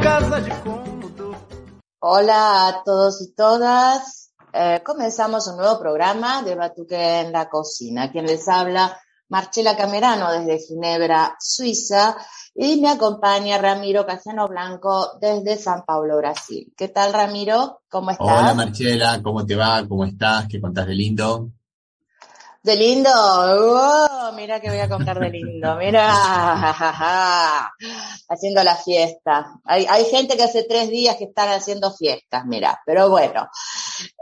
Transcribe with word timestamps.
casa 0.00 0.40
de. 0.40 0.52
Hola 2.00 2.68
a 2.68 2.82
todos 2.84 3.22
y 3.22 3.34
todas. 3.34 4.32
Eh, 4.52 4.82
comenzamos 4.84 5.46
un 5.46 5.56
nuevo 5.58 5.78
programa 5.78 6.42
de 6.42 6.56
Batuque 6.56 7.20
en 7.20 7.30
la 7.30 7.48
Cocina. 7.48 8.10
Quien 8.10 8.26
les 8.26 8.48
habla, 8.48 8.98
Marcela 9.28 9.76
Camerano 9.76 10.32
desde 10.32 10.58
Ginebra, 10.58 11.36
Suiza. 11.38 12.16
Y 12.56 12.80
me 12.80 12.88
acompaña 12.88 13.58
Ramiro 13.58 14.06
Casano 14.06 14.46
Blanco 14.46 15.18
desde 15.20 15.56
San 15.56 15.84
Paulo, 15.84 16.18
Brasil. 16.18 16.72
¿Qué 16.76 16.86
tal, 16.86 17.12
Ramiro? 17.12 17.80
¿Cómo 17.88 18.12
estás? 18.12 18.26
Hola 18.28 18.54
Marcela, 18.54 19.20
¿cómo 19.24 19.44
te 19.44 19.56
va? 19.56 19.84
¿Cómo 19.88 20.04
estás? 20.04 20.46
¿Qué 20.48 20.60
contás 20.60 20.86
de 20.86 20.94
lindo? 20.94 21.50
De 22.62 22.76
lindo, 22.76 23.10
oh, 23.12 24.32
mira 24.36 24.60
que 24.60 24.70
voy 24.70 24.78
a 24.78 24.88
contar 24.88 25.18
de 25.18 25.30
lindo, 25.30 25.76
mira, 25.76 26.08
haciendo 28.28 28.62
la 28.62 28.76
fiesta. 28.76 29.58
Hay, 29.64 29.84
hay, 29.86 30.04
gente 30.06 30.34
que 30.34 30.44
hace 30.44 30.62
tres 30.62 30.88
días 30.88 31.16
que 31.16 31.24
están 31.24 31.50
haciendo 31.50 31.92
fiestas, 31.92 32.46
mira, 32.46 32.80
pero 32.86 33.10
bueno, 33.10 33.48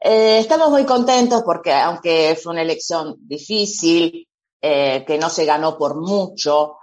eh, 0.03 0.38
estamos 0.41 0.70
muy 0.70 0.84
contentos 0.84 1.42
porque 1.44 1.72
aunque 1.72 2.36
fue 2.42 2.55
una 2.55 2.62
elección 2.62 3.14
difícil, 3.20 4.27
eh, 4.60 5.05
que 5.06 5.19
no 5.19 5.28
se 5.28 5.44
ganó 5.44 5.77
por 5.77 6.00
mucho, 6.00 6.78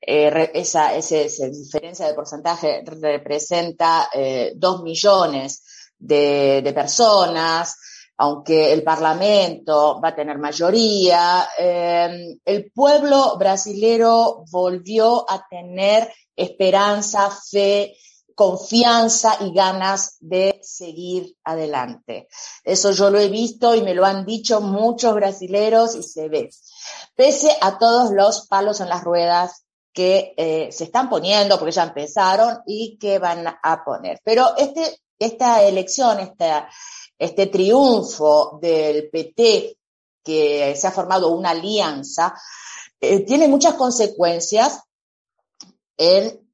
eh, 0.00 0.50
esa, 0.54 0.94
esa, 0.94 1.48
diferencia 1.48 2.06
de 2.06 2.14
porcentaje 2.14 2.82
representa 2.84 4.08
eh, 4.12 4.52
dos 4.54 4.82
millones 4.82 5.92
de, 5.98 6.62
de, 6.62 6.72
personas, 6.72 7.76
aunque 8.16 8.72
el 8.72 8.82
Parlamento 8.82 10.00
va 10.02 10.08
a 10.10 10.14
tener 10.14 10.38
mayoría, 10.38 11.48
eh, 11.58 12.38
el 12.44 12.70
pueblo 12.72 13.36
brasilero 13.38 14.44
volvió 14.50 15.28
a 15.28 15.46
tener 15.48 16.12
esperanza, 16.34 17.30
fe, 17.30 17.96
confianza 18.34 19.36
y 19.40 19.52
ganas 19.52 20.16
de 20.20 20.60
seguir 20.62 21.36
adelante. 21.42 22.28
Eso 22.62 22.92
yo 22.92 23.10
lo 23.10 23.18
he 23.18 23.28
visto 23.28 23.74
y 23.74 23.82
me 23.82 23.94
lo 23.94 24.04
han 24.04 24.24
dicho 24.24 24.60
muchos 24.60 25.12
brasileros 25.14 25.96
y 25.96 26.04
se 26.04 26.28
ve. 26.28 26.50
Pese 27.16 27.56
a 27.60 27.78
todos 27.78 28.12
los 28.12 28.46
palos 28.46 28.80
en 28.80 28.88
las 28.88 29.02
ruedas 29.02 29.64
que 29.92 30.34
eh, 30.36 30.70
se 30.70 30.84
están 30.84 31.08
poniendo, 31.08 31.58
porque 31.58 31.72
ya 31.72 31.84
empezaron, 31.84 32.60
y 32.66 32.96
que 32.98 33.18
van 33.18 33.46
a 33.46 33.84
poner. 33.84 34.20
Pero 34.22 34.56
este, 34.56 35.00
esta 35.18 35.62
elección, 35.62 36.20
esta, 36.20 36.68
este 37.18 37.46
triunfo 37.46 38.58
del 38.60 39.10
PT, 39.10 39.76
que 40.22 40.76
se 40.76 40.86
ha 40.86 40.92
formado 40.92 41.30
una 41.30 41.50
alianza, 41.50 42.34
eh, 43.00 43.20
tiene 43.20 43.48
muchas 43.48 43.74
consecuencias 43.74 44.82
en, 45.96 46.48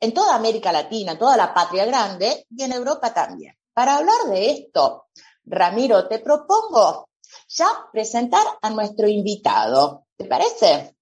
en 0.00 0.14
toda 0.14 0.34
América 0.34 0.72
Latina, 0.72 1.12
en 1.12 1.18
toda 1.18 1.36
la 1.36 1.54
patria 1.54 1.84
grande 1.86 2.46
y 2.50 2.62
en 2.62 2.72
Europa 2.72 3.12
también. 3.12 3.54
Para 3.72 3.96
hablar 3.96 4.26
de 4.28 4.50
esto, 4.50 5.06
Ramiro, 5.44 6.06
te 6.08 6.18
propongo 6.18 7.08
ya 7.48 7.66
presentar 7.92 8.44
a 8.60 8.70
nuestro 8.70 9.08
invitado. 9.08 10.06
¿Te 10.16 10.24
parece? 10.24 10.96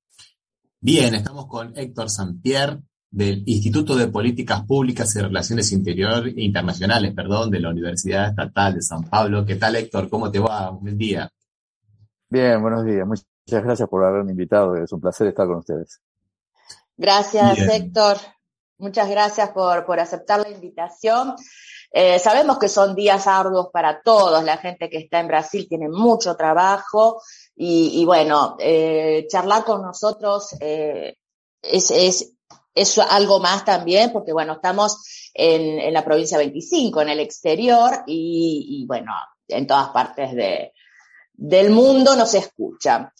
Bien, 0.88 1.16
estamos 1.16 1.48
con 1.48 1.76
Héctor 1.76 2.08
Sampier 2.08 2.78
del 3.10 3.42
Instituto 3.44 3.96
de 3.96 4.06
Políticas 4.06 4.62
Públicas 4.62 5.16
y 5.16 5.20
Relaciones 5.20 5.72
Interior 5.72 6.28
Internacionales, 6.28 7.12
perdón, 7.12 7.50
de 7.50 7.58
la 7.58 7.70
Universidad 7.70 8.28
Estatal 8.28 8.74
de 8.76 8.82
San 8.82 9.02
Pablo. 9.02 9.44
¿Qué 9.44 9.56
tal, 9.56 9.74
Héctor? 9.74 10.08
¿Cómo 10.08 10.30
te 10.30 10.38
va? 10.38 10.70
Buen 10.70 10.96
día. 10.96 11.28
Bien, 12.28 12.62
buenos 12.62 12.84
días. 12.84 13.04
Muchas 13.04 13.64
gracias 13.64 13.88
por 13.88 14.04
haberme 14.04 14.30
invitado. 14.30 14.76
Es 14.76 14.92
un 14.92 15.00
placer 15.00 15.26
estar 15.26 15.48
con 15.48 15.56
ustedes. 15.56 16.00
Gracias, 16.96 17.56
Bien. 17.56 17.70
Héctor. 17.72 18.18
Muchas 18.78 19.10
gracias 19.10 19.50
por, 19.50 19.84
por 19.86 19.98
aceptar 19.98 20.38
la 20.38 20.50
invitación. 20.50 21.34
Eh, 21.98 22.18
sabemos 22.18 22.58
que 22.58 22.68
son 22.68 22.94
días 22.94 23.26
arduos 23.26 23.68
para 23.72 24.02
todos. 24.02 24.44
La 24.44 24.58
gente 24.58 24.90
que 24.90 24.98
está 24.98 25.18
en 25.20 25.28
Brasil 25.28 25.66
tiene 25.66 25.88
mucho 25.88 26.36
trabajo 26.36 27.22
y, 27.56 28.04
bueno, 28.04 28.54
eh, 28.58 29.26
charlar 29.30 29.64
con 29.64 29.80
nosotros 29.80 30.54
eh, 30.60 31.16
es, 31.62 33.00
algo 33.08 33.40
más 33.40 33.64
también 33.64 34.12
porque 34.12 34.34
bueno, 34.34 34.52
estamos 34.52 35.30
en, 35.32 35.90
la 35.90 36.04
provincia 36.04 36.36
25, 36.36 37.00
en 37.00 37.08
el 37.08 37.20
exterior 37.20 38.04
y, 38.06 38.84
bueno, 38.86 39.12
en 39.48 39.66
todas 39.66 39.88
partes 39.88 40.34
de, 40.34 40.74
del 41.32 41.70
mundo 41.70 42.14
nos 42.14 42.34
escuchan. 42.34 43.10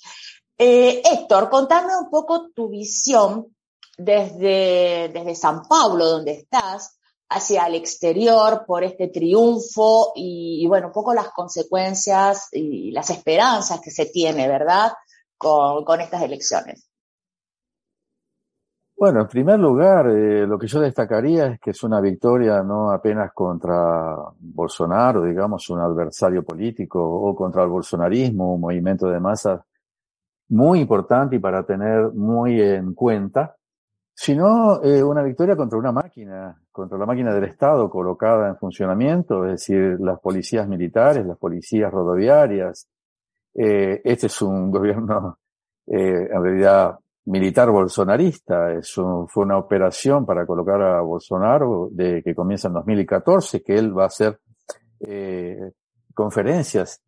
Héctor, 0.59 1.49
contame 1.49 1.97
un 1.97 2.11
poco 2.11 2.51
tu 2.51 2.69
visión 2.69 3.57
desde, 3.97 5.09
desde 5.15 5.35
San 5.35 5.63
Paulo, 5.63 6.05
donde 6.05 6.33
estás, 6.33 6.96
hacia 7.29 7.67
el 7.67 7.75
exterior 7.75 8.65
por 8.67 8.85
este 8.85 9.09
triunfo 9.09 10.13
y, 10.15 10.67
bueno, 10.69 10.89
un 10.89 10.93
poco 10.93 11.13
las 11.13 11.31
consecuencias 11.31 12.49
y 12.53 12.93
las 12.93 13.11
esperanzas 13.11 13.81
que 13.81 13.91
se 13.91 14.07
tiene, 14.07 14.49
¿verdad?, 14.49 14.93
con, 15.37 15.85
con 15.85 16.01
estas 16.01 16.23
elecciones. 16.23 16.89
Bueno, 18.99 19.21
en 19.21 19.29
primer 19.29 19.61
lugar, 19.61 20.09
eh, 20.09 20.47
lo 20.47 20.59
que 20.59 20.67
yo 20.67 20.81
destacaría 20.81 21.49
es 21.49 21.61
que 21.61 21.71
es 21.71 21.83
una 21.83 22.01
victoria 22.01 22.63
no 22.63 22.91
apenas 22.91 23.31
contra 23.35 24.17
Bolsonaro, 24.39 25.23
digamos, 25.23 25.69
un 25.69 25.81
adversario 25.81 26.43
político, 26.43 27.05
o 27.05 27.37
contra 27.37 27.63
el 27.63 27.69
bolsonarismo, 27.69 28.55
un 28.55 28.61
movimiento 28.63 29.09
de 29.09 29.21
masas 29.21 29.61
muy 30.49 30.81
importante 30.81 31.37
y 31.37 31.41
para 31.41 31.67
tener 31.67 32.11
muy 32.13 32.59
en 32.63 32.95
cuenta, 32.95 33.57
sino 34.19 34.83
eh, 34.83 35.03
una 35.03 35.23
victoria 35.23 35.55
contra 35.55 35.79
una 35.79 35.93
máquina, 35.93 36.59
contra 36.73 36.97
la 36.97 37.05
máquina 37.05 37.35
del 37.35 37.45
Estado 37.45 37.91
colocada 37.91 38.49
en 38.49 38.57
funcionamiento, 38.57 39.45
es 39.45 39.53
decir, 39.53 39.99
las 40.01 40.19
policías 40.21 40.67
militares, 40.67 41.27
las 41.27 41.37
policías 41.37 41.93
rodoviarias. 41.93 42.89
Eh, 43.55 44.01
este 44.03 44.29
es 44.29 44.41
un 44.41 44.71
gobierno, 44.73 45.39
eh, 45.87 46.29
en 46.33 46.43
realidad, 46.43 46.99
militar 47.27 47.71
bolsonarista. 47.71 48.73
Es 48.73 48.97
un, 48.97 49.29
fue 49.29 49.45
una 49.45 49.59
operación 49.59 50.25
para 50.25 50.47
colocar 50.47 50.81
a 50.81 51.03
Bolsonaro 51.03 51.91
de 51.93 52.23
que 52.23 52.35
comienza 52.35 52.69
en 52.69 52.75
2014, 52.75 53.63
que 53.63 53.75
él 53.75 53.97
va 53.97 54.05
a 54.05 54.07
hacer 54.07 54.41
eh, 55.01 55.73
conferencias 56.15 57.03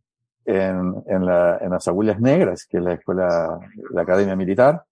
en, 0.45 0.95
en, 1.07 1.25
la, 1.25 1.57
en 1.57 1.71
las 1.71 1.89
Aguilas 1.89 2.21
Negras, 2.21 2.67
que 2.69 2.77
es 2.77 2.85
la 2.85 2.93
escuela, 2.93 3.59
la 3.93 4.03
Academia 4.03 4.37
Militar, 4.37 4.85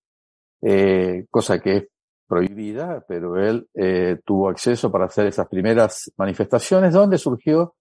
eh, 0.63 1.27
cosa 1.31 1.59
que 1.59 1.77
es 1.77 1.85
prohibida, 2.27 3.05
pero 3.07 3.37
él 3.37 3.69
eh, 3.75 4.19
tuvo 4.25 4.49
acceso 4.49 4.91
para 4.91 5.07
hacer 5.07 5.27
esas 5.27 5.49
primeras 5.49 6.13
manifestaciones 6.17 6.93
donde 6.93 7.19
surgió 7.19 7.75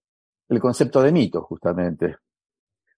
el 0.47 0.59
concepto 0.59 1.01
de 1.01 1.11
mito, 1.11 1.41
justamente. 1.41 2.17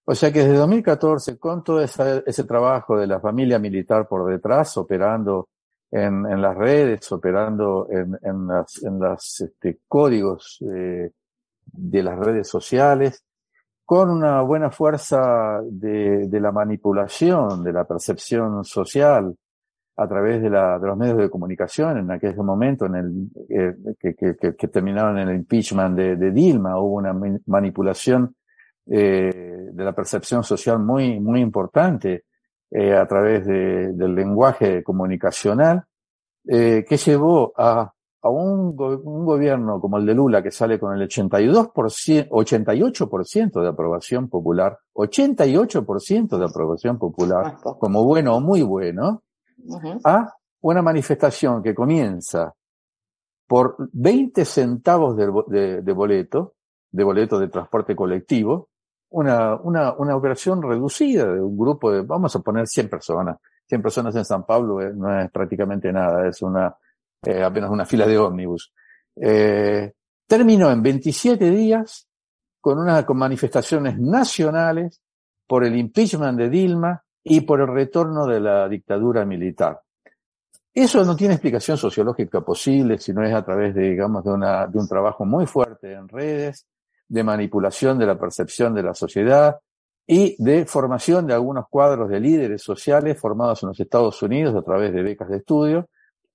O 0.04 0.14
sea 0.14 0.32
que 0.32 0.40
desde 0.40 0.54
2014, 0.54 1.38
con 1.38 1.62
todo 1.62 1.80
ese 1.82 2.44
trabajo 2.44 2.96
de 2.96 3.06
la 3.06 3.20
familia 3.20 3.58
militar 3.58 4.08
por 4.08 4.30
detrás, 4.30 4.76
operando 4.76 5.48
en, 5.90 6.40
las 6.40 6.56
redes, 6.56 7.10
operando 7.12 7.88
en, 7.90 8.46
las, 8.46 8.82
en 8.82 8.98
las 8.98 9.40
este, 9.40 9.80
códigos 9.86 10.58
eh, 10.62 11.10
de 11.64 12.02
las 12.02 12.18
redes 12.18 12.48
sociales, 12.48 13.22
con 13.84 14.10
una 14.10 14.42
buena 14.42 14.70
fuerza 14.70 15.60
de, 15.64 16.28
de 16.28 16.40
la 16.40 16.52
manipulación, 16.52 17.62
de 17.62 17.72
la 17.72 17.84
percepción 17.84 18.64
social, 18.64 19.34
a 20.00 20.06
través 20.06 20.40
de, 20.40 20.48
la, 20.48 20.78
de 20.78 20.86
los 20.86 20.96
medios 20.96 21.18
de 21.18 21.28
comunicación 21.28 21.98
en 21.98 22.10
aquel 22.12 22.36
momento 22.36 22.86
en 22.86 22.94
el, 22.94 23.28
eh, 23.48 23.74
que, 23.98 24.14
que, 24.14 24.54
que, 24.56 24.68
terminaron 24.68 25.18
en 25.18 25.28
el 25.28 25.36
impeachment 25.36 25.96
de, 25.96 26.16
de 26.16 26.30
Dilma, 26.30 26.78
hubo 26.78 26.96
una 26.96 27.12
manipulación 27.46 28.36
eh, 28.86 29.68
de 29.72 29.84
la 29.84 29.92
percepción 29.92 30.44
social 30.44 30.78
muy, 30.78 31.18
muy 31.18 31.40
importante 31.40 32.24
eh, 32.70 32.94
a 32.94 33.06
través 33.06 33.44
de, 33.44 33.92
del 33.92 34.14
lenguaje 34.14 34.84
comunicacional, 34.84 35.82
eh, 36.46 36.84
que 36.88 36.96
llevó 36.96 37.52
a 37.56 37.92
a 38.22 38.30
un, 38.30 38.74
un, 38.78 39.24
gobierno 39.24 39.80
como 39.80 39.98
el 39.98 40.06
de 40.06 40.14
Lula 40.14 40.42
que 40.42 40.50
sale 40.50 40.78
con 40.78 40.98
el 40.98 41.08
82%, 41.08 42.28
88% 42.28 43.62
de 43.62 43.68
aprobación 43.68 44.28
popular, 44.28 44.78
88% 44.94 46.36
de 46.36 46.44
aprobación 46.44 46.98
popular, 46.98 47.56
como 47.62 48.04
bueno 48.04 48.36
o 48.36 48.40
muy 48.40 48.62
bueno, 48.62 49.22
a 50.04 50.32
una 50.60 50.82
manifestación 50.82 51.62
que 51.62 51.74
comienza 51.74 52.54
por 53.46 53.76
20 53.92 54.44
centavos 54.44 55.16
de, 55.16 55.26
boleto, 55.92 56.54
de 56.90 57.04
boleto 57.04 57.38
de 57.38 57.48
transporte 57.48 57.96
colectivo, 57.96 58.68
una, 59.10 59.56
una, 59.56 59.94
una 59.94 60.16
operación 60.16 60.62
reducida 60.62 61.32
de 61.32 61.40
un 61.40 61.56
grupo 61.56 61.90
de, 61.90 62.02
vamos 62.02 62.36
a 62.36 62.40
poner 62.40 62.66
100 62.66 62.90
personas. 62.90 63.38
100 63.66 63.82
personas 63.82 64.16
en 64.16 64.24
San 64.24 64.44
Pablo 64.44 64.80
eh, 64.82 64.92
no 64.94 65.18
es 65.18 65.30
prácticamente 65.30 65.92
nada, 65.92 66.28
es 66.28 66.42
una, 66.42 66.74
eh, 67.24 67.42
apenas 67.42 67.70
una 67.70 67.86
fila 67.86 68.06
de 68.06 68.18
ómnibus. 68.18 68.72
Eh, 69.16 69.92
terminó 70.26 70.70
en 70.70 70.82
27 70.82 71.50
días 71.50 72.06
con 72.60 72.78
unas 72.78 73.04
con 73.04 73.16
manifestaciones 73.16 73.98
nacionales 73.98 75.00
por 75.46 75.64
el 75.64 75.76
impeachment 75.76 76.38
de 76.38 76.50
Dilma 76.50 77.02
y 77.24 77.40
por 77.42 77.60
el 77.60 77.68
retorno 77.68 78.26
de 78.26 78.40
la 78.40 78.68
dictadura 78.68 79.24
militar. 79.24 79.80
Eso 80.74 81.04
no 81.04 81.16
tiene 81.16 81.34
explicación 81.34 81.76
sociológica 81.76 82.40
posible 82.40 82.98
si 82.98 83.12
no 83.12 83.24
es 83.24 83.34
a 83.34 83.44
través 83.44 83.74
de, 83.74 83.90
digamos, 83.90 84.22
de 84.24 84.78
un 84.78 84.88
trabajo 84.88 85.24
muy 85.24 85.46
fuerte 85.46 85.92
en 85.92 86.08
redes, 86.08 86.66
de 87.08 87.24
manipulación 87.24 87.98
de 87.98 88.06
la 88.06 88.18
percepción 88.18 88.74
de 88.74 88.82
la 88.82 88.94
sociedad 88.94 89.58
y 90.06 90.42
de 90.42 90.66
formación 90.66 91.26
de 91.26 91.34
algunos 91.34 91.66
cuadros 91.68 92.08
de 92.08 92.20
líderes 92.20 92.62
sociales 92.62 93.18
formados 93.18 93.62
en 93.62 93.70
los 93.70 93.80
Estados 93.80 94.22
Unidos 94.22 94.54
a 94.54 94.62
través 94.62 94.92
de 94.92 95.02
becas 95.02 95.28
de 95.28 95.38
estudio 95.38 95.88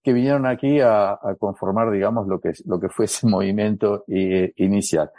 que 0.03 0.12
vinieron 0.12 0.45
aquí 0.45 0.81
a, 0.81 1.18
conformar, 1.39 1.89
digamos, 1.89 2.27
lo 2.27 2.39
que, 2.39 2.51
lo 2.65 2.80
que 2.80 2.89
fue 2.89 3.06
ese 3.06 3.25
movimiento 3.27 4.03
eh, 4.07 4.51
inicial. 4.57 5.09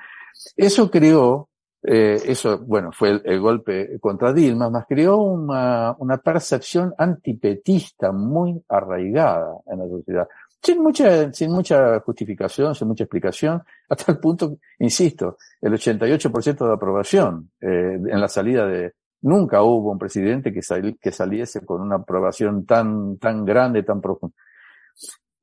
Eso 0.56 0.90
creó, 0.90 1.48
eh, 1.86 2.18
eso, 2.24 2.58
bueno, 2.60 2.92
fue 2.92 3.20
el, 3.22 3.40
golpe 3.40 3.98
contra 4.00 4.32
Dilma, 4.32 4.70
más 4.70 4.86
creó 4.88 5.18
una, 5.18 5.94
una 5.98 6.16
percepción 6.16 6.94
antipetista 6.96 8.10
muy 8.10 8.58
arraigada 8.68 9.58
en 9.66 9.80
la 9.80 9.88
sociedad. 9.88 10.26
Sin 10.62 10.82
mucha, 10.82 11.30
sin 11.30 11.50
mucha 11.50 12.00
justificación, 12.00 12.74
sin 12.74 12.88
mucha 12.88 13.04
explicación, 13.04 13.62
hasta 13.90 14.12
el 14.12 14.18
punto, 14.18 14.56
insisto, 14.78 15.36
el 15.60 15.74
88% 15.74 16.66
de 16.66 16.72
aprobación 16.72 17.50
eh, 17.60 17.66
en 17.66 18.18
la 18.18 18.28
salida 18.28 18.66
de, 18.66 18.94
nunca 19.20 19.62
hubo 19.62 19.92
un 19.92 19.98
presidente 19.98 20.54
que, 20.54 20.60
que 20.98 21.12
saliese 21.12 21.66
con 21.66 21.82
una 21.82 21.96
aprobación 21.96 22.64
tan, 22.64 23.18
tan 23.18 23.44
grande, 23.44 23.82
tan 23.82 24.00
profunda. 24.00 24.34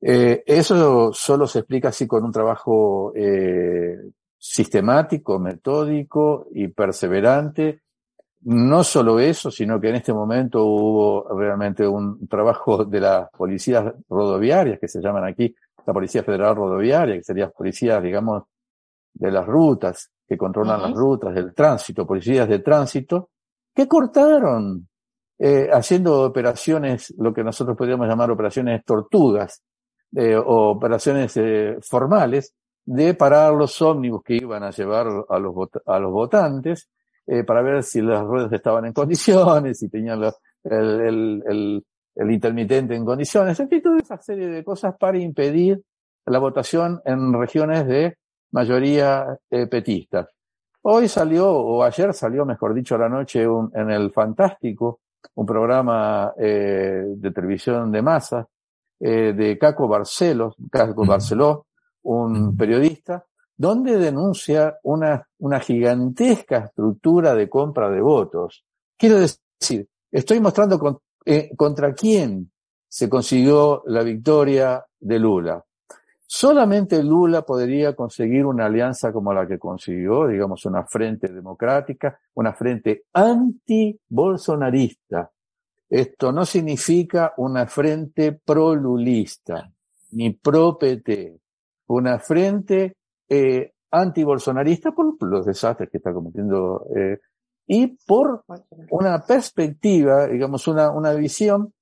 Eh, 0.00 0.42
eso 0.44 1.12
solo 1.12 1.46
se 1.46 1.60
explica 1.60 1.90
así 1.90 2.08
con 2.08 2.24
un 2.24 2.32
trabajo 2.32 3.12
sistemático, 4.42 5.38
metódico 5.38 6.48
y 6.52 6.66
perseverante. 6.66 7.82
No 8.40 8.82
solo 8.82 9.20
eso, 9.20 9.52
sino 9.52 9.80
que 9.80 9.90
en 9.90 9.94
este 9.94 10.12
momento 10.12 10.64
hubo 10.64 11.38
realmente 11.38 11.86
un 11.86 12.26
trabajo 12.26 12.84
de 12.84 12.98
las 12.98 13.30
policías 13.30 13.94
rodoviarias, 14.08 14.80
que 14.80 14.88
se 14.88 15.00
llaman 15.00 15.24
aquí 15.26 15.54
la 15.86 15.92
Policía 15.92 16.24
Federal 16.24 16.56
Rodoviaria, 16.56 17.14
que 17.14 17.22
serían 17.22 17.52
policías, 17.56 18.02
digamos, 18.02 18.42
de 19.14 19.30
las 19.30 19.46
rutas, 19.46 20.10
que 20.26 20.36
controlan 20.36 20.82
las 20.82 20.92
rutas 20.92 21.32
del 21.34 21.54
tránsito, 21.54 22.04
policías 22.04 22.48
de 22.48 22.58
tránsito, 22.58 23.30
que 23.72 23.86
cortaron, 23.86 24.88
eh, 25.38 25.68
haciendo 25.72 26.22
operaciones, 26.22 27.14
lo 27.16 27.32
que 27.32 27.44
nosotros 27.44 27.76
podríamos 27.76 28.08
llamar 28.08 28.30
operaciones 28.32 28.84
tortugas, 28.84 29.62
eh, 30.16 30.34
operaciones 30.36 31.36
eh, 31.36 31.76
formales 31.80 32.54
de 32.84 33.14
parar 33.14 33.54
los 33.54 33.80
ómnibus 33.80 34.22
que 34.22 34.34
iban 34.34 34.62
a 34.62 34.70
llevar 34.70 35.06
a 35.28 35.38
los, 35.38 35.54
a 35.86 35.98
los 35.98 36.12
votantes 36.12 36.88
eh, 37.26 37.44
para 37.44 37.62
ver 37.62 37.82
si 37.82 38.00
las 38.00 38.22
ruedas 38.22 38.52
estaban 38.52 38.84
en 38.86 38.92
condiciones, 38.92 39.78
si 39.78 39.88
tenían 39.88 40.22
el, 40.24 41.00
el, 41.00 41.42
el, 41.46 41.86
el, 42.16 42.30
intermitente 42.30 42.94
en 42.94 43.04
condiciones, 43.04 43.58
en 43.60 43.68
fin, 43.68 43.82
toda 43.82 43.98
esa 43.98 44.18
serie 44.18 44.48
de 44.48 44.64
cosas 44.64 44.96
para 44.98 45.18
impedir 45.18 45.80
la 46.26 46.38
votación 46.38 47.00
en 47.04 47.32
regiones 47.32 47.86
de 47.86 48.16
mayoría 48.52 49.38
eh, 49.50 49.66
petista. 49.66 50.28
Hoy 50.82 51.08
salió, 51.08 51.48
o 51.50 51.82
ayer 51.84 52.12
salió, 52.12 52.44
mejor 52.44 52.74
dicho, 52.74 52.96
a 52.96 52.98
la 52.98 53.08
noche 53.08 53.46
un, 53.46 53.70
en 53.74 53.90
el 53.90 54.10
Fantástico, 54.10 55.00
un 55.34 55.46
programa 55.46 56.32
eh, 56.36 57.04
de 57.06 57.30
televisión 57.30 57.92
de 57.92 58.02
masa, 58.02 58.46
eh, 58.98 59.32
de 59.32 59.58
Caco 59.58 59.86
Barcelos, 59.86 60.56
Caco 60.70 61.04
Barceló, 61.04 61.66
un 62.02 62.56
periodista, 62.56 63.26
donde 63.56 63.98
denuncia 63.98 64.78
una, 64.82 65.26
una 65.38 65.60
gigantesca 65.60 66.66
estructura 66.66 67.34
de 67.34 67.48
compra 67.48 67.90
de 67.90 68.00
votos. 68.00 68.64
Quiero 68.96 69.18
decir, 69.18 69.88
estoy 70.10 70.40
mostrando 70.40 71.02
eh, 71.24 71.50
contra 71.56 71.94
quién 71.94 72.50
se 72.88 73.08
consiguió 73.08 73.82
la 73.86 74.02
victoria 74.02 74.84
de 74.98 75.18
Lula. 75.18 75.64
Solamente 76.26 77.02
Lula 77.02 77.42
podría 77.42 77.94
conseguir 77.94 78.46
una 78.46 78.66
alianza 78.66 79.12
como 79.12 79.32
la 79.34 79.46
que 79.46 79.58
consiguió, 79.58 80.26
digamos, 80.26 80.64
una 80.64 80.84
frente 80.84 81.28
democrática, 81.28 82.18
una 82.34 82.54
frente 82.54 83.04
anti-bolsonarista, 83.12 85.30
esto 85.94 86.32
no 86.32 86.46
significa 86.46 87.34
una 87.36 87.66
frente 87.66 88.32
pro-lulista, 88.32 89.70
ni 90.12 90.30
pro-PT, 90.30 91.41
una 91.86 92.18
frente 92.18 92.96
eh, 93.28 93.72
anti-bolsonarista 93.90 94.92
por 94.92 95.22
los 95.22 95.46
desastres 95.46 95.90
que 95.90 95.98
está 95.98 96.12
cometiendo 96.12 96.86
eh, 96.96 97.18
y 97.66 97.96
por 98.06 98.44
una 98.90 99.20
perspectiva, 99.24 100.26
digamos, 100.26 100.66
una, 100.66 100.90
una 100.90 101.12
visión 101.14 101.72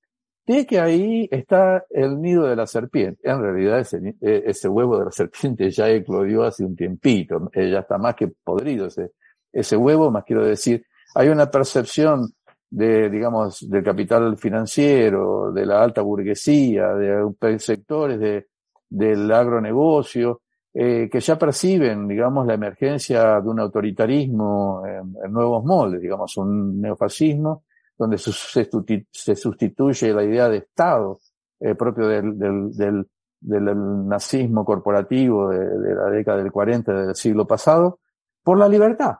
de 0.45 0.65
que 0.65 0.79
ahí 0.79 1.27
está 1.31 1.85
el 1.89 2.21
nido 2.21 2.47
de 2.47 2.55
la 2.55 2.67
serpiente. 2.67 3.19
En 3.23 3.41
realidad 3.41 3.79
ese, 3.79 4.15
eh, 4.21 4.43
ese 4.45 4.67
huevo 4.67 4.99
de 4.99 5.05
la 5.05 5.11
serpiente 5.11 5.69
ya 5.69 5.89
eclodió 5.89 6.43
hace 6.43 6.65
un 6.65 6.75
tiempito, 6.75 7.49
ya 7.53 7.79
está 7.79 7.97
más 7.97 8.15
que 8.15 8.27
podrido 8.27 8.87
ese, 8.87 9.11
ese 9.51 9.77
huevo, 9.77 10.11
más 10.11 10.23
quiero 10.25 10.45
decir, 10.45 10.85
hay 11.15 11.29
una 11.29 11.49
percepción 11.49 12.33
de, 12.69 13.09
digamos, 13.09 13.69
del 13.69 13.83
capital 13.83 14.37
financiero, 14.37 15.51
de 15.51 15.65
la 15.65 15.83
alta 15.83 16.01
burguesía, 16.01 16.93
de 16.93 17.59
sectores 17.59 18.19
de, 18.19 18.47
del 18.91 19.31
agronegocio, 19.31 20.41
eh, 20.73 21.09
que 21.11 21.19
ya 21.19 21.37
perciben, 21.37 22.07
digamos, 22.07 22.45
la 22.45 22.53
emergencia 22.53 23.41
de 23.41 23.49
un 23.49 23.59
autoritarismo 23.59 24.83
en, 24.85 25.31
nuevos 25.31 25.63
moldes, 25.65 26.01
digamos, 26.01 26.37
un 26.37 26.79
neofascismo, 26.79 27.63
donde 27.97 28.17
se, 28.17 29.35
sustituye 29.35 30.13
la 30.13 30.23
idea 30.23 30.49
de 30.49 30.57
Estado 30.57 31.19
eh, 31.59 31.75
propio 31.75 32.07
del, 32.07 32.37
del, 32.37 32.71
del, 32.75 33.07
del, 33.39 34.07
nazismo 34.07 34.63
corporativo 34.65 35.49
de, 35.49 35.59
de 35.59 35.95
la 35.95 36.09
década 36.09 36.37
del 36.37 36.51
40 36.51 36.93
del 36.93 37.15
siglo 37.15 37.47
pasado, 37.47 37.99
por 38.43 38.57
la 38.57 38.67
libertad, 38.67 39.15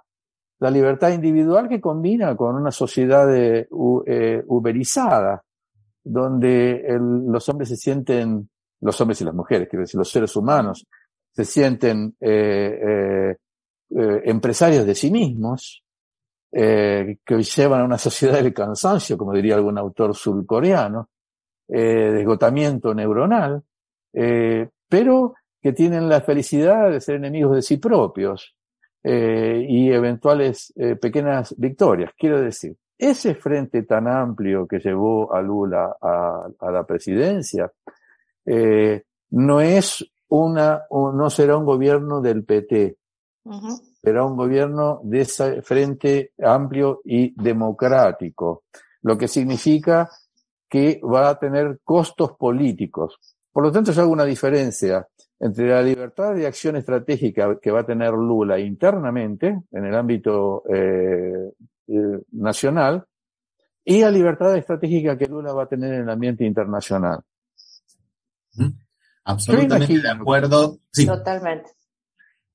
la 0.61 0.69
libertad 0.69 1.09
individual 1.09 1.67
que 1.67 1.81
combina 1.81 2.35
con 2.35 2.55
una 2.55 2.71
sociedad 2.71 3.27
eh, 3.35 3.67
uberizada, 3.71 5.43
donde 6.03 6.85
los 6.99 7.49
hombres 7.49 7.69
se 7.69 7.77
sienten, 7.77 8.47
los 8.81 9.00
hombres 9.00 9.21
y 9.21 9.25
las 9.25 9.33
mujeres, 9.33 9.67
quiero 9.69 9.81
decir, 9.81 9.97
los 9.97 10.09
seres 10.09 10.35
humanos, 10.35 10.85
se 11.31 11.45
sienten 11.45 12.15
eh, 12.19 12.79
eh, 12.88 13.38
eh 13.89 14.21
empresarios 14.25 14.85
de 14.85 14.95
sí 14.95 15.11
mismos, 15.11 15.83
eh, 16.51 17.17
que 17.25 17.41
llevan 17.41 17.81
a 17.81 17.85
una 17.85 17.97
sociedad 17.97 18.41
del 18.41 18.53
cansancio, 18.53 19.17
como 19.17 19.33
diría 19.33 19.55
algún 19.55 19.77
autor 19.77 20.15
surcoreano, 20.15 21.09
de 21.67 22.19
esgotamiento 22.19 22.93
neuronal, 22.93 23.63
pero 24.11 25.35
que 25.61 25.71
tienen 25.71 26.09
la 26.09 26.19
felicidad 26.19 26.91
de 26.91 27.00
ser 27.00 27.15
enemigos 27.15 27.55
de 27.55 27.61
sí 27.61 27.77
propios, 27.77 28.53
eh, 29.03 29.65
y 29.67 29.91
eventuales 29.91 30.71
eh, 30.75 30.95
pequeñas 30.95 31.55
victorias. 31.57 32.11
Quiero 32.15 32.39
decir, 32.39 32.75
ese 33.00 33.33
frente 33.33 33.81
tan 33.81 34.07
amplio 34.07 34.67
que 34.67 34.77
llevó 34.77 35.33
a 35.33 35.41
Lula 35.41 35.95
a 36.00 36.71
la 36.71 36.83
presidencia 36.85 37.71
eh, 38.45 39.03
no 39.31 39.62
es 39.62 40.05
una, 40.29 40.83
no 40.91 41.29
será 41.29 41.57
un 41.57 41.65
gobierno 41.65 42.21
del 42.21 42.43
PT, 42.43 42.98
será 44.01 44.25
un 44.25 44.36
gobierno 44.36 45.01
de 45.03 45.21
ese 45.21 45.62
frente 45.62 46.33
amplio 46.41 47.01
y 47.03 47.33
democrático, 47.41 48.63
lo 49.01 49.17
que 49.17 49.27
significa 49.27 50.10
que 50.69 51.01
va 51.03 51.29
a 51.29 51.39
tener 51.39 51.79
costos 51.83 52.31
políticos. 52.38 53.17
Por 53.51 53.63
lo 53.63 53.71
tanto, 53.71 53.91
yo 53.91 54.01
hago 54.01 54.13
una 54.13 54.24
diferencia 54.24 55.05
entre 55.38 55.67
la 55.67 55.81
libertad 55.81 56.33
de 56.33 56.48
acción 56.48 56.75
estratégica 56.77 57.60
que 57.60 57.71
va 57.71 57.81
a 57.81 57.86
tener 57.86 58.13
Lula 58.13 58.60
internamente 58.60 59.63
en 59.71 59.86
el 59.86 59.95
ámbito 59.95 60.63
eh, 60.69 61.51
eh, 61.88 62.19
nacional 62.31 63.03
y 63.83 64.01
la 64.01 64.12
libertad 64.12 64.55
estratégica 64.55 65.17
que 65.17 65.25
Lula 65.25 65.51
va 65.51 65.63
a 65.63 65.67
tener 65.67 65.93
en 65.93 66.01
el 66.03 66.10
ambiente 66.10 66.45
internacional. 66.45 67.19
Absolutamente 69.24 70.00
de 70.00 70.10
acuerdo. 70.10 70.79
Sí. 70.91 71.05
Totalmente. 71.05 71.70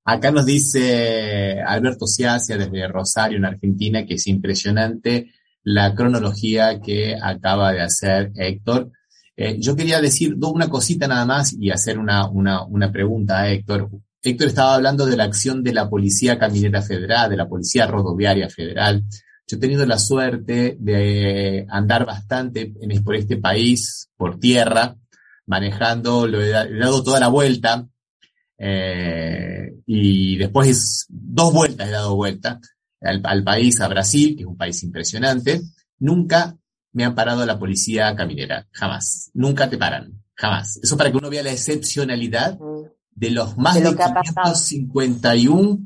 Acá 0.04 0.30
nos 0.30 0.46
dice 0.46 1.60
Alberto 1.60 2.06
Ciacia 2.06 2.56
desde 2.56 2.86
Rosario, 2.86 3.38
en 3.38 3.44
Argentina, 3.44 4.06
que 4.06 4.14
es 4.14 4.26
impresionante 4.28 5.32
la 5.64 5.94
cronología 5.96 6.80
que 6.80 7.16
acaba 7.20 7.72
de 7.72 7.82
hacer 7.82 8.30
Héctor. 8.36 8.92
Eh, 9.36 9.56
yo 9.58 9.74
quería 9.74 10.00
decir 10.00 10.36
una 10.40 10.68
cosita 10.68 11.08
nada 11.08 11.26
más 11.26 11.52
y 11.58 11.70
hacer 11.70 11.98
una, 11.98 12.28
una, 12.30 12.64
una 12.64 12.92
pregunta 12.92 13.40
a 13.40 13.50
Héctor. 13.50 13.90
Héctor 14.22 14.46
estaba 14.46 14.76
hablando 14.76 15.06
de 15.06 15.16
la 15.16 15.24
acción 15.24 15.64
de 15.64 15.74
la 15.74 15.90
Policía 15.90 16.38
Caminera 16.38 16.82
Federal, 16.82 17.28
de 17.28 17.36
la 17.36 17.48
Policía 17.48 17.86
Rodoviaria 17.86 18.48
Federal. 18.48 19.02
Yo 19.48 19.56
he 19.56 19.60
tenido 19.60 19.84
la 19.86 19.98
suerte 19.98 20.76
de 20.78 21.66
andar 21.68 22.06
bastante 22.06 22.72
en, 22.80 23.02
por 23.02 23.16
este 23.16 23.36
país, 23.36 24.08
por 24.16 24.38
tierra, 24.38 24.96
manejando, 25.46 26.26
lo 26.26 26.40
he, 26.40 26.50
dado 26.50 27.02
toda 27.02 27.20
la 27.20 27.28
vuelta, 27.28 27.86
eh, 28.58 29.74
y 29.86 30.36
después 30.36 31.06
dos 31.08 31.52
vueltas 31.52 31.88
he 31.88 31.92
dado 31.92 32.16
vuelta 32.16 32.60
al, 33.00 33.20
al, 33.24 33.44
país, 33.44 33.80
a 33.80 33.88
Brasil, 33.88 34.34
que 34.36 34.42
es 34.42 34.48
un 34.48 34.56
país 34.56 34.82
impresionante. 34.82 35.62
Nunca 35.98 36.56
me 36.92 37.04
han 37.04 37.14
parado 37.14 37.44
la 37.44 37.58
policía 37.58 38.14
caminera, 38.16 38.66
jamás. 38.72 39.30
Nunca 39.34 39.68
te 39.68 39.76
paran, 39.76 40.22
jamás. 40.34 40.78
Eso 40.82 40.96
para 40.96 41.10
que 41.10 41.18
uno 41.18 41.30
vea 41.30 41.42
la 41.42 41.52
excepcionalidad 41.52 42.58
de 43.10 43.30
los 43.30 43.56
más 43.58 43.74
de, 43.74 43.94
551 43.94 45.78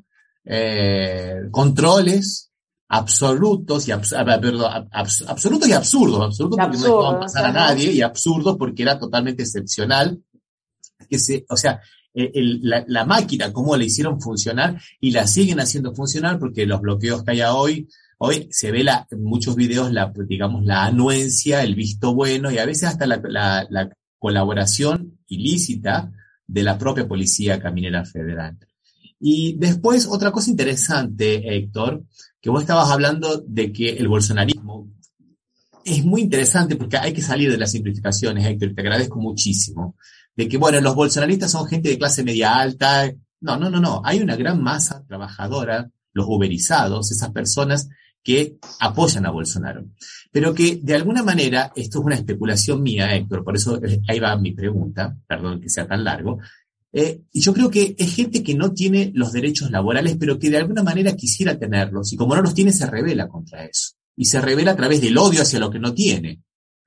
eh, 0.45 1.43
controles 1.51 2.50
absolutos 2.91 3.87
y, 3.87 3.93
absolutos 3.93 5.69
y 5.69 5.73
absurdos, 5.73 6.25
absolutos 6.25 6.59
porque 6.59 6.79
no 6.79 6.85
dejaban 6.85 7.21
pasar 7.21 7.45
a 7.45 7.53
nadie 7.53 7.93
y 7.93 8.03
absurdos 8.03 8.57
porque 8.59 8.83
era 8.83 8.99
totalmente 8.99 9.45
excepcional. 9.45 10.21
Que 11.09 11.19
se, 11.21 11.47
o 11.49 11.57
sea, 11.57 11.81
eh, 12.13 12.33
la, 12.35 12.85
la, 12.89 13.05
máquina, 13.05 13.53
cómo 13.53 13.77
la 13.77 13.85
hicieron 13.85 14.21
funcionar 14.21 14.81
y 15.01 15.13
la 15.13 15.29
siguen 15.29 15.61
haciendo 15.61 15.95
funcionar 15.95 16.41
porque 16.41 16.67
los 16.67 16.81
bloqueos 16.81 17.23
que 17.23 17.31
hay 17.31 17.43
hoy, 17.43 17.89
hoy 18.19 18.49
se 18.51 18.73
ve 18.73 18.83
la, 18.83 19.07
en 19.09 19.23
muchos 19.23 19.55
videos 19.55 19.93
la, 19.93 20.13
digamos, 20.27 20.65
la 20.65 20.85
anuencia, 20.85 21.63
el 21.63 21.77
visto 21.77 22.13
bueno 22.13 22.51
y 22.51 22.59
a 22.59 22.67
veces 22.67 22.89
hasta 22.89 23.07
la, 23.07 23.21
la, 23.23 23.67
la 23.71 23.89
colaboración 24.19 25.21
ilícita 25.29 26.11
de 26.45 26.63
la 26.65 26.77
propia 26.77 27.07
Policía 27.07 27.61
Caminera 27.61 28.05
Federal. 28.05 28.59
Y 29.21 29.57
después, 29.59 30.09
otra 30.11 30.33
cosa 30.33 30.51
interesante, 30.51 31.57
Héctor, 31.57 32.05
que 32.41 32.51
vos 32.51 32.63
estabas 32.63 32.91
hablando 32.91 33.43
de 33.47 33.73
que 33.73 33.91
el 33.91 34.09
bolsonarismo 34.09 34.89
es 35.85 36.05
muy 36.05 36.23
interesante 36.23 36.77
porque 36.77 36.97
hay 36.97 37.13
que 37.13 37.23
salir 37.23 37.51
de 37.51 37.59
las 37.59 37.73
simplificaciones, 37.73 38.47
Héctor, 38.47 38.71
y 38.71 38.75
te 38.75 38.81
agradezco 38.81 39.19
muchísimo, 39.19 39.97
de 40.37 40.49
que, 40.49 40.57
bueno, 40.57 40.81
los 40.81 40.95
bolsonaristas 40.95 41.51
son 41.51 41.67
gente 41.67 41.89
de 41.89 41.99
clase 41.99 42.23
media 42.23 42.55
alta. 42.55 43.13
No, 43.41 43.57
no, 43.57 43.71
no, 43.71 43.81
no. 43.81 44.03
Hay 44.05 44.21
una 44.21 44.37
gran 44.37 44.63
masa 44.63 45.05
trabajadora, 45.07 45.91
los 46.13 46.27
uberizados, 46.29 47.11
esas 47.11 47.31
personas 47.31 47.89
que 48.23 48.57
apoyan 48.81 49.27
a 49.27 49.31
Bolsonaro. 49.31 49.85
Pero 50.31 50.55
que 50.55 50.79
de 50.83 50.95
alguna 50.95 51.23
manera, 51.23 51.73
esto 51.75 52.01
es 52.01 52.05
una 52.05 52.15
especulación 52.15 52.83
mía, 52.83 53.15
Héctor, 53.15 53.43
por 53.45 53.57
eso 53.57 53.83
eh, 53.83 54.01
ahí 54.09 54.21
va 54.21 54.37
mi 54.37 54.53
pregunta, 54.53 55.17
perdón 55.27 55.61
que 55.61 55.71
sea 55.71 55.87
tan 55.87 56.05
largo, 56.05 56.39
eh, 56.93 57.23
y 57.33 57.41
yo 57.41 57.53
creo 57.53 57.71
que 57.71 57.95
es 57.99 58.15
gente 58.15 58.43
que 58.43 58.55
no 58.55 58.73
tiene 58.73 59.13
los 59.15 59.33
derechos 59.33 59.71
laborales, 59.71 60.17
pero 60.19 60.39
que 60.39 60.51
de 60.51 60.59
alguna 60.59 60.83
manera 60.83 61.15
quisiera 61.15 61.59
tenerlos, 61.59 62.13
y 62.13 62.17
como 62.17 62.35
no 62.35 62.43
los 62.43 62.55
tiene, 62.55 62.73
se 62.73 62.87
revela 62.87 63.29
contra 63.29 63.65
eso. 63.65 63.93
Y 64.17 64.25
se 64.25 64.41
revela 64.41 64.73
a 64.73 64.77
través 64.77 65.01
del 65.01 65.17
odio 65.17 65.43
hacia 65.43 65.61
lo 65.61 65.71
que 65.71 65.79
no 65.79 65.95
tiene. 65.95 66.43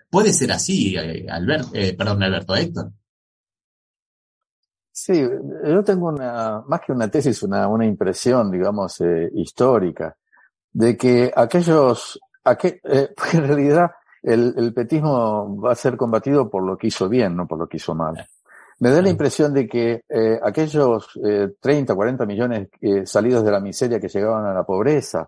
Puede 0.10 0.34
ser 0.34 0.52
así, 0.52 0.96
eh, 0.96 1.26
Alberto, 1.30 1.72
perdón, 1.98 2.22
Alberto 2.24 2.56
Héctor. 2.56 2.92
Sí, 4.92 5.14
yo 5.14 5.84
tengo 5.84 6.10
una, 6.10 6.62
más 6.68 6.82
que 6.82 6.92
una 6.92 7.10
tesis, 7.10 7.42
una, 7.42 7.68
una 7.68 7.86
impresión, 7.86 8.52
digamos, 8.52 9.02
histórica 9.34 10.16
de 10.74 10.98
que 10.98 11.32
aquellos, 11.34 12.20
aquel, 12.44 12.82
eh, 12.84 13.14
en 13.34 13.48
realidad 13.48 13.92
el, 14.24 14.74
petismo 14.74 15.60
va 15.62 15.74
a 15.74 15.76
ser 15.76 15.96
combatido 15.96 16.50
por 16.50 16.64
lo 16.64 16.78
que 16.78 16.88
hizo 16.88 17.08
bien, 17.08 17.36
no 17.36 17.48
por 17.48 17.60
lo 17.60 17.68
que 17.68 17.78
hizo 17.78 17.94
mal. 17.94 18.26
Me 18.84 18.92
da 18.92 19.02
la 19.02 19.10
impresión 19.10 19.54
de 19.54 19.66
que 19.66 20.02
eh, 20.10 20.38
aquellos 20.44 21.18
eh, 21.24 21.54
30, 21.58 21.96
40 21.96 22.26
millones 22.26 22.68
eh, 22.82 23.06
salidos 23.06 23.42
de 23.42 23.50
la 23.50 23.62
miseria 23.62 23.98
que 23.98 24.10
llegaban 24.10 24.46
a 24.46 24.54
la 24.54 24.66
pobreza, 24.66 25.26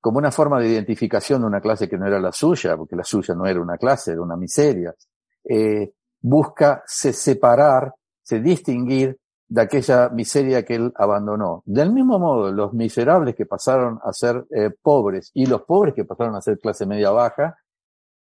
como 0.00 0.18
una 0.18 0.30
forma 0.30 0.60
de 0.60 0.68
identificación 0.68 1.40
de 1.40 1.48
una 1.48 1.60
clase 1.60 1.88
que 1.88 1.98
no 1.98 2.06
era 2.06 2.20
la 2.20 2.30
suya, 2.30 2.76
porque 2.76 2.94
la 2.94 3.02
suya 3.02 3.34
no 3.34 3.46
era 3.46 3.60
una 3.60 3.78
clase, 3.78 4.12
era 4.12 4.22
una 4.22 4.36
miseria, 4.36 4.94
eh, 5.42 5.90
busca 6.20 6.84
se 6.86 7.12
separar, 7.12 7.92
se 8.22 8.38
distinguir 8.38 9.18
de 9.48 9.60
aquella 9.60 10.08
miseria 10.10 10.64
que 10.64 10.76
él 10.76 10.92
abandonó. 10.94 11.64
Del 11.66 11.92
mismo 11.92 12.20
modo, 12.20 12.52
los 12.52 12.74
miserables 12.74 13.34
que 13.34 13.44
pasaron 13.44 13.98
a 14.04 14.12
ser 14.12 14.44
eh, 14.54 14.70
pobres 14.80 15.32
y 15.34 15.46
los 15.46 15.62
pobres 15.62 15.94
que 15.94 16.04
pasaron 16.04 16.36
a 16.36 16.40
ser 16.40 16.60
clase 16.60 16.86
media 16.86 17.10
baja, 17.10 17.58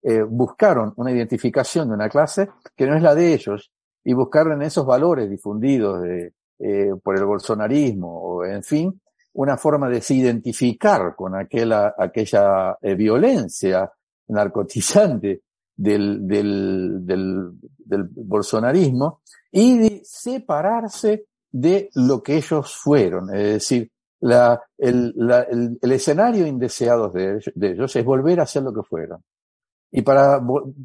eh, 0.05 0.23
buscaron 0.23 0.93
una 0.99 1.11
identificación 1.11 1.89
de 1.89 1.95
una 1.95 2.09
clase 2.09 2.49
que 2.77 2.87
no 2.87 2.95
es 2.95 3.03
la 3.03 3.17
de 3.17 3.35
ellos 3.35 3.73
y 4.05 4.13
buscaron 4.13 4.63
esos 4.63 4.85
valores 4.85 5.29
difundidos 5.31 6.03
de, 6.03 6.33
eh, 6.59 6.93
por 7.03 7.17
el 7.17 7.25
bolsonarismo 7.25 8.09
o 8.09 8.45
en 8.45 8.63
fin, 8.63 9.01
una 9.35 9.57
forma 9.57 9.89
de 9.89 10.01
se 10.01 10.15
identificar 10.15 11.15
con 11.17 11.35
aquella, 11.35 11.95
aquella 11.97 12.77
violencia 12.97 13.91
narcotizante 14.29 15.43
del, 15.77 16.27
del, 16.27 17.53
bolsonarismo 18.15 19.23
y 19.51 19.79
de 19.79 20.03
separarse 20.05 21.27
de 21.51 21.91
lo 21.95 22.23
que 22.23 22.37
ellos 22.37 22.75
fueron. 22.75 23.35
Es 23.35 23.55
decir, 23.55 23.91
la, 24.21 24.63
el, 24.79 25.13
la, 25.17 25.43
el, 25.43 25.93
escenario 25.93 26.47
indeseado 26.47 27.09
de, 27.11 27.41
de, 27.55 27.73
ellos 27.73 27.95
es 27.97 28.05
volver 28.05 28.41
a 28.41 28.47
ser 28.47 28.63
lo 28.63 28.73
que 28.73 28.83
fueron. 28.83 29.23
Y 29.93 30.03
para, 30.03 30.41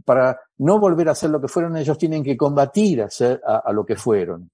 para 0.06 0.40
no 0.58 0.80
volver 0.80 1.10
a 1.10 1.16
ser 1.16 1.30
lo 1.30 1.40
que 1.40 1.48
fueron, 1.48 1.78
ellos 1.78 1.98
tienen 1.98 2.24
que 2.24 2.36
combatir 2.36 3.02
a, 3.02 3.10
ser, 3.10 3.42
a, 3.46 3.60
a 3.60 3.72
lo 3.72 3.86
que 3.86 3.96
fueron. 3.96 4.52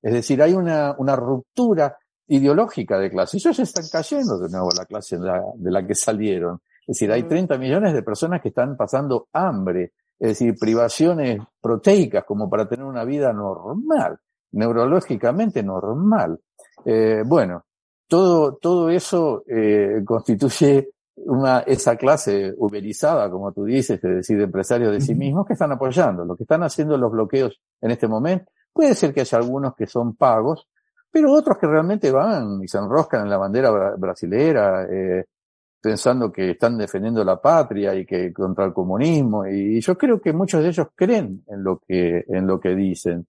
Es 0.00 0.12
decir, 0.12 0.40
hay 0.40 0.52
una, 0.52 0.94
una 0.98 1.16
ruptura 1.16 1.98
ideológica 2.28 2.98
de 2.98 3.10
clase. 3.10 3.36
Ellos 3.36 3.58
están 3.58 3.84
cayendo 3.90 4.38
de 4.38 4.48
nuevo 4.48 4.68
a 4.70 4.76
la 4.76 4.86
clase 4.86 5.18
de 5.18 5.26
la, 5.26 5.42
de 5.54 5.70
la 5.70 5.86
que 5.86 5.94
salieron. 5.94 6.60
Es 6.80 6.98
decir, 6.98 7.10
hay 7.10 7.24
30 7.24 7.58
millones 7.58 7.92
de 7.92 8.02
personas 8.02 8.40
que 8.40 8.48
están 8.48 8.76
pasando 8.76 9.28
hambre, 9.32 9.92
es 10.18 10.28
decir, 10.28 10.54
privaciones 10.58 11.40
proteicas 11.60 12.24
como 12.24 12.48
para 12.48 12.68
tener 12.68 12.84
una 12.84 13.04
vida 13.04 13.32
normal, 13.32 14.18
neurológicamente 14.52 15.62
normal. 15.62 16.38
Eh, 16.84 17.22
bueno, 17.26 17.64
todo, 18.06 18.54
todo 18.56 18.88
eso 18.88 19.42
eh, 19.48 20.02
constituye 20.04 20.90
una, 21.16 21.60
esa 21.60 21.96
clase 21.96 22.54
uberizada, 22.58 23.30
como 23.30 23.52
tú 23.52 23.64
dices, 23.64 24.02
es 24.02 24.16
decir, 24.16 24.36
de 24.38 24.44
empresarios 24.44 24.92
de 24.92 25.00
sí 25.00 25.14
mismos 25.14 25.46
que 25.46 25.54
están 25.54 25.72
apoyando. 25.72 26.24
Lo 26.24 26.36
que 26.36 26.44
están 26.44 26.62
haciendo 26.62 26.96
los 26.96 27.10
bloqueos 27.10 27.60
en 27.80 27.90
este 27.90 28.06
momento, 28.06 28.50
puede 28.72 28.94
ser 28.94 29.14
que 29.14 29.20
haya 29.20 29.38
algunos 29.38 29.74
que 29.74 29.86
son 29.86 30.14
pagos, 30.16 30.68
pero 31.10 31.32
otros 31.32 31.56
que 31.58 31.66
realmente 31.66 32.10
van 32.10 32.62
y 32.62 32.68
se 32.68 32.78
enroscan 32.78 33.22
en 33.22 33.30
la 33.30 33.38
bandera 33.38 33.96
brasilera, 33.96 34.86
eh, 34.90 35.24
pensando 35.80 36.32
que 36.32 36.50
están 36.50 36.76
defendiendo 36.76 37.24
la 37.24 37.40
patria 37.40 37.94
y 37.94 38.04
que 38.04 38.32
contra 38.32 38.64
el 38.64 38.72
comunismo 38.72 39.46
y 39.46 39.80
yo 39.80 39.96
creo 39.96 40.20
que 40.20 40.32
muchos 40.32 40.62
de 40.62 40.70
ellos 40.70 40.88
creen 40.94 41.44
en 41.46 41.62
lo 41.62 41.78
que 41.78 42.24
en 42.28 42.46
lo 42.46 42.58
que 42.58 42.74
dicen. 42.74 43.26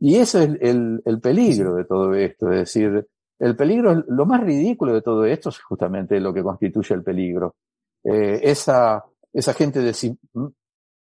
Y 0.00 0.16
ese 0.16 0.42
es 0.42 0.50
el, 0.60 1.02
el 1.04 1.20
peligro 1.20 1.74
de 1.74 1.84
todo 1.84 2.12
esto 2.14 2.50
es 2.50 2.60
decir 2.60 3.06
el 3.40 3.56
peligro 3.56 4.04
lo 4.06 4.26
más 4.26 4.40
ridículo 4.42 4.94
de 4.94 5.02
todo 5.02 5.24
esto 5.24 5.48
es 5.48 5.58
justamente 5.60 6.20
lo 6.20 6.32
que 6.32 6.42
constituye 6.42 6.94
el 6.94 7.02
peligro 7.02 7.56
eh, 8.04 8.40
esa 8.42 9.04
esa 9.32 9.54
gente 9.54 9.80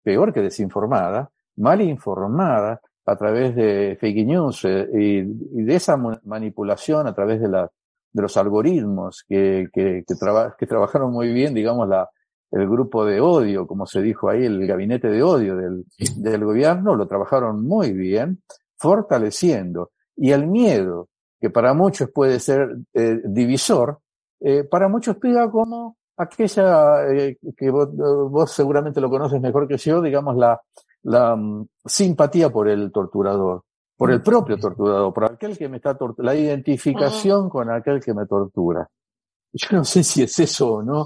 peor 0.04 0.34
que 0.34 0.42
desinformada 0.42 1.30
mal 1.58 1.82
informada 1.82 2.82
a 3.06 3.16
través 3.16 3.56
de 3.56 3.98
fake 4.00 4.26
news 4.26 4.66
eh, 4.66 4.88
y, 4.94 5.18
y, 5.20 5.64
de 5.64 5.76
esa 5.76 5.98
manipulación 5.98 7.08
a 7.08 7.14
través 7.14 7.42
de 7.42 7.50
la 7.50 7.70
de 8.12 8.22
los 8.22 8.38
algoritmos 8.38 9.24
que, 9.28 9.68
que, 9.72 10.04
que, 10.08 10.16
traba, 10.16 10.56
que 10.58 10.66
trabajaron 10.66 11.12
muy 11.12 11.32
bien, 11.32 11.54
digamos, 11.54 11.88
la, 11.88 12.10
el 12.52 12.68
grupo 12.68 13.06
de 13.06 13.22
odio, 13.22 13.68
como 13.68 13.86
se 13.86 14.02
dijo 14.02 14.30
ahí, 14.30 14.46
el 14.46 14.66
gabinete 14.66 15.10
de 15.10 15.22
odio 15.22 15.56
del, 15.56 15.86
del 16.18 16.44
gobierno, 16.44 16.96
lo 16.96 17.08
trabajaron 17.08 17.66
muy 17.66 17.92
bien, 17.92 18.42
fortaleciendo. 18.78 19.92
Y 20.16 20.32
el 20.32 20.48
miedo, 20.48 21.08
que 21.40 21.50
para 21.50 21.74
muchos 21.74 22.10
puede 22.12 22.40
ser 22.40 22.78
eh, 22.94 23.22
divisor, 23.24 24.00
eh, 24.42 24.64
para 24.64 24.88
muchos 24.88 25.18
pega 25.18 25.50
como 25.50 25.98
aquella 26.18 27.08
eh, 27.12 27.38
que 27.56 27.70
vos, 27.70 27.90
vos, 27.96 28.52
seguramente 28.52 29.02
lo 29.02 29.10
conoces 29.10 29.40
mejor 29.40 29.68
que 29.68 29.78
yo, 29.78 30.02
digamos, 30.02 30.36
la, 30.36 30.60
la 31.04 31.34
um, 31.34 31.66
simpatía 31.86 32.50
por 32.50 32.68
el 32.68 32.92
torturador 32.92 33.64
por 34.00 34.12
el 34.12 34.22
propio 34.22 34.58
torturador, 34.58 35.14
por 35.14 35.26
aquel 35.26 35.58
que 35.58 35.68
me 35.68 35.76
está 35.76 35.94
torturando, 35.94 36.32
la 36.32 36.40
identificación 36.40 37.50
con 37.50 37.70
aquel 37.70 38.00
que 38.00 38.14
me 38.14 38.26
tortura. 38.26 38.88
Yo 39.52 39.68
no 39.72 39.84
sé 39.84 40.06
si 40.06 40.24
es 40.24 40.40
eso 40.40 40.76
o 40.76 40.82
no, 40.82 41.06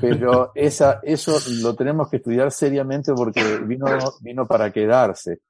pero 0.00 0.50
esa, 0.54 1.00
eso 1.02 1.38
lo 1.60 1.76
tenemos 1.76 2.08
que 2.08 2.16
estudiar 2.16 2.50
seriamente 2.50 3.12
porque 3.12 3.58
vino, 3.66 3.84
vino 4.22 4.46
para 4.46 4.72
quedarse. 4.72 5.40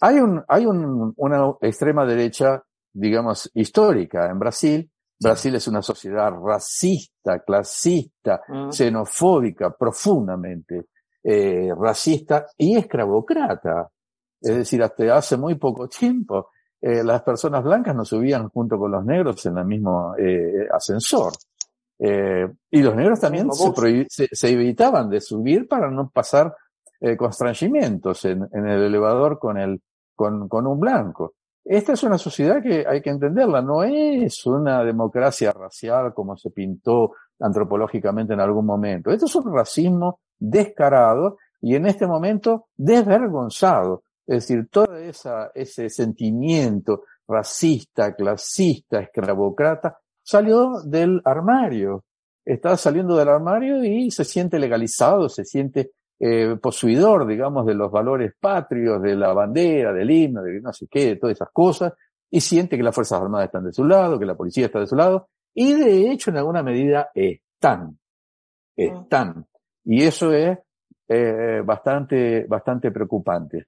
Hay, 0.00 0.18
un, 0.18 0.42
hay 0.48 0.64
un, 0.64 1.12
una 1.18 1.52
extrema 1.60 2.06
derecha, 2.06 2.62
digamos, 2.92 3.50
histórica 3.54 4.30
en 4.30 4.38
Brasil. 4.38 4.90
Brasil 5.22 5.54
es 5.54 5.68
una 5.68 5.82
sociedad 5.82 6.32
racista, 6.32 7.40
clasista, 7.40 8.40
Mm. 8.48 8.70
xenofóbica, 8.70 9.70
profundamente 9.76 10.86
eh, 11.22 11.70
racista 11.78 12.46
y 12.56 12.76
escravocrata. 12.76 13.90
Es 14.40 14.56
decir, 14.56 14.82
hasta 14.82 15.14
hace 15.16 15.36
muy 15.36 15.56
poco 15.56 15.86
tiempo 15.88 16.48
eh, 16.80 17.04
las 17.04 17.22
personas 17.22 17.62
blancas 17.62 17.94
no 17.94 18.06
subían 18.06 18.48
junto 18.48 18.78
con 18.78 18.90
los 18.90 19.04
negros 19.04 19.44
en 19.44 19.58
el 19.58 19.66
mismo 19.66 20.14
eh, 20.18 20.66
ascensor. 20.72 21.32
Y 21.98 22.82
los 22.82 22.94
negros 22.96 23.20
también 23.20 23.48
se, 23.52 23.64
se- 24.08 24.28
se 24.32 24.48
evitaban 24.48 25.10
de 25.10 25.20
subir 25.20 25.68
para 25.68 25.90
no 25.90 26.08
pasar 26.08 26.56
eh, 27.00 27.16
constrangimientos 27.16 28.24
en, 28.24 28.48
en 28.52 28.66
el 28.66 28.84
elevador 28.84 29.38
con, 29.38 29.58
el, 29.58 29.82
con, 30.14 30.48
con 30.48 30.66
un 30.66 30.80
blanco. 30.80 31.34
Esta 31.70 31.92
es 31.92 32.02
una 32.02 32.18
sociedad 32.18 32.60
que 32.60 32.84
hay 32.84 33.00
que 33.00 33.10
entenderla, 33.10 33.62
no 33.62 33.84
es 33.84 34.44
una 34.44 34.82
democracia 34.82 35.52
racial 35.52 36.12
como 36.12 36.36
se 36.36 36.50
pintó 36.50 37.12
antropológicamente 37.38 38.32
en 38.34 38.40
algún 38.40 38.66
momento. 38.66 39.12
Esto 39.12 39.26
es 39.26 39.36
un 39.36 39.54
racismo 39.54 40.18
descarado 40.36 41.38
y 41.60 41.76
en 41.76 41.86
este 41.86 42.08
momento 42.08 42.66
desvergonzado. 42.76 44.02
Es 44.26 44.48
decir, 44.48 44.66
todo 44.68 44.96
ese 44.96 45.88
sentimiento 45.90 47.04
racista, 47.28 48.16
clasista, 48.16 48.98
esclavocrata, 48.98 49.96
salió 50.24 50.82
del 50.82 51.22
armario. 51.24 52.02
Está 52.44 52.76
saliendo 52.76 53.14
del 53.16 53.28
armario 53.28 53.84
y 53.84 54.10
se 54.10 54.24
siente 54.24 54.58
legalizado, 54.58 55.28
se 55.28 55.44
siente 55.44 55.92
eh, 56.22 56.56
poseidor, 56.60 57.26
digamos, 57.26 57.64
de 57.64 57.74
los 57.74 57.90
valores 57.90 58.34
patrios, 58.38 59.00
de 59.00 59.16
la 59.16 59.32
bandera, 59.32 59.90
del 59.92 60.10
himno, 60.10 60.42
de 60.42 60.60
no 60.60 60.70
sé 60.72 60.86
qué, 60.86 61.06
de 61.06 61.16
todas 61.16 61.34
esas 61.34 61.48
cosas, 61.50 61.94
y 62.30 62.42
siente 62.42 62.76
que 62.76 62.82
las 62.82 62.94
Fuerzas 62.94 63.22
Armadas 63.22 63.46
están 63.46 63.64
de 63.64 63.72
su 63.72 63.86
lado, 63.86 64.18
que 64.18 64.26
la 64.26 64.36
policía 64.36 64.66
está 64.66 64.80
de 64.80 64.86
su 64.86 64.96
lado, 64.96 65.30
y 65.54 65.72
de 65.72 66.10
hecho, 66.10 66.30
en 66.30 66.36
alguna 66.36 66.62
medida, 66.62 67.10
están. 67.14 67.98
Están. 68.76 69.46
Y 69.84 70.02
eso 70.02 70.32
es 70.32 70.58
eh, 71.08 71.62
bastante, 71.64 72.44
bastante 72.46 72.90
preocupante. 72.90 73.66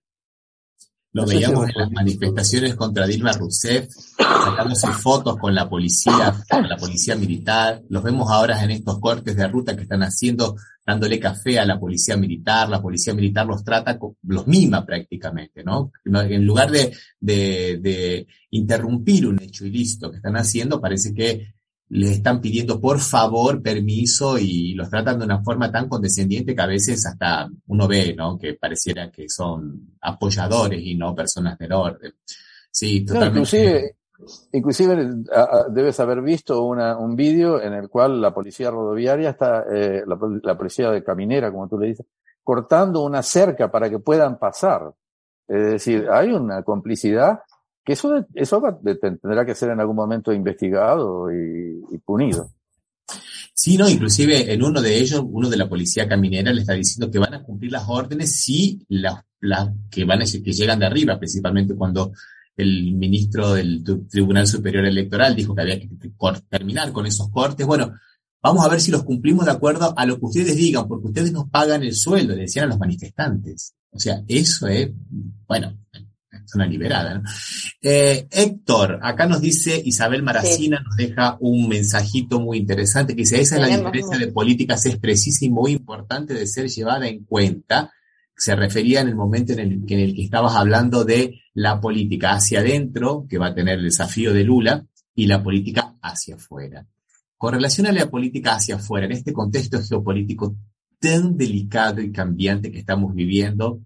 Lo 1.12 1.22
No 1.22 1.28
veíamos 1.28 1.68
en 1.68 1.74
las 1.76 1.90
manifestaciones 1.90 2.74
contra 2.74 3.06
Dilma 3.06 3.32
Rousseff, 3.32 3.86
sacándose 4.16 4.86
fotos 4.92 5.36
con 5.36 5.54
la 5.54 5.68
policía, 5.68 6.34
con 6.48 6.66
la 6.66 6.76
policía 6.76 7.16
militar. 7.16 7.82
Los 7.90 8.02
vemos 8.02 8.30
ahora 8.30 8.62
en 8.64 8.70
estos 8.70 8.98
cortes 8.98 9.36
de 9.36 9.46
ruta 9.46 9.76
que 9.76 9.82
están 9.82 10.02
haciendo, 10.02 10.56
dándole 10.86 11.20
café 11.20 11.58
a 11.58 11.66
la 11.66 11.78
policía 11.78 12.16
militar. 12.16 12.70
La 12.70 12.80
policía 12.80 13.12
militar 13.12 13.46
los 13.46 13.62
trata, 13.62 13.98
los 14.22 14.46
mima 14.46 14.86
prácticamente, 14.86 15.62
¿no? 15.62 15.92
No, 16.06 16.22
En 16.22 16.46
lugar 16.46 16.70
de, 16.70 16.96
de, 17.20 17.78
de 17.82 18.26
interrumpir 18.50 19.26
un 19.26 19.38
hecho 19.42 19.66
ilícito 19.66 20.10
que 20.10 20.16
están 20.16 20.36
haciendo, 20.36 20.80
parece 20.80 21.12
que 21.12 21.54
les 21.94 22.10
están 22.12 22.40
pidiendo 22.40 22.80
por 22.80 22.98
favor 23.00 23.60
permiso 23.62 24.38
y 24.38 24.74
los 24.74 24.88
tratan 24.88 25.18
de 25.18 25.24
una 25.26 25.42
forma 25.42 25.70
tan 25.70 25.88
condescendiente 25.88 26.54
que 26.54 26.62
a 26.62 26.66
veces 26.66 27.04
hasta 27.06 27.48
uno 27.66 27.86
ve, 27.86 28.14
¿no? 28.16 28.38
Que 28.38 28.54
pareciera 28.54 29.10
que 29.10 29.28
son 29.28 29.96
apoyadores 30.00 30.80
y 30.82 30.94
no 30.94 31.14
personas 31.14 31.58
del 31.58 31.72
orden. 31.72 32.12
Sí, 32.70 33.00
No, 33.00 33.06
totalmente. 33.14 33.38
inclusive, 33.38 33.96
inclusive 34.52 35.08
a- 35.34 35.40
a- 35.40 35.68
debes 35.68 36.00
haber 36.00 36.22
visto 36.22 36.64
una, 36.64 36.96
un 36.96 37.14
vídeo 37.14 37.60
en 37.60 37.74
el 37.74 37.88
cual 37.90 38.20
la 38.22 38.32
policía 38.32 38.70
rodoviaria 38.70 39.30
está, 39.30 39.64
eh, 39.70 40.02
la, 40.06 40.18
la 40.42 40.56
policía 40.56 40.90
de 40.90 41.04
caminera, 41.04 41.50
como 41.52 41.68
tú 41.68 41.78
le 41.78 41.88
dices, 41.88 42.06
cortando 42.42 43.02
una 43.04 43.22
cerca 43.22 43.70
para 43.70 43.90
que 43.90 43.98
puedan 43.98 44.38
pasar. 44.38 44.92
Es 45.46 45.72
decir, 45.72 46.08
hay 46.10 46.30
una 46.32 46.62
complicidad 46.62 47.40
que 47.84 47.94
eso, 47.94 48.26
eso 48.34 48.62
tendrá 49.00 49.44
que 49.44 49.54
ser 49.54 49.70
en 49.70 49.80
algún 49.80 49.96
momento 49.96 50.32
investigado 50.32 51.28
y, 51.32 51.98
punido. 52.04 52.50
Sí, 53.54 53.76
no, 53.76 53.88
inclusive 53.88 54.52
en 54.52 54.62
uno 54.62 54.80
de 54.80 54.98
ellos, 54.98 55.22
uno 55.24 55.48
de 55.48 55.56
la 55.56 55.68
policía 55.68 56.08
caminera 56.08 56.52
le 56.52 56.62
está 56.62 56.72
diciendo 56.72 57.10
que 57.10 57.18
van 57.18 57.34
a 57.34 57.42
cumplir 57.42 57.72
las 57.72 57.84
órdenes 57.88 58.40
si 58.40 58.84
las, 58.88 59.22
las 59.40 59.70
que 59.90 60.04
van 60.04 60.22
a, 60.22 60.24
que 60.24 60.52
llegan 60.52 60.78
de 60.78 60.86
arriba, 60.86 61.18
principalmente 61.18 61.74
cuando 61.74 62.12
el 62.56 62.94
ministro 62.94 63.54
del 63.54 63.82
Tribunal 64.08 64.46
Superior 64.46 64.84
Electoral 64.84 65.34
dijo 65.34 65.54
que 65.54 65.62
había 65.62 65.80
que 65.80 65.88
terminar 66.48 66.92
con 66.92 67.06
esos 67.06 67.30
cortes. 67.30 67.66
Bueno, 67.66 67.92
vamos 68.42 68.64
a 68.64 68.68
ver 68.68 68.80
si 68.80 68.90
los 68.90 69.04
cumplimos 69.04 69.46
de 69.46 69.52
acuerdo 69.52 69.94
a 69.96 70.06
lo 70.06 70.18
que 70.18 70.26
ustedes 70.26 70.56
digan, 70.56 70.86
porque 70.86 71.08
ustedes 71.08 71.32
nos 71.32 71.48
pagan 71.48 71.82
el 71.82 71.94
sueldo, 71.94 72.34
decían 72.34 72.66
a 72.66 72.68
los 72.68 72.78
manifestantes. 72.78 73.74
O 73.90 73.98
sea, 73.98 74.22
eso 74.26 74.66
es, 74.66 74.90
bueno, 75.46 75.76
una 76.54 76.66
liberada, 76.66 77.18
¿no? 77.18 77.22
Eh, 77.80 78.26
Héctor, 78.30 79.00
acá 79.02 79.26
nos 79.26 79.40
dice 79.40 79.80
Isabel 79.84 80.22
Maracina, 80.22 80.80
nos 80.80 80.96
deja 80.96 81.36
un 81.40 81.68
mensajito 81.68 82.40
muy 82.40 82.58
interesante 82.58 83.14
que 83.14 83.22
dice, 83.22 83.40
esa 83.40 83.56
es 83.56 83.60
la 83.62 83.76
diferencia 83.76 84.18
de 84.18 84.32
políticas, 84.32 84.86
es 84.86 84.98
precisa 84.98 85.44
y 85.44 85.50
muy 85.50 85.72
importante 85.72 86.34
de 86.34 86.46
ser 86.46 86.68
llevada 86.68 87.08
en 87.08 87.24
cuenta. 87.24 87.92
Se 88.36 88.56
refería 88.56 89.00
en 89.00 89.08
el 89.08 89.14
momento 89.14 89.52
en 89.52 89.60
el, 89.60 89.72
en 89.86 89.98
el 89.98 90.14
que 90.14 90.24
estabas 90.24 90.54
hablando 90.54 91.04
de 91.04 91.40
la 91.54 91.80
política 91.80 92.32
hacia 92.32 92.60
adentro, 92.60 93.26
que 93.28 93.38
va 93.38 93.48
a 93.48 93.54
tener 93.54 93.78
el 93.78 93.84
desafío 93.84 94.32
de 94.32 94.44
Lula, 94.44 94.86
y 95.14 95.26
la 95.26 95.42
política 95.42 95.96
hacia 96.00 96.36
afuera. 96.36 96.86
Con 97.36 97.54
relación 97.54 97.86
a 97.86 97.92
la 97.92 98.08
política 98.08 98.54
hacia 98.54 98.76
afuera, 98.76 99.06
en 99.06 99.12
este 99.12 99.32
contexto 99.32 99.82
geopolítico 99.82 100.56
tan 100.98 101.36
delicado 101.36 102.00
y 102.00 102.12
cambiante 102.12 102.70
que 102.70 102.78
estamos 102.78 103.14
viviendo, 103.14 103.80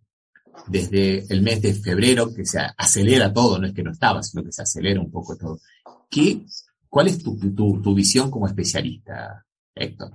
desde 0.67 1.25
el 1.33 1.43
mes 1.43 1.63
de 1.63 1.75
febrero, 1.75 2.33
que 2.35 2.45
se 2.45 2.59
acelera 2.77 3.33
todo, 3.33 3.59
no 3.59 3.67
es 3.67 3.73
que 3.73 3.83
no 3.83 3.93
estaba, 3.93 4.23
sino 4.23 4.45
que 4.45 4.53
se 4.53 4.63
acelera 4.63 5.01
un 5.01 5.11
poco 5.11 5.37
todo. 5.37 5.59
¿Qué, 6.11 6.45
¿Cuál 6.89 7.09
es 7.09 7.23
tu, 7.23 7.39
tu, 7.39 7.81
tu 7.83 7.95
visión 7.95 8.31
como 8.31 8.47
especialista, 8.47 9.45
Héctor? 9.75 10.13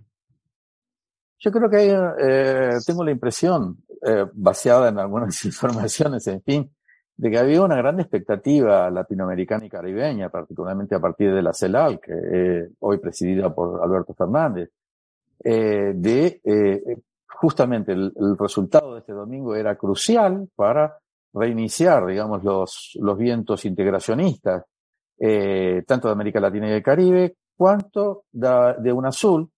Yo 1.40 1.52
creo 1.52 1.70
que 1.70 1.98
eh, 2.20 2.78
tengo 2.86 3.04
la 3.04 3.12
impresión, 3.12 3.84
eh, 4.06 4.26
basada 4.34 4.90
en 4.90 5.00
algunas 5.00 5.44
informaciones, 5.46 6.28
en 6.28 6.42
fin, 6.44 6.72
de 7.22 7.30
que 7.30 7.38
había 7.38 7.62
una 7.62 7.76
gran 7.76 8.00
expectativa 8.00 8.90
latinoamericana 8.90 9.66
y 9.66 9.70
caribeña, 9.70 10.30
particularmente 10.30 10.96
a 10.96 11.00
partir 11.00 11.34
de 11.34 11.42
la 11.42 11.54
CELAL, 11.54 12.00
que 12.00 12.14
eh, 12.14 12.70
hoy 12.80 12.98
presidida 12.98 13.54
por 13.54 13.84
Alberto 13.84 14.14
Fernández, 14.14 14.72
eh, 15.44 15.94
de 15.96 16.42
eh, 16.44 16.98
justamente 17.42 17.92
el, 17.94 18.14
resultado 18.38 18.94
de 18.94 19.00
este 19.00 19.14
domingo 19.14 19.56
era 19.56 19.76
crucial 19.76 20.48
para 20.56 21.00
reiniciar, 21.34 22.06
digamos, 22.06 22.44
los, 22.44 23.18
vientos 23.18 23.66
integracionistas, 23.66 24.64
eh, 25.18 25.84
tanto 25.88 26.08
de 26.08 26.12
América 26.12 26.40
Latina 26.40 26.68
y 26.68 26.72
del 26.72 26.84
Caribe, 26.84 27.38
cuanto 27.58 28.26
de, 28.32 28.76
de 28.80 28.94
UNASUL, 28.94 29.50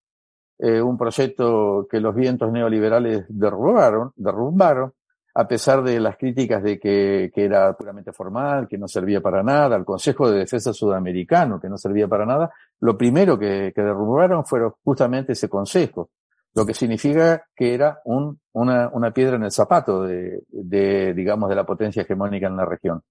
eh, 0.59 0.81
un 0.81 0.97
proyecto 0.97 1.85
que 1.91 1.99
los 1.99 2.15
vientos 2.15 2.49
neoliberales 2.53 3.25
derrubaron, 3.27 4.13
derrumbaron, 4.15 4.93
a 5.35 5.45
pesar 5.45 5.83
de 5.83 5.99
las 5.99 6.15
críticas 6.15 6.63
de 6.63 6.79
que, 6.79 7.31
era 7.35 7.73
puramente 7.73 8.13
formal, 8.13 8.69
que 8.69 8.77
no 8.77 8.87
servía 8.87 9.19
para 9.19 9.43
nada, 9.43 9.75
el 9.75 9.83
Consejo 9.83 10.31
de 10.31 10.39
Defensa 10.39 10.71
Sudamericano, 10.71 11.59
que 11.59 11.67
no 11.67 11.77
servía 11.77 12.07
para 12.07 12.25
nada, 12.25 12.49
lo 12.79 12.97
primero 12.97 13.37
que, 13.37 13.73
que 13.75 13.81
derrumbaron 13.81 14.45
fue 14.45 14.61
justamente 14.85 15.33
ese 15.33 15.49
consejo, 15.49 16.11
lo 16.55 16.65
que 16.65 16.73
significa 16.73 17.45
que 17.55 17.73
era 17.73 17.99
un, 18.05 18.39
una, 18.53 18.89
una 18.89 19.11
piedra 19.11 19.35
en 19.35 19.43
el 19.43 19.51
zapato 19.51 20.03
de, 20.03 20.43
de, 20.49 21.13
digamos, 21.13 21.49
de 21.49 21.55
la 21.55 21.65
potencia 21.65 22.03
hegemónica 22.03 22.47
en 22.47 22.57
la 22.57 22.65
región. 22.65 23.01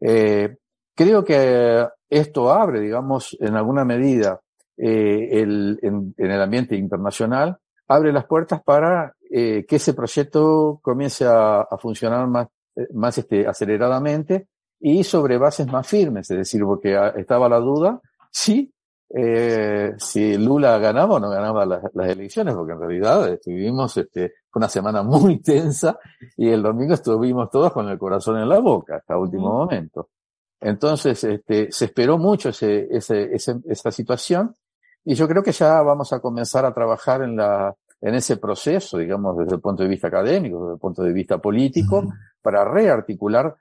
Eh, 0.00 0.56
creo 0.94 1.24
que 1.24 1.86
esto 2.08 2.52
abre, 2.52 2.80
digamos, 2.80 3.36
en 3.40 3.54
alguna 3.54 3.84
medida, 3.84 4.40
eh, 4.76 5.40
el, 5.40 5.78
en, 5.82 6.14
el 6.16 6.42
ambiente 6.42 6.76
internacional, 6.76 7.58
abre 7.88 8.12
las 8.12 8.26
puertas 8.26 8.62
para 8.62 9.14
eh, 9.30 9.64
que 9.66 9.76
ese 9.76 9.94
proyecto 9.94 10.78
comience 10.82 11.24
a, 11.24 11.60
a 11.62 11.78
funcionar 11.78 12.26
más, 12.28 12.48
más 12.92 13.18
este, 13.18 13.46
aceleradamente 13.46 14.48
y 14.80 15.02
sobre 15.04 15.38
bases 15.38 15.66
más 15.66 15.86
firmes, 15.86 16.30
es 16.30 16.36
decir, 16.36 16.62
porque 16.62 16.96
estaba 17.16 17.48
la 17.48 17.58
duda 17.58 18.00
si, 18.30 18.72
eh, 19.10 19.94
si 19.96 20.36
Lula 20.36 20.78
ganaba 20.78 21.14
o 21.14 21.20
no 21.20 21.30
ganaba 21.30 21.64
las, 21.64 21.82
las, 21.94 22.10
elecciones, 22.10 22.54
porque 22.54 22.72
en 22.72 22.80
realidad 22.80 23.28
estuvimos 23.28 23.96
este, 23.96 24.34
una 24.54 24.68
semana 24.68 25.02
muy 25.02 25.38
tensa 25.42 25.98
y 26.36 26.48
el 26.48 26.62
domingo 26.62 26.94
estuvimos 26.94 27.50
todos 27.50 27.72
con 27.72 27.88
el 27.88 27.98
corazón 27.98 28.38
en 28.38 28.48
la 28.48 28.58
boca 28.58 28.96
hasta 28.96 29.16
último 29.16 29.52
momento. 29.52 30.10
Entonces, 30.60 31.22
este, 31.24 31.70
se 31.70 31.84
esperó 31.86 32.18
mucho 32.18 32.50
ese, 32.50 32.88
ese, 32.90 33.34
ese, 33.34 33.56
esa 33.66 33.90
situación 33.90 34.56
y 35.04 35.14
yo 35.14 35.26
creo 35.28 35.42
que 35.42 35.52
ya 35.52 35.80
vamos 35.82 36.12
a 36.12 36.20
comenzar 36.20 36.64
a 36.66 36.74
trabajar 36.74 37.22
en 37.22 37.36
la, 37.36 37.74
en 38.00 38.14
ese 38.14 38.36
proceso, 38.36 38.98
digamos, 38.98 39.38
desde 39.38 39.54
el 39.54 39.60
punto 39.60 39.82
de 39.82 39.88
vista 39.88 40.08
académico, 40.08 40.60
desde 40.60 40.74
el 40.74 40.80
punto 40.80 41.02
de 41.02 41.12
vista 41.12 41.38
político, 41.38 42.00
uh 42.00 42.02
-huh. 42.02 42.14
para 42.42 42.64
rearticular 42.64 43.56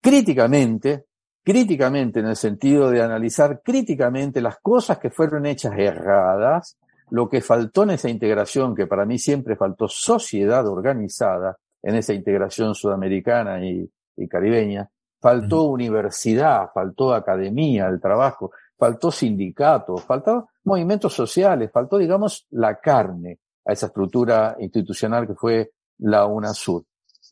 críticamente, 0.00 1.06
críticamente 1.44 2.20
en 2.20 2.26
el 2.26 2.36
sentido 2.36 2.90
de 2.90 3.02
analizar 3.02 3.62
críticamente 3.62 4.40
las 4.40 4.58
cosas 4.58 4.98
que 4.98 5.10
fueron 5.10 5.46
hechas 5.46 5.74
erradas, 5.76 6.78
lo 7.10 7.28
que 7.28 7.40
faltó 7.40 7.82
en 7.82 7.90
esa 7.90 8.08
integración, 8.08 8.74
que 8.74 8.86
para 8.86 9.04
mí 9.04 9.18
siempre 9.18 9.56
faltó 9.56 9.88
sociedad 9.88 10.66
organizada 10.66 11.58
en 11.82 11.96
esa 11.96 12.14
integración 12.14 12.74
sudamericana 12.74 13.60
y, 13.64 13.90
caribeña, 14.28 14.88
faltó 15.20 15.64
universidad, 15.64 16.70
faltó 16.72 17.12
academia, 17.12 17.88
el 17.88 18.00
trabajo, 18.00 18.52
faltó 18.78 19.10
sindicatos, 19.10 20.04
faltó 20.04 20.48
movimientos 20.64 21.12
sociales, 21.12 21.70
faltó, 21.72 21.98
digamos, 21.98 22.46
la 22.50 22.78
carne 22.78 23.40
a 23.64 23.72
esa 23.72 23.86
estructura 23.86 24.56
institucional 24.60 25.26
que 25.26 25.34
fue 25.34 25.72
la 25.98 26.26
UNASUR. 26.26 26.84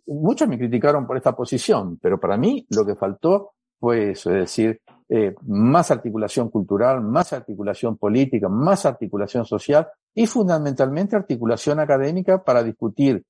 Muchos 0.07 0.49
me 0.49 0.59
criticaron 0.59 1.07
por 1.07 1.17
esta 1.17 1.35
posición, 1.35 1.99
pero 2.03 2.19
para 2.19 2.37
mí 2.37 2.67
lo 2.71 2.85
que 2.85 2.97
faltó 2.97 3.53
fue 3.81 4.11
eso, 4.11 4.31
es 4.31 4.41
decir, 4.41 4.81
eh, 5.09 5.35
más 5.47 5.91
articulación 5.91 6.51
cultural, 6.51 7.01
más 7.01 7.33
articulación 7.33 7.97
política, 7.97 8.49
más 8.49 8.87
articulación 8.87 9.45
social 9.45 9.89
y 10.15 10.27
fundamentalmente 10.27 11.17
articulación 11.17 11.81
académica 11.81 12.45
para 12.45 12.63
discutir 12.63 13.25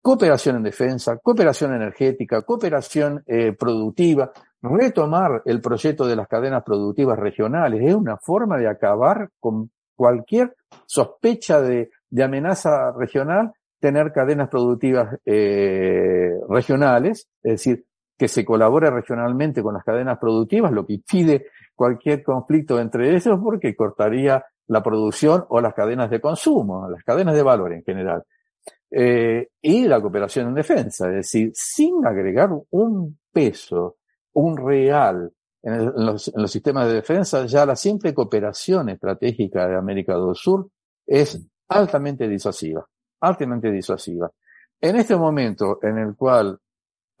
cooperación 0.00 0.56
en 0.56 0.62
defensa, 0.62 1.18
cooperación 1.18 1.74
energética, 1.74 2.42
cooperación 2.42 3.22
eh, 3.26 3.52
productiva, 3.52 4.32
retomar 4.62 5.42
el 5.44 5.60
proyecto 5.60 6.06
de 6.06 6.16
las 6.16 6.26
cadenas 6.26 6.62
productivas 6.64 7.18
regionales. 7.18 7.82
Es 7.84 7.94
una 7.94 8.16
forma 8.16 8.56
de 8.58 8.68
acabar 8.68 9.28
con 9.38 9.70
cualquier 9.94 10.56
sospecha 10.86 11.60
de, 11.60 11.90
de 12.08 12.22
amenaza 12.24 12.92
regional, 12.92 13.52
tener 13.78 14.12
cadenas 14.12 14.48
productivas 14.48 15.18
eh, 15.24 16.30
regionales, 16.48 17.28
es 17.42 17.52
decir, 17.52 17.84
que 18.16 18.28
se 18.28 18.44
colabore 18.44 18.90
regionalmente 18.90 19.62
con 19.62 19.74
las 19.74 19.84
cadenas 19.84 20.18
productivas, 20.18 20.72
lo 20.72 20.86
que 20.86 20.94
impide 20.94 21.46
cualquier 21.74 22.22
conflicto 22.22 22.78
entre 22.78 23.14
ellos 23.14 23.38
porque 23.42 23.74
cortaría 23.74 24.44
la 24.68 24.82
producción 24.82 25.44
o 25.48 25.60
las 25.60 25.74
cadenas 25.74 26.10
de 26.10 26.20
consumo, 26.20 26.88
las 26.88 27.02
cadenas 27.04 27.34
de 27.34 27.42
valor 27.42 27.72
en 27.72 27.82
general. 27.82 28.22
Eh, 28.90 29.48
y 29.60 29.88
la 29.88 30.00
cooperación 30.00 30.48
en 30.48 30.54
defensa, 30.54 31.08
es 31.08 31.14
decir, 31.14 31.50
sin 31.54 32.06
agregar 32.06 32.50
un 32.70 33.18
peso, 33.32 33.96
un 34.34 34.56
real 34.56 35.32
en, 35.62 35.92
los, 35.94 36.30
sistemas 36.46 36.88
de 36.88 36.94
defensa, 36.94 37.46
ya 37.46 37.64
la 37.64 37.76
simple 37.76 38.12
cooperación 38.12 38.90
estratégica 38.90 39.66
de 39.66 39.76
América 39.76 40.14
del 40.18 40.34
Sur 40.34 40.68
es 41.06 41.40
altamente 41.68 42.28
disuasiva, 42.28 42.86
altamente 43.20 43.70
disuasiva. 43.70 44.30
En 44.80 44.96
este 44.96 45.16
momento 45.16 45.78
en 45.82 45.98
el 45.98 46.16
cual 46.16 46.58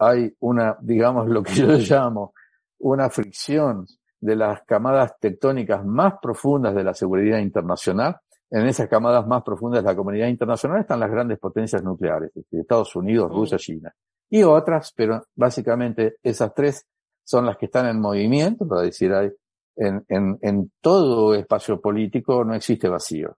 hay 0.02 0.34
una, 0.40 0.76
digamos, 0.80 1.28
lo 1.28 1.42
que 1.42 1.52
yo 1.54 1.66
llamo 1.78 2.34
una 2.78 3.08
fricción 3.10 3.86
de 4.20 4.36
las 4.36 4.62
camadas 4.62 5.18
tectónicas 5.20 5.84
más 5.84 6.14
profundas 6.20 6.74
de 6.74 6.84
la 6.84 6.94
seguridad 6.94 7.38
internacional, 7.38 8.16
en 8.50 8.66
esas 8.66 8.88
camadas 8.88 9.26
más 9.26 9.42
profundas 9.42 9.82
de 9.82 9.90
la 9.90 9.96
comunidad 9.96 10.28
internacional 10.28 10.80
están 10.80 11.00
las 11.00 11.10
grandes 11.10 11.38
potencias 11.38 11.82
nucleares, 11.82 12.30
Estados 12.50 12.94
Unidos. 12.94 13.32
Rusia, 13.32 13.56
China. 13.56 13.94
Y 14.28 14.42
otras, 14.42 14.92
pero 14.94 15.22
básicamente 15.34 16.16
esas 16.22 16.52
tres 16.54 16.86
son 17.24 17.46
las 17.46 17.56
que 17.56 17.66
están 17.66 17.86
en 17.86 17.98
movimiento, 17.98 18.68
para 18.68 18.82
decir, 18.82 19.12
hay, 19.12 19.30
en, 19.76 20.04
en, 20.08 20.38
en 20.42 20.72
todo 20.82 21.34
espacio 21.34 21.80
político 21.80 22.44
no 22.44 22.54
existe 22.54 22.88
vacío. 22.88 23.36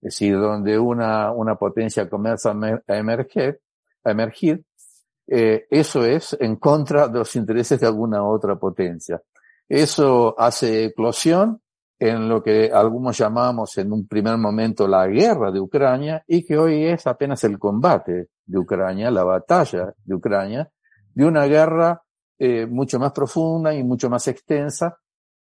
Es 0.00 0.14
decir, 0.14 0.36
donde 0.36 0.78
una, 0.78 1.30
una 1.32 1.54
potencia 1.54 2.08
comienza 2.08 2.50
a 2.50 2.96
emerger, 2.96 3.60
a 4.04 4.10
emergir, 4.10 4.64
eh, 5.26 5.66
eso 5.70 6.04
es 6.04 6.36
en 6.38 6.56
contra 6.56 7.08
de 7.08 7.18
los 7.18 7.34
intereses 7.36 7.80
de 7.80 7.86
alguna 7.86 8.24
otra 8.24 8.56
potencia. 8.56 9.20
Eso 9.68 10.34
hace 10.38 10.84
eclosión 10.86 11.60
en 11.98 12.28
lo 12.28 12.42
que 12.42 12.70
algunos 12.72 13.16
llamamos 13.16 13.76
en 13.78 13.92
un 13.92 14.06
primer 14.06 14.36
momento 14.36 14.86
la 14.86 15.06
guerra 15.06 15.50
de 15.50 15.60
Ucrania 15.60 16.22
y 16.26 16.44
que 16.44 16.56
hoy 16.58 16.84
es 16.84 17.06
apenas 17.06 17.42
el 17.44 17.58
combate 17.58 18.28
de 18.44 18.58
Ucrania, 18.58 19.10
la 19.10 19.24
batalla 19.24 19.92
de 20.04 20.14
Ucrania, 20.14 20.70
de 21.14 21.24
una 21.24 21.46
guerra 21.46 22.02
eh, 22.38 22.66
mucho 22.66 22.98
más 22.98 23.12
profunda 23.12 23.74
y 23.74 23.82
mucho 23.82 24.10
más 24.10 24.28
extensa, 24.28 24.98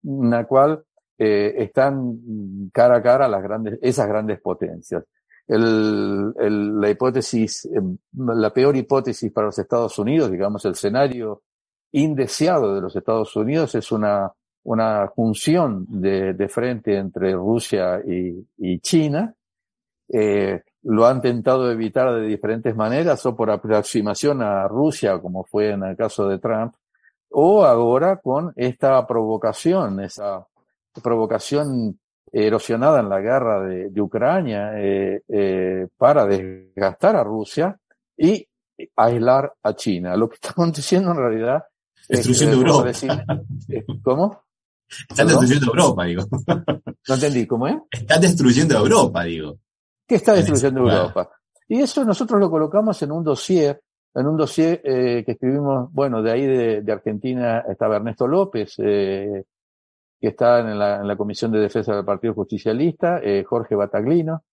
en 0.03 0.31
la 0.31 0.45
cual 0.45 0.83
eh, 1.17 1.55
están 1.59 2.71
cara 2.73 2.97
a 2.97 3.03
cara 3.03 3.29
las 3.29 3.43
grandes, 3.43 3.79
esas 3.81 4.09
grandes 4.09 4.41
potencias. 4.41 5.05
El, 5.51 6.33
el, 6.39 6.81
la 6.81 6.91
hipótesis, 6.91 7.65
eh, 7.67 7.81
la 8.13 8.53
peor 8.53 8.77
hipótesis 8.77 9.33
para 9.33 9.49
los 9.49 9.59
Estados 9.59 9.99
Unidos, 9.99 10.31
digamos, 10.31 10.65
el 10.65 10.73
escenario 10.73 11.43
indeseado 11.93 12.75
de 12.75 12.81
los 12.81 12.95
Estados 12.95 13.35
Unidos 13.35 13.75
es 13.75 13.91
una 13.91 14.33
una 14.63 15.09
función 15.15 15.87
de, 15.89 16.35
de 16.35 16.49
frente 16.49 16.97
entre 16.97 17.33
Rusia 17.33 18.01
y, 18.07 18.47
y 18.59 18.81
China. 18.81 19.35
Eh, 20.09 20.63
lo 20.83 21.07
han 21.07 21.17
intentado 21.17 21.71
evitar 21.71 22.15
de 22.15 22.27
diferentes 22.27 22.75
maneras, 22.75 23.25
o 23.27 23.37
por 23.37 23.51
aproximación 23.51 24.43
a 24.43 24.67
Rusia, 24.67 25.19
como 25.21 25.45
fue 25.45 25.71
en 25.71 25.85
el 25.85 25.97
caso 25.97 26.29
de 26.29 26.39
Trump, 26.39 26.75
o 27.31 27.65
ahora 27.65 28.17
con 28.17 28.53
esta 28.57 29.07
provocación, 29.07 30.01
esa 30.01 30.45
provocación 31.03 32.00
erosionada 32.33 33.01
en 33.01 33.09
la 33.09 33.21
guerra 33.21 33.63
de, 33.63 33.91
de 33.91 34.01
Ucrania 34.01 34.73
eh, 34.77 35.23
eh, 35.29 35.89
para 35.97 36.27
desgastar 36.27 37.17
a 37.17 37.25
Rusia 37.25 37.79
y 38.17 38.47
aislar 38.97 39.53
a 39.63 39.75
China. 39.75 40.17
Lo 40.17 40.29
que 40.29 40.37
está 40.37 40.51
aconteciendo 40.51 41.11
en 41.13 41.17
realidad 41.17 41.65
Destrucción 42.11 42.51
de 42.51 42.57
Europa. 42.57 42.91
¿Cómo? 44.03 44.43
Están 45.09 45.29
destruyendo 45.29 45.67
Europa, 45.67 46.05
digo. 46.05 46.25
No 47.09 47.15
entendí, 47.15 47.47
¿cómo 47.47 47.67
es? 47.67 47.77
Están 47.91 48.21
destruyendo 48.21 48.77
Europa, 48.77 49.25
digo. 49.25 49.59
¿Qué 50.07 50.17
está 50.17 50.35
destruyendo 50.35 50.81
Europa? 50.81 51.31
Y 51.69 51.81
eso 51.81 52.05
nosotros 52.05 52.39
lo 52.39 52.51
colocamos 52.51 53.01
en 53.03 53.13
un 53.13 53.25
dossier, 53.25 53.81
en 54.15 54.27
un 54.27 54.37
dossier 54.37 54.81
eh, 54.85 55.23
que 55.25 55.33
escribimos, 55.33 55.91
bueno, 55.93 56.23
de 56.23 56.33
ahí 56.33 56.47
de, 56.83 56.93
Argentina 56.93 57.65
estaba 57.69 57.97
Ernesto 57.97 58.27
López, 58.27 58.75
eh, 58.79 59.45
que 60.21 60.29
está 60.29 60.61
en 60.61 60.79
la, 60.79 61.01
en 61.01 61.09
la, 61.09 61.17
Comisión 61.17 61.51
de 61.51 61.61
Defensa 61.61 61.95
del 61.95 62.05
Partido 62.05 62.35
Justicialista, 62.35 63.21
eh, 63.23 63.43
Jorge 63.45 63.75
Bataglino, 63.75 64.45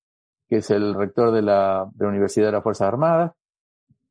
que 0.48 0.58
es 0.58 0.72
el 0.72 0.96
rector 0.96 1.32
de 1.32 1.42
la, 1.42 1.90
de 1.94 2.06
la 2.06 2.10
Universidad 2.10 2.48
de 2.48 2.52
las 2.54 2.64
Fuerzas 2.64 2.88
Armadas, 2.88 3.34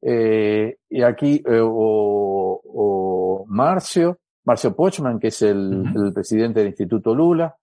eh, 0.02 0.76
y 0.90 1.02
aquí, 1.02 1.42
eh, 1.44 1.60
o, 1.60 2.60
o 2.64 3.44
Marcio, 3.48 4.18
Marcio 4.44 4.74
Pochman, 4.76 5.18
que 5.18 5.28
es 5.28 5.42
el, 5.42 6.12
presidente 6.14 6.60
del 6.60 6.68
Instituto 6.68 7.14
Lula, 7.14 7.56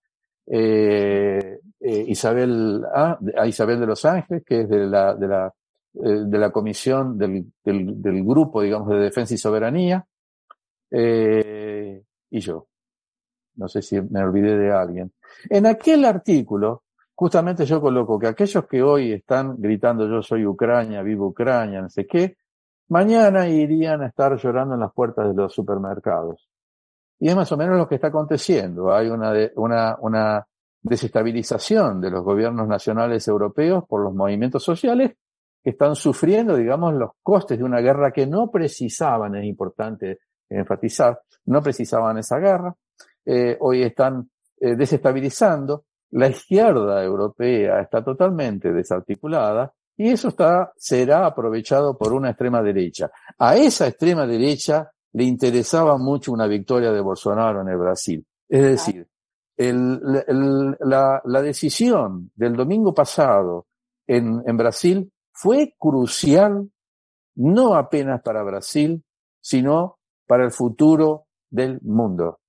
eh, 0.46 1.58
Isabel, 1.80 2.82
ah, 2.94 3.18
Isabel 3.46 3.80
de 3.80 3.86
los 3.86 4.04
Ángeles, 4.04 4.42
que 4.44 4.62
es 4.62 4.68
de 4.68 4.86
la, 4.86 5.14
de 5.14 5.28
la, 5.28 5.54
de 5.92 6.38
la 6.38 6.50
comisión 6.50 7.16
del, 7.16 7.46
del, 7.64 8.02
del, 8.02 8.24
grupo, 8.24 8.60
digamos, 8.62 8.88
de 8.88 8.98
defensa 8.98 9.34
y 9.34 9.38
soberanía, 9.38 10.04
y 10.90 12.40
yo. 12.40 12.66
No 13.56 13.68
sé 13.68 13.82
si 13.82 14.00
me 14.00 14.22
olvidé 14.22 14.56
de 14.56 14.72
alguien. 14.72 15.12
En 15.48 15.66
aquel 15.66 16.04
artículo, 16.04 16.82
justamente 17.14 17.64
yo 17.64 17.80
coloco 17.80 18.18
que 18.18 18.26
aquellos 18.26 18.66
que 18.66 18.82
hoy 18.82 19.12
están 19.12 19.56
gritando 19.58 20.08
yo 20.08 20.22
soy 20.22 20.46
Ucrania, 20.46 21.02
vivo 21.02 21.28
Ucrania, 21.28 21.82
no 21.82 21.88
sé 21.88 22.06
qué, 22.06 22.36
mañana 22.88 23.48
irían 23.48 24.02
a 24.02 24.08
estar 24.08 24.36
llorando 24.36 24.74
en 24.74 24.80
las 24.80 24.92
puertas 24.92 25.28
de 25.28 25.34
los 25.34 25.52
supermercados. 25.52 26.48
Y 27.18 27.28
es 27.28 27.36
más 27.36 27.50
o 27.52 27.56
menos 27.56 27.78
lo 27.78 27.88
que 27.88 27.94
está 27.94 28.08
aconteciendo. 28.08 28.92
Hay 28.92 29.08
una, 29.08 29.96
una, 29.98 30.46
desestabilización 30.82 31.98
de 31.98 32.10
los 32.10 32.22
gobiernos 32.22 32.68
nacionales 32.68 33.26
europeos 33.26 33.84
por 33.88 34.02
los 34.04 34.12
movimientos 34.12 34.62
sociales 34.62 35.12
que 35.62 35.70
están 35.70 35.96
sufriendo, 35.96 36.56
digamos, 36.56 36.92
los 36.92 37.12
costes 37.22 37.56
de 37.56 37.64
una 37.64 37.80
guerra 37.80 38.12
que 38.12 38.26
no 38.26 38.50
precisaban, 38.50 39.34
es 39.34 39.46
importante 39.46 40.18
enfatizar, 40.50 41.22
no 41.46 41.62
precisaban 41.62 42.18
esa 42.18 42.38
guerra. 42.38 42.74
Eh, 43.24 43.56
hoy 43.60 43.82
están 43.82 44.30
eh, 44.60 44.76
desestabilizando. 44.76 45.84
La 46.10 46.28
izquierda 46.28 47.02
europea 47.02 47.80
está 47.80 48.04
totalmente 48.04 48.72
desarticulada 48.72 49.72
y 49.96 50.10
eso 50.10 50.28
está, 50.28 50.72
será 50.76 51.26
aprovechado 51.26 51.96
por 51.96 52.12
una 52.12 52.30
extrema 52.30 52.62
derecha. 52.62 53.10
A 53.38 53.56
esa 53.56 53.86
extrema 53.88 54.26
derecha 54.26 54.90
le 55.12 55.24
interesaba 55.24 55.96
mucho 55.98 56.32
una 56.32 56.46
victoria 56.46 56.92
de 56.92 57.00
Bolsonaro 57.00 57.62
en 57.62 57.68
el 57.68 57.78
Brasil. 57.78 58.24
Es 58.48 58.62
decir, 58.62 59.06
el, 59.56 60.00
la, 60.80 61.22
la, 61.24 61.42
decisión 61.42 62.30
del 62.34 62.56
domingo 62.56 62.92
pasado 62.92 63.66
en, 64.06 64.42
en 64.46 64.56
Brasil 64.56 65.12
fue 65.32 65.74
crucial 65.78 66.68
no 67.36 67.74
apenas 67.74 68.22
para 68.22 68.42
Brasil, 68.42 69.02
sino 69.40 69.98
para 70.26 70.44
el 70.44 70.50
futuro 70.50 71.26
del 71.50 71.80
mundo. 71.82 72.40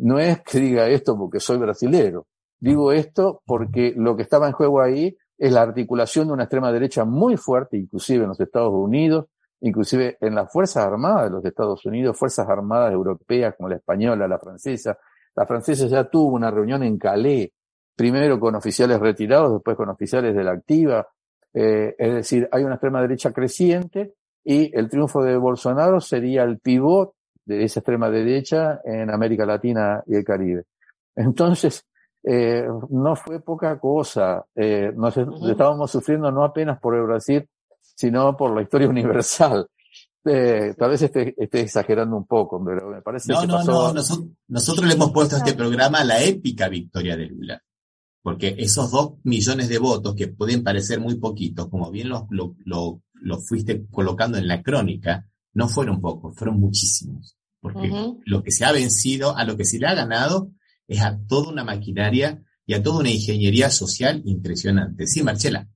No 0.00 0.18
es 0.18 0.40
que 0.42 0.58
diga 0.58 0.88
esto 0.88 1.16
porque 1.16 1.40
soy 1.40 1.58
brasilero. 1.58 2.26
Digo 2.58 2.92
esto 2.92 3.42
porque 3.44 3.94
lo 3.96 4.16
que 4.16 4.22
estaba 4.22 4.46
en 4.46 4.52
juego 4.52 4.80
ahí 4.80 5.16
es 5.38 5.52
la 5.52 5.62
articulación 5.62 6.26
de 6.26 6.34
una 6.34 6.44
extrema 6.44 6.72
derecha 6.72 7.04
muy 7.04 7.36
fuerte, 7.36 7.76
inclusive 7.76 8.22
en 8.22 8.28
los 8.28 8.40
Estados 8.40 8.72
Unidos, 8.72 9.26
inclusive 9.60 10.16
en 10.20 10.34
las 10.34 10.50
Fuerzas 10.52 10.84
Armadas 10.84 11.24
de 11.24 11.30
los 11.30 11.44
Estados 11.44 11.84
Unidos, 11.86 12.16
Fuerzas 12.18 12.48
Armadas 12.48 12.92
europeas 12.92 13.54
como 13.56 13.68
la 13.68 13.76
española, 13.76 14.26
la 14.26 14.38
francesa. 14.38 14.98
La 15.34 15.46
francesa 15.46 15.86
ya 15.86 16.04
tuvo 16.04 16.34
una 16.34 16.50
reunión 16.50 16.82
en 16.82 16.98
Calais, 16.98 17.50
primero 17.94 18.40
con 18.40 18.54
oficiales 18.54 18.98
retirados, 19.00 19.52
después 19.52 19.76
con 19.76 19.88
oficiales 19.90 20.34
de 20.34 20.44
la 20.44 20.52
activa. 20.52 21.06
Eh, 21.52 21.94
es 21.98 22.14
decir, 22.14 22.48
hay 22.52 22.64
una 22.64 22.74
extrema 22.74 23.02
derecha 23.02 23.32
creciente 23.32 24.14
y 24.44 24.76
el 24.76 24.88
triunfo 24.88 25.22
de 25.22 25.36
Bolsonaro 25.36 26.00
sería 26.00 26.42
el 26.42 26.58
pivot 26.58 27.12
de 27.56 27.64
esa 27.64 27.80
extrema 27.80 28.10
derecha 28.10 28.80
en 28.84 29.10
América 29.10 29.44
Latina 29.44 30.02
y 30.06 30.14
el 30.14 30.24
Caribe. 30.24 30.64
Entonces, 31.16 31.84
eh, 32.22 32.66
no 32.90 33.16
fue 33.16 33.40
poca 33.40 33.78
cosa. 33.78 34.44
Eh, 34.54 34.92
nos 34.94 35.16
estábamos 35.16 35.90
sufriendo 35.90 36.30
no 36.30 36.44
apenas 36.44 36.78
por 36.78 36.94
el 36.94 37.02
Brasil, 37.02 37.46
sino 37.80 38.36
por 38.36 38.54
la 38.54 38.62
historia 38.62 38.88
universal. 38.96 39.66
Eh, 40.24 40.74
tal 40.76 40.90
vez 40.90 41.02
esté, 41.02 41.34
exagerando 41.38 42.14
un 42.16 42.26
poco, 42.26 42.62
pero 42.62 42.90
me 42.90 43.00
parece 43.00 43.32
no, 43.32 43.40
que. 43.40 43.46
No, 43.46 43.64
no, 43.64 43.92
nosotros, 43.94 44.28
nosotros 44.48 44.86
le 44.86 44.94
hemos 44.94 45.12
puesto 45.12 45.36
a 45.36 45.38
este 45.38 45.54
programa 45.54 46.04
la 46.04 46.22
épica 46.22 46.68
victoria 46.68 47.16
de 47.16 47.26
Lula. 47.26 47.62
Porque 48.22 48.54
esos 48.58 48.90
dos 48.90 49.14
millones 49.24 49.70
de 49.70 49.78
votos, 49.78 50.14
que 50.14 50.28
pueden 50.28 50.62
parecer 50.62 51.00
muy 51.00 51.14
poquitos, 51.14 51.68
como 51.68 51.90
bien 51.90 52.10
lo, 52.10 52.26
lo, 52.28 52.54
lo, 52.66 53.38
fuiste 53.38 53.86
colocando 53.90 54.36
en 54.36 54.46
la 54.46 54.62
crónica, 54.62 55.26
no 55.54 55.68
fueron 55.68 56.02
pocos, 56.02 56.36
fueron 56.36 56.60
muchísimos. 56.60 57.39
Porque 57.60 57.92
lo 58.24 58.42
que 58.42 58.50
se 58.50 58.64
ha 58.64 58.72
vencido, 58.72 59.36
a 59.36 59.44
lo 59.44 59.56
que 59.56 59.64
se 59.64 59.78
le 59.78 59.86
ha 59.86 59.94
ganado, 59.94 60.50
es 60.88 61.02
a 61.02 61.18
toda 61.28 61.50
una 61.50 61.64
maquinaria 61.64 62.42
y 62.66 62.74
a 62.74 62.82
toda 62.82 63.00
una 63.00 63.10
ingeniería 63.10 63.70
social 63.70 64.22
impresionante. 64.24 65.06
Sí, 65.06 65.22
Marcela. 65.22 65.68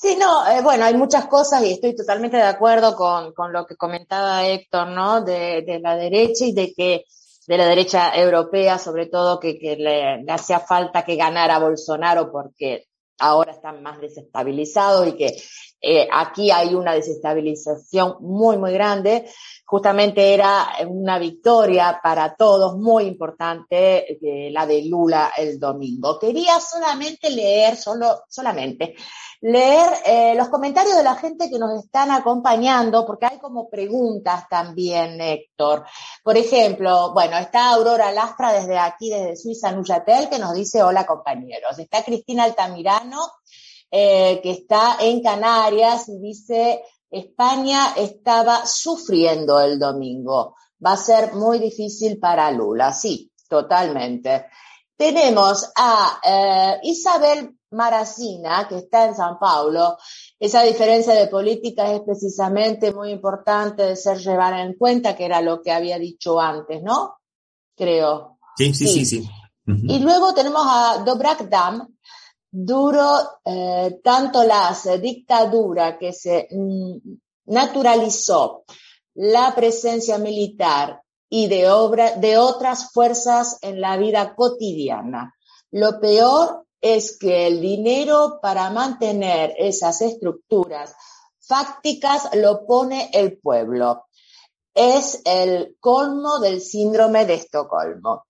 Sí, 0.00 0.16
no, 0.18 0.48
eh, 0.48 0.62
bueno, 0.62 0.84
hay 0.84 0.94
muchas 0.94 1.26
cosas 1.26 1.62
y 1.64 1.72
estoy 1.72 1.94
totalmente 1.94 2.36
de 2.36 2.44
acuerdo 2.44 2.94
con, 2.94 3.32
con 3.34 3.52
lo 3.52 3.66
que 3.66 3.76
comentaba 3.76 4.46
Héctor, 4.46 4.88
¿no? 4.88 5.22
De, 5.22 5.62
de, 5.62 5.80
la 5.80 5.96
derecha 5.96 6.44
y 6.44 6.52
de 6.52 6.72
que, 6.72 7.04
de 7.46 7.58
la 7.58 7.66
derecha 7.66 8.16
europea, 8.16 8.78
sobre 8.78 9.06
todo, 9.06 9.40
que, 9.40 9.58
que 9.58 9.76
le, 9.76 10.22
le 10.22 10.32
hacía 10.32 10.60
falta 10.60 11.04
que 11.04 11.16
ganara 11.16 11.58
Bolsonaro 11.58 12.30
porque 12.30 12.86
ahora 13.18 13.52
están 13.52 13.82
más 13.82 14.00
desestabilizados 14.00 15.08
y 15.08 15.12
que 15.12 15.36
eh, 15.80 16.08
aquí 16.12 16.50
hay 16.50 16.74
una 16.74 16.94
desestabilización 16.94 18.16
muy, 18.20 18.56
muy 18.56 18.72
grande. 18.72 19.28
Justamente 19.70 20.32
era 20.32 20.66
una 20.86 21.18
victoria 21.18 22.00
para 22.02 22.34
todos 22.34 22.78
muy 22.78 23.04
importante 23.04 24.14
eh, 24.14 24.50
la 24.50 24.64
de 24.64 24.82
Lula 24.86 25.30
el 25.36 25.60
domingo. 25.60 26.18
Quería 26.18 26.58
solamente 26.58 27.28
leer, 27.28 27.76
solo, 27.76 28.22
solamente, 28.30 28.94
leer 29.42 29.90
eh, 30.06 30.34
los 30.34 30.48
comentarios 30.48 30.96
de 30.96 31.02
la 31.02 31.16
gente 31.16 31.50
que 31.50 31.58
nos 31.58 31.84
están 31.84 32.10
acompañando, 32.10 33.04
porque 33.04 33.26
hay 33.26 33.38
como 33.38 33.68
preguntas 33.68 34.48
también, 34.48 35.20
Héctor. 35.20 35.84
Por 36.24 36.38
ejemplo, 36.38 37.12
bueno, 37.12 37.36
está 37.36 37.74
Aurora 37.74 38.10
Lastra 38.10 38.54
desde 38.54 38.78
aquí, 38.78 39.10
desde 39.10 39.36
Suiza, 39.36 39.70
Nuyatel, 39.70 40.30
que 40.30 40.38
nos 40.38 40.54
dice 40.54 40.82
hola 40.82 41.04
compañeros. 41.04 41.78
Está 41.78 42.02
Cristina 42.02 42.44
Altamirano, 42.44 43.20
eh, 43.90 44.40
que 44.42 44.50
está 44.50 44.96
en 45.00 45.22
Canarias 45.22 46.08
y 46.08 46.18
dice, 46.20 46.82
España 47.10 47.94
estaba 47.96 48.66
sufriendo 48.66 49.60
el 49.60 49.78
domingo. 49.78 50.56
Va 50.84 50.92
a 50.92 50.96
ser 50.96 51.34
muy 51.34 51.58
difícil 51.58 52.18
para 52.18 52.50
Lula. 52.50 52.92
Sí, 52.92 53.32
totalmente. 53.48 54.46
Tenemos 54.96 55.70
a 55.76 56.20
eh, 56.24 56.80
Isabel 56.82 57.56
Maracina, 57.70 58.66
que 58.68 58.78
está 58.78 59.06
en 59.06 59.14
San 59.14 59.38
Paulo. 59.38 59.96
Esa 60.38 60.62
diferencia 60.62 61.14
de 61.14 61.28
políticas 61.28 61.90
es 61.90 62.00
precisamente 62.00 62.92
muy 62.92 63.10
importante 63.10 63.82
de 63.82 63.96
ser 63.96 64.18
llevada 64.18 64.62
en 64.62 64.74
cuenta, 64.74 65.16
que 65.16 65.24
era 65.24 65.40
lo 65.40 65.60
que 65.62 65.72
había 65.72 65.98
dicho 65.98 66.40
antes, 66.40 66.82
¿no? 66.82 67.18
Creo. 67.76 68.38
Sí, 68.56 68.74
sí, 68.74 68.86
sí, 68.86 69.04
sí. 69.04 69.28
Y 69.66 69.98
luego 69.98 70.32
tenemos 70.32 70.62
a 70.66 71.02
Dobrak 71.04 71.48
Dam, 71.48 71.86
duro 72.50 73.40
eh, 73.44 74.00
tanto 74.02 74.42
la 74.44 74.76
dictadura 75.00 75.98
que 75.98 76.12
se 76.12 76.48
mm, 76.50 76.96
naturalizó 77.46 78.64
la 79.14 79.54
presencia 79.54 80.18
militar 80.18 81.02
y 81.28 81.48
de, 81.48 81.70
obra, 81.70 82.16
de 82.16 82.38
otras 82.38 82.92
fuerzas 82.92 83.58
en 83.62 83.80
la 83.80 83.96
vida 83.96 84.34
cotidiana. 84.34 85.34
Lo 85.72 86.00
peor 86.00 86.66
es 86.80 87.18
que 87.18 87.46
el 87.46 87.60
dinero 87.60 88.38
para 88.40 88.70
mantener 88.70 89.54
esas 89.58 90.00
estructuras 90.00 90.94
fácticas 91.40 92.34
lo 92.34 92.66
pone 92.66 93.10
el 93.12 93.38
pueblo. 93.38 94.06
Es 94.74 95.20
el 95.24 95.76
colmo 95.80 96.38
del 96.38 96.60
síndrome 96.60 97.26
de 97.26 97.34
Estocolmo. 97.34 98.27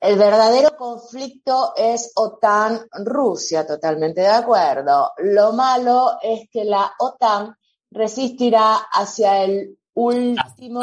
El 0.00 0.16
verdadero 0.16 0.76
conflicto 0.76 1.72
es 1.76 2.12
OTAN-Rusia, 2.14 3.66
totalmente 3.66 4.20
de 4.20 4.28
acuerdo. 4.28 5.12
Lo 5.18 5.52
malo 5.52 6.18
es 6.22 6.48
que 6.50 6.64
la 6.64 6.92
OTAN 6.98 7.56
resistirá 7.90 8.76
hacia 8.92 9.42
el 9.42 9.76
último, 9.94 10.82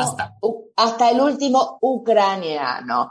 hasta, 0.75 1.11
el 1.11 1.21
último 1.21 1.77
ucraniano. 1.81 3.09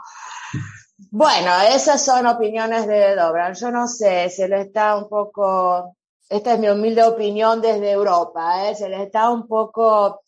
Bueno, 1.09 1.51
esas 1.73 2.05
son 2.05 2.27
opiniones 2.27 2.85
de 2.85 3.15
Dobran. 3.15 3.55
Yo 3.55 3.71
no 3.71 3.87
sé, 3.87 4.29
se 4.29 4.47
le 4.47 4.61
está 4.61 4.97
un 4.97 5.09
poco, 5.09 5.95
esta 6.29 6.53
es 6.53 6.59
mi 6.59 6.69
humilde 6.69 7.03
opinión 7.03 7.61
desde 7.61 7.91
Europa, 7.91 8.69
¿eh? 8.69 8.75
se 8.75 8.89
le 8.89 9.01
está 9.01 9.31
un 9.31 9.47
poco 9.47 10.21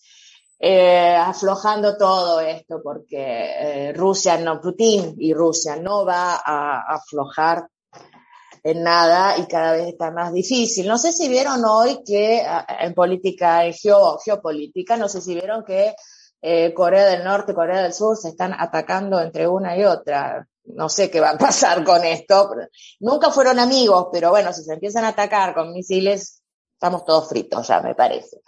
eh, 0.59 1.15
aflojando 1.15 1.97
todo 1.97 2.39
esto 2.39 2.81
porque 2.83 3.17
eh, 3.89 3.93
Rusia 3.93 4.37
no, 4.37 4.59
Putin 4.59 5.15
y 5.19 5.33
Rusia 5.33 5.75
no 5.75 6.05
va 6.05 6.41
a, 6.43 6.95
aflojar 6.95 7.67
en 8.63 8.83
nada 8.83 9.37
y 9.37 9.45
cada 9.45 9.73
vez 9.73 9.87
está 9.87 10.11
más 10.11 10.33
difícil. 10.33 10.87
No 10.87 10.97
sé 10.97 11.11
si 11.11 11.29
vieron 11.29 11.63
hoy 11.63 12.03
que 12.03 12.43
en 12.79 12.93
política, 12.93 13.65
en 13.65 13.73
geopolítica, 13.73 14.97
no 14.97 15.07
sé 15.07 15.21
si 15.21 15.35
vieron 15.35 15.63
que 15.63 15.93
eh, 16.41 16.73
Corea 16.73 17.05
del 17.05 17.23
Norte 17.23 17.51
y 17.51 17.55
Corea 17.55 17.81
del 17.81 17.93
Sur 17.93 18.17
se 18.17 18.29
están 18.29 18.53
atacando 18.53 19.19
entre 19.19 19.47
una 19.47 19.77
y 19.77 19.83
otra. 19.83 20.47
No 20.65 20.89
sé 20.89 21.09
qué 21.09 21.19
va 21.19 21.31
a 21.31 21.37
pasar 21.37 21.83
con 21.83 22.03
esto. 22.03 22.51
Nunca 22.99 23.31
fueron 23.31 23.59
amigos, 23.59 24.07
pero 24.11 24.31
bueno, 24.31 24.51
si 24.53 24.63
se 24.63 24.73
empiezan 24.73 25.05
a 25.05 25.09
atacar 25.09 25.53
con 25.53 25.71
misiles, 25.71 26.41
estamos 26.73 27.05
todos 27.05 27.29
fritos 27.29 27.67
ya, 27.67 27.81
me 27.81 27.95
parece. 27.95 28.41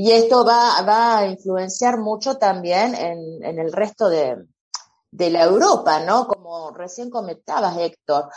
Y 0.00 0.12
esto 0.12 0.44
va, 0.44 1.18
a 1.18 1.26
influenciar 1.26 1.98
mucho 1.98 2.38
también 2.38 2.94
en, 2.94 3.58
el 3.58 3.72
resto 3.72 4.08
de, 4.08 4.46
la 5.10 5.42
Europa, 5.42 5.98
¿no? 5.98 6.28
Como 6.28 6.70
recién 6.70 7.10
comentabas, 7.10 7.76
Héctor. 7.76 8.30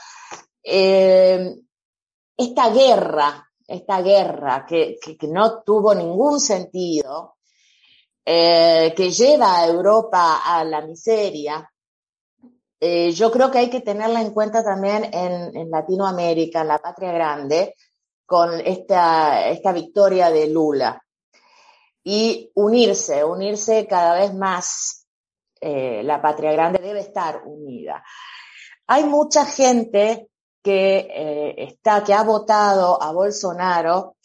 Eh, 0.64 1.56
esta 2.36 2.70
guerra, 2.72 3.48
esta 3.68 4.02
guerra 4.02 4.66
que, 4.68 4.98
no 5.30 5.62
tuvo 5.62 5.94
ningún 5.94 6.40
sentido, 6.40 7.36
eh, 8.26 8.92
que 8.98 9.12
lleva 9.12 9.60
a 9.60 9.68
Europa 9.68 10.42
a 10.44 10.64
la 10.64 10.82
miseria, 10.82 11.72
eh, 12.80 13.12
yo 13.12 13.32
creo 13.32 13.52
que 13.52 13.60
hay 13.60 13.70
que 13.70 13.82
tenerla 13.82 14.20
en 14.20 14.34
cuenta 14.34 14.64
también 14.64 15.12
en, 15.14 15.70
Latinoamérica, 15.70 16.62
en 16.62 16.70
la 16.70 16.80
patria 16.80 17.12
grande, 17.12 17.76
con 18.26 18.60
esta 18.62 19.72
victoria 19.72 20.32
de 20.32 20.48
Lula 20.48 21.00
y 22.04 22.52
unirse, 22.56 23.24
unirse 23.24 23.88
cada 23.88 24.16
vez 24.16 24.34
más. 24.34 25.08
Eh, 25.60 26.02
la 26.04 26.22
patria 26.22 26.52
grande 26.52 26.80
debe 26.80 27.02
estar 27.02 27.44
unida. 27.46 28.04
Hay 28.88 29.04
mucha 29.04 29.46
gente 29.46 30.30
que 30.64 31.08
eh, 31.10 31.56
está, 31.58 32.04
que 32.04 32.14
ha 32.14 32.24
votado 32.24 33.02
a 33.02 33.12
Bolsonaro, 33.12 34.18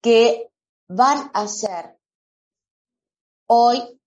que 0.00 0.50
van 0.88 1.30
a 1.34 1.48
ser 1.48 1.96
hoy 3.46 4.00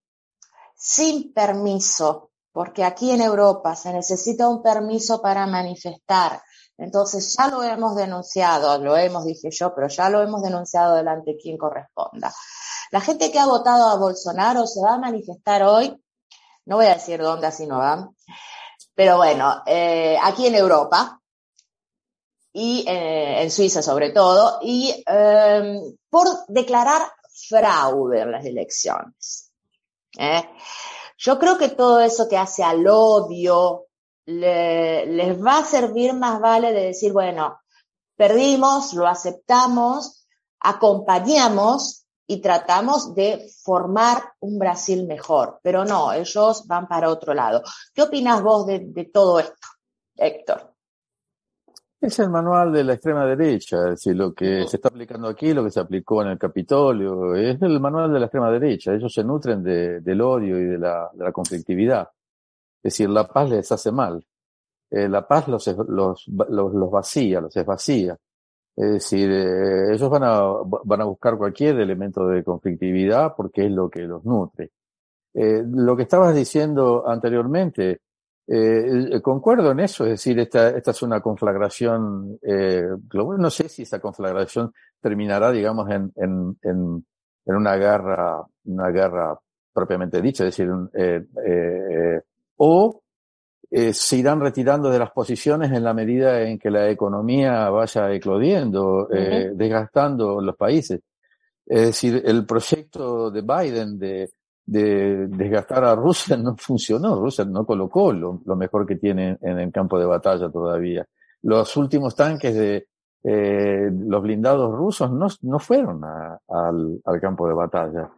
sin 0.76 1.34
permiso, 1.34 2.32
porque 2.52 2.84
aquí 2.84 3.12
en 3.12 3.22
Europa 3.22 3.76
se 3.76 3.92
necesita 3.92 4.48
un 4.48 4.62
permiso 4.62 5.22
para 5.22 5.46
manifestar. 5.48 6.42
Entonces 6.80 7.36
ya 7.38 7.48
lo 7.50 7.62
hemos 7.62 7.96
denunciado, 7.96 8.78
lo 8.78 8.96
hemos, 8.96 9.26
dije 9.26 9.50
yo, 9.52 9.76
pero 9.76 9.90
ya 9.90 10.10
lo 10.10 10.22
hemos 10.22 10.42
denunciado 10.42 10.96
delante 10.96 11.38
quien 11.38 11.58
corresponda. 11.58 12.34
La 12.92 13.02
gente 13.02 13.32
que 13.32 13.38
ha 13.38 13.46
votado 13.46 13.90
a 13.90 13.98
Bolsonaro 13.98 14.66
se 14.66 14.82
va 14.82 14.94
a 14.94 14.98
manifestar 14.98 15.64
hoy, 15.64 16.02
no 16.66 16.78
voy 16.78 16.86
a 16.86 16.94
decir 16.94 17.22
dónde, 17.22 17.48
así 17.48 17.68
no 17.68 17.80
van, 17.80 18.16
pero 18.96 19.18
bueno, 19.18 19.62
eh, 19.66 20.18
aquí 20.22 20.48
en 20.48 20.56
Europa 20.56 21.20
y 22.54 22.86
eh, 22.88 23.44
en 23.44 23.52
Suiza 23.52 23.82
sobre 23.82 24.12
todo, 24.12 24.60
y 24.62 25.04
eh, 25.06 25.82
por 26.10 26.28
declarar 26.48 27.02
fraude 27.50 28.22
en 28.22 28.32
las 28.32 28.46
elecciones. 28.46 29.52
Yo 31.18 31.38
creo 31.38 31.58
que 31.58 31.70
todo 31.70 32.00
eso 32.00 32.30
que 32.30 32.38
hace 32.38 32.64
al 32.64 32.88
odio 32.88 33.89
le, 34.30 35.06
les 35.08 35.44
va 35.44 35.60
a 35.60 35.64
servir 35.66 36.14
más 36.14 36.40
vale 36.40 36.72
de 36.72 36.86
decir, 36.86 37.12
bueno, 37.12 37.60
perdimos, 38.16 38.94
lo 38.94 39.08
aceptamos, 39.08 40.28
acompañamos 40.60 42.06
y 42.28 42.42
tratamos 42.42 43.16
de 43.16 43.50
formar 43.64 44.18
un 44.42 44.60
Brasil 44.60 45.08
mejor, 45.08 45.60
pero 45.64 45.84
no, 45.84 46.14
ellos 46.14 46.68
van 46.68 46.88
para 46.88 47.10
otro 47.10 47.34
lado. 47.34 47.64
¿Qué 47.94 48.04
opinas 48.04 48.44
vos 48.44 48.68
de, 48.68 48.80
de 48.80 49.06
todo 49.06 49.40
esto, 49.40 49.68
Héctor? 50.16 50.74
Es 52.00 52.18
el 52.20 52.30
manual 52.30 52.72
de 52.72 52.84
la 52.84 52.94
extrema 52.94 53.26
derecha, 53.26 53.78
es 53.86 53.90
decir, 53.92 54.16
lo 54.16 54.34
que 54.34 54.66
se 54.68 54.78
está 54.78 54.88
aplicando 54.88 55.28
aquí, 55.28 55.54
lo 55.54 55.64
que 55.64 55.72
se 55.72 55.82
aplicó 55.82 56.22
en 56.22 56.30
el 56.30 56.38
Capitolio, 56.38 57.36
es 57.36 57.62
el 57.62 57.80
manual 57.80 58.14
de 58.14 58.20
la 58.20 58.28
extrema 58.28 58.50
derecha. 58.52 58.94
Ellos 58.94 59.12
se 59.12 59.24
nutren 59.24 59.62
de, 59.62 60.00
del 60.00 60.22
odio 60.22 60.58
y 60.60 60.64
de 60.64 60.78
la, 60.78 61.10
de 61.12 61.26
la 61.26 61.32
conflictividad. 61.34 62.08
Es 62.82 62.94
decir, 62.94 63.10
la 63.10 63.28
paz 63.28 63.50
les 63.50 63.72
hace 63.72 63.92
mal. 63.92 64.26
Eh, 64.90 65.08
la 65.08 65.28
paz 65.28 65.48
los, 65.48 65.68
los, 65.88 66.28
los, 66.28 66.74
los 66.74 66.92
vacía, 66.92 67.42
los 67.42 67.56
esvacía. 67.56 68.18
Es 68.76 68.92
decir, 68.94 69.30
eh, 69.30 69.94
ellos 69.94 70.10
van 70.10 70.24
a, 70.24 70.42
van 70.86 71.02
a 71.02 71.04
buscar 71.06 71.38
cualquier 71.38 71.80
elemento 71.80 72.26
de 72.28 72.44
conflictividad 72.44 73.34
porque 73.36 73.66
es 73.66 73.72
lo 73.72 73.90
que 73.90 74.02
los 74.02 74.24
nutre. 74.24 74.72
Eh, 75.34 75.64
lo 75.68 75.96
que 75.98 76.04
estabas 76.04 76.34
diciendo 76.34 77.08
anteriormente, 77.08 78.02
concuerdo 79.22 79.72
en 79.72 79.82
eso, 79.82 80.06
es 80.06 80.12
decir, 80.12 80.40
esta, 80.40 80.70
esta 80.70 80.90
es 80.90 81.02
una 81.04 81.22
conflagración 81.22 82.40
eh, 82.42 82.88
global. 83.08 83.38
No 83.38 83.50
sé 83.52 83.70
si 83.70 83.84
esa 83.84 84.00
conflagración 84.00 84.74
terminará, 85.02 85.52
digamos, 85.52 85.88
en, 85.92 86.12
en, 86.16 86.58
en, 86.64 87.06
una 87.46 87.76
guerra, 87.76 88.44
una 88.66 88.90
guerra 88.90 89.38
propiamente 89.74 90.22
dicha, 90.22 90.48
es 90.48 90.58
decir, 90.58 90.72
eh, 90.94 92.22
o 92.60 93.02
eh, 93.72 93.94
se 93.94 94.18
irán 94.18 94.40
retirando 94.40 94.90
de 94.90 95.00
las 95.00 95.12
posiciones 95.12 95.72
en 95.72 95.84
la 95.84 95.94
medida 95.94 96.42
en 96.42 96.58
que 96.58 96.72
la 96.72 96.90
economía 96.90 97.70
vaya 97.70 98.12
eclodiendo, 98.14 99.08
uh 99.08 99.10
-huh. 99.10 99.54
desgastando 99.56 100.42
los 100.42 100.56
países. 100.56 101.02
Es 101.66 101.82
decir, 101.88 102.22
el 102.26 102.46
proyecto 102.46 103.30
de 103.30 103.42
Biden 103.42 104.00
de 104.00 104.30
de 104.70 105.28
desgastar 105.28 105.84
a 105.84 105.96
Rusia 105.96 106.38
no 106.38 106.56
funcionó. 106.56 107.16
Rusia 107.20 107.46
no 107.46 107.66
colocó 107.66 108.14
lo, 108.14 108.42
lo, 108.46 108.56
mejor 108.56 108.86
que 108.86 108.98
tiene 108.98 109.38
en 109.42 109.60
el 109.60 109.72
campo 109.72 109.98
de 109.98 110.06
batalla 110.06 110.50
todavía. 110.50 111.06
Los 111.42 111.76
últimos 111.78 112.16
tanques 112.16 112.54
de 112.54 112.88
eh, 113.24 113.90
los 113.92 114.22
blindados 114.22 114.74
rusos 114.74 115.12
no, 115.12 115.28
no 115.42 115.60
fueron 115.60 116.04
a, 116.04 116.40
al, 116.48 117.02
al, 117.04 117.20
campo 117.20 117.48
de 117.48 117.54
batalla. 117.54 118.10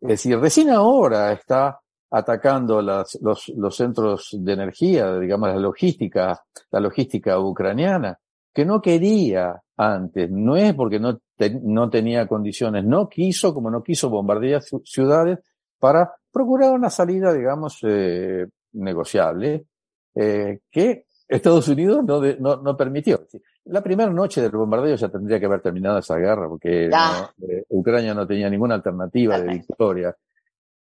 Es 0.00 0.08
decir, 0.08 0.38
recién 0.38 0.70
ahora 0.70 1.32
está 1.32 1.80
atacando 2.10 2.80
las, 2.80 3.18
los, 3.20 3.48
los 3.56 3.76
centros 3.76 4.30
de 4.38 4.52
energía, 4.52 5.18
digamos, 5.18 5.48
la 5.48 5.56
logística, 5.56 6.40
la 6.70 6.80
logística 6.80 7.38
ucraniana, 7.38 8.18
que 8.52 8.64
no 8.64 8.80
quería 8.80 9.60
antes. 9.76 10.30
No 10.30 10.56
es 10.56 10.74
porque 10.74 10.98
no, 10.98 11.20
te, 11.36 11.50
no 11.62 11.90
tenía 11.90 12.26
condiciones, 12.26 12.84
no 12.84 13.08
quiso, 13.08 13.52
como 13.52 13.70
no 13.70 13.82
quiso 13.82 14.08
bombardear 14.08 14.62
ciudades, 14.84 15.40
para 15.78 16.14
procurar 16.32 16.72
una 16.72 16.90
salida, 16.90 17.32
digamos, 17.32 17.78
eh, 17.82 18.46
negociable, 18.72 19.66
eh, 20.14 20.60
que 20.70 21.04
Estados 21.28 21.68
Unidos 21.68 22.04
no, 22.04 22.20
de, 22.20 22.36
no, 22.38 22.56
no, 22.56 22.76
permitió. 22.76 23.26
La 23.64 23.82
primera 23.82 24.10
noche 24.10 24.40
del 24.40 24.52
bombardeo 24.52 24.96
ya 24.96 25.08
tendría 25.08 25.40
que 25.40 25.46
haber 25.46 25.60
terminado 25.60 25.98
esa 25.98 26.16
guerra, 26.16 26.48
porque 26.48 26.88
no, 26.88 27.46
eh, 27.48 27.64
Ucrania 27.70 28.14
no 28.14 28.26
tenía 28.26 28.48
ninguna 28.48 28.76
alternativa 28.76 29.38
de 29.38 29.48
victoria. 29.48 30.16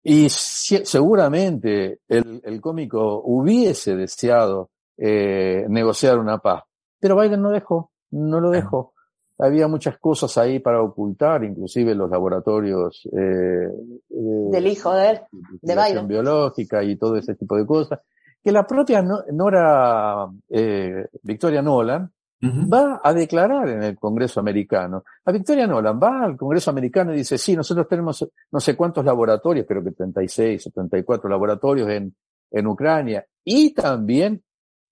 Y 0.03 0.29
si, 0.31 0.85
seguramente 0.85 2.01
el, 2.09 2.41
el, 2.45 2.61
cómico 2.61 3.21
hubiese 3.25 3.97
deseado 3.97 4.71
eh, 4.97 5.67
negociar 5.69 6.19
una 6.19 6.39
paz, 6.39 6.63
pero 6.99 7.21
Biden 7.21 7.43
no 7.43 7.51
dejó, 7.51 7.91
no 8.11 8.41
lo 8.41 8.51
dejó 8.51 8.95
había 9.41 9.69
muchas 9.69 9.99
cosas 9.99 10.37
ahí 10.39 10.59
para 10.59 10.83
ocultar, 10.83 11.45
inclusive 11.45 11.95
los 11.95 12.11
laboratorios 12.11 13.09
eh, 13.13 13.69
del 14.09 14.67
hijo 14.67 14.95
de 14.95 15.11
él, 15.11 15.21
de 15.63 15.75
Biden. 15.75 16.07
biológica 16.07 16.83
y 16.83 16.97
todo 16.97 17.17
ese 17.17 17.35
tipo 17.35 17.57
de 17.57 17.67
cosas, 17.67 18.01
que 18.43 18.53
la 18.53 18.67
propia 18.67 19.03
Nora 19.03 20.27
eh, 20.49 21.07
Victoria 21.23 21.63
Nolan 21.63 22.11
va 22.43 23.01
a 23.03 23.13
declarar 23.13 23.69
en 23.69 23.83
el 23.83 23.99
Congreso 23.99 24.41
americano. 24.41 25.05
A 25.25 25.33
Victoria 25.33 25.67
Nolan 25.67 26.01
va 26.03 26.25
al 26.25 26.37
Congreso 26.37 26.71
americano 26.71 27.13
y 27.13 27.19
dice, 27.19 27.37
sí, 27.37 27.55
nosotros 27.55 27.87
tenemos 27.87 28.27
no 28.51 28.61
sé 28.61 28.77
cuántos 28.77 29.05
laboratorios, 29.05 29.67
creo 29.67 29.85
que 29.85 29.93
36 29.93 30.67
o 30.67 30.71
34 30.71 31.29
laboratorios 31.29 31.89
en, 31.91 32.15
en 32.51 32.67
Ucrania, 32.67 33.25
y 33.45 33.75
también 33.75 34.43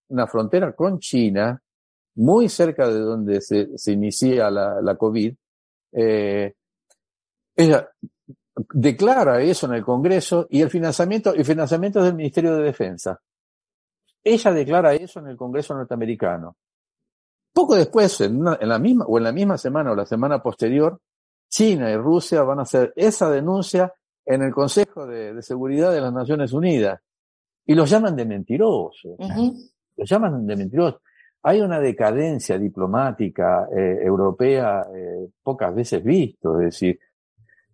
una 0.08 0.26
frontera 0.26 0.72
con 0.72 0.98
China, 0.98 1.60
muy 2.16 2.48
cerca 2.48 2.88
de 2.88 2.98
donde 2.98 3.40
se, 3.40 3.78
se 3.78 3.92
inicia 3.92 4.50
la, 4.50 4.80
la 4.82 4.96
COVID, 4.96 5.34
eh, 5.92 6.54
ella 7.56 7.88
declara 8.72 9.40
eso 9.40 9.66
en 9.66 9.74
el 9.74 9.84
Congreso 9.84 10.46
y 10.50 10.60
el 10.60 10.70
financiamiento, 10.70 11.32
el 11.32 11.44
financiamiento 11.44 12.00
es 12.00 12.06
del 12.06 12.14
Ministerio 12.14 12.56
de 12.56 12.64
Defensa. 12.64 13.20
Ella 14.22 14.52
declara 14.52 14.94
eso 14.94 15.20
en 15.20 15.28
el 15.28 15.36
Congreso 15.36 15.74
norteamericano. 15.74 16.56
Poco 17.52 17.74
después, 17.74 18.20
en, 18.20 18.40
una, 18.40 18.58
en 18.60 18.68
la 18.68 18.78
misma, 18.78 19.04
o 19.06 19.18
en 19.18 19.24
la 19.24 19.32
misma 19.32 19.58
semana 19.58 19.92
o 19.92 19.94
la 19.94 20.06
semana 20.06 20.42
posterior, 20.42 21.00
China 21.48 21.90
y 21.90 21.96
Rusia 21.96 22.42
van 22.42 22.60
a 22.60 22.62
hacer 22.62 22.92
esa 22.94 23.30
denuncia 23.30 23.92
en 24.24 24.42
el 24.42 24.52
Consejo 24.52 25.06
de, 25.06 25.34
de 25.34 25.42
Seguridad 25.42 25.92
de 25.92 26.00
las 26.00 26.12
Naciones 26.12 26.52
Unidas. 26.52 27.00
Y 27.66 27.74
los 27.74 27.90
llaman 27.90 28.16
de 28.16 28.24
mentirosos. 28.24 29.16
Uh 29.18 29.28
-huh. 29.28 29.70
Los 29.96 30.08
llaman 30.08 30.46
de 30.46 30.56
mentirosos 30.56 31.00
hay 31.42 31.60
una 31.60 31.80
decadencia 31.80 32.58
diplomática 32.58 33.68
eh, 33.74 34.00
europea 34.02 34.86
eh, 34.94 35.28
pocas 35.42 35.74
veces 35.74 36.02
visto. 36.02 36.58
Es 36.60 36.66
decir, 36.66 36.98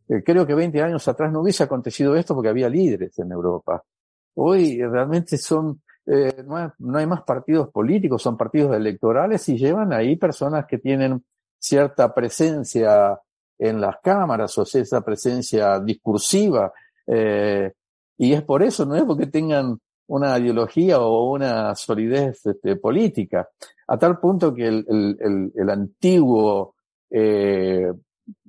eh, 0.08 0.22
creo 0.24 0.46
que 0.46 0.54
20 0.54 0.82
años 0.82 1.06
atrás 1.08 1.32
no 1.32 1.40
hubiese 1.40 1.64
acontecido 1.64 2.14
esto 2.14 2.34
porque 2.34 2.50
había 2.50 2.68
líderes 2.68 3.18
en 3.18 3.32
Europa. 3.32 3.82
Hoy 4.34 4.80
realmente 4.82 5.38
son, 5.38 5.82
no 6.06 6.56
hay, 6.56 6.68
no, 6.78 6.98
hay, 6.98 7.06
más 7.06 7.22
partidos 7.22 7.70
políticos, 7.70 8.22
son 8.22 8.36
partidos 8.36 8.76
electorales 8.76 9.48
y 9.48 9.56
llevan 9.56 9.92
ahí 9.92 10.16
personas 10.16 10.66
que 10.66 10.78
tienen 10.78 11.24
cierta 11.58 12.12
presencia 12.12 13.18
en 13.58 13.80
las 13.80 13.96
cámaras 14.02 14.56
o 14.58 14.62
esa 14.62 15.00
presencia 15.00 15.80
discursiva. 15.80 16.72
y 17.06 18.32
es 18.32 18.42
por 18.42 18.62
eso, 18.62 18.84
no 18.84 18.96
es 18.96 19.04
porque 19.04 19.26
tengan 19.26 19.78
una 20.06 20.38
ideología 20.38 21.00
o 21.00 21.32
una 21.32 21.74
solidez 21.74 22.44
este, 22.44 22.76
política, 22.76 23.48
a 23.86 23.98
tal 23.98 24.18
punto 24.18 24.54
que 24.54 24.66
el, 24.66 24.84
el, 24.88 25.52
el, 25.54 25.70
antiguo 25.70 26.74
eh, 27.10 27.92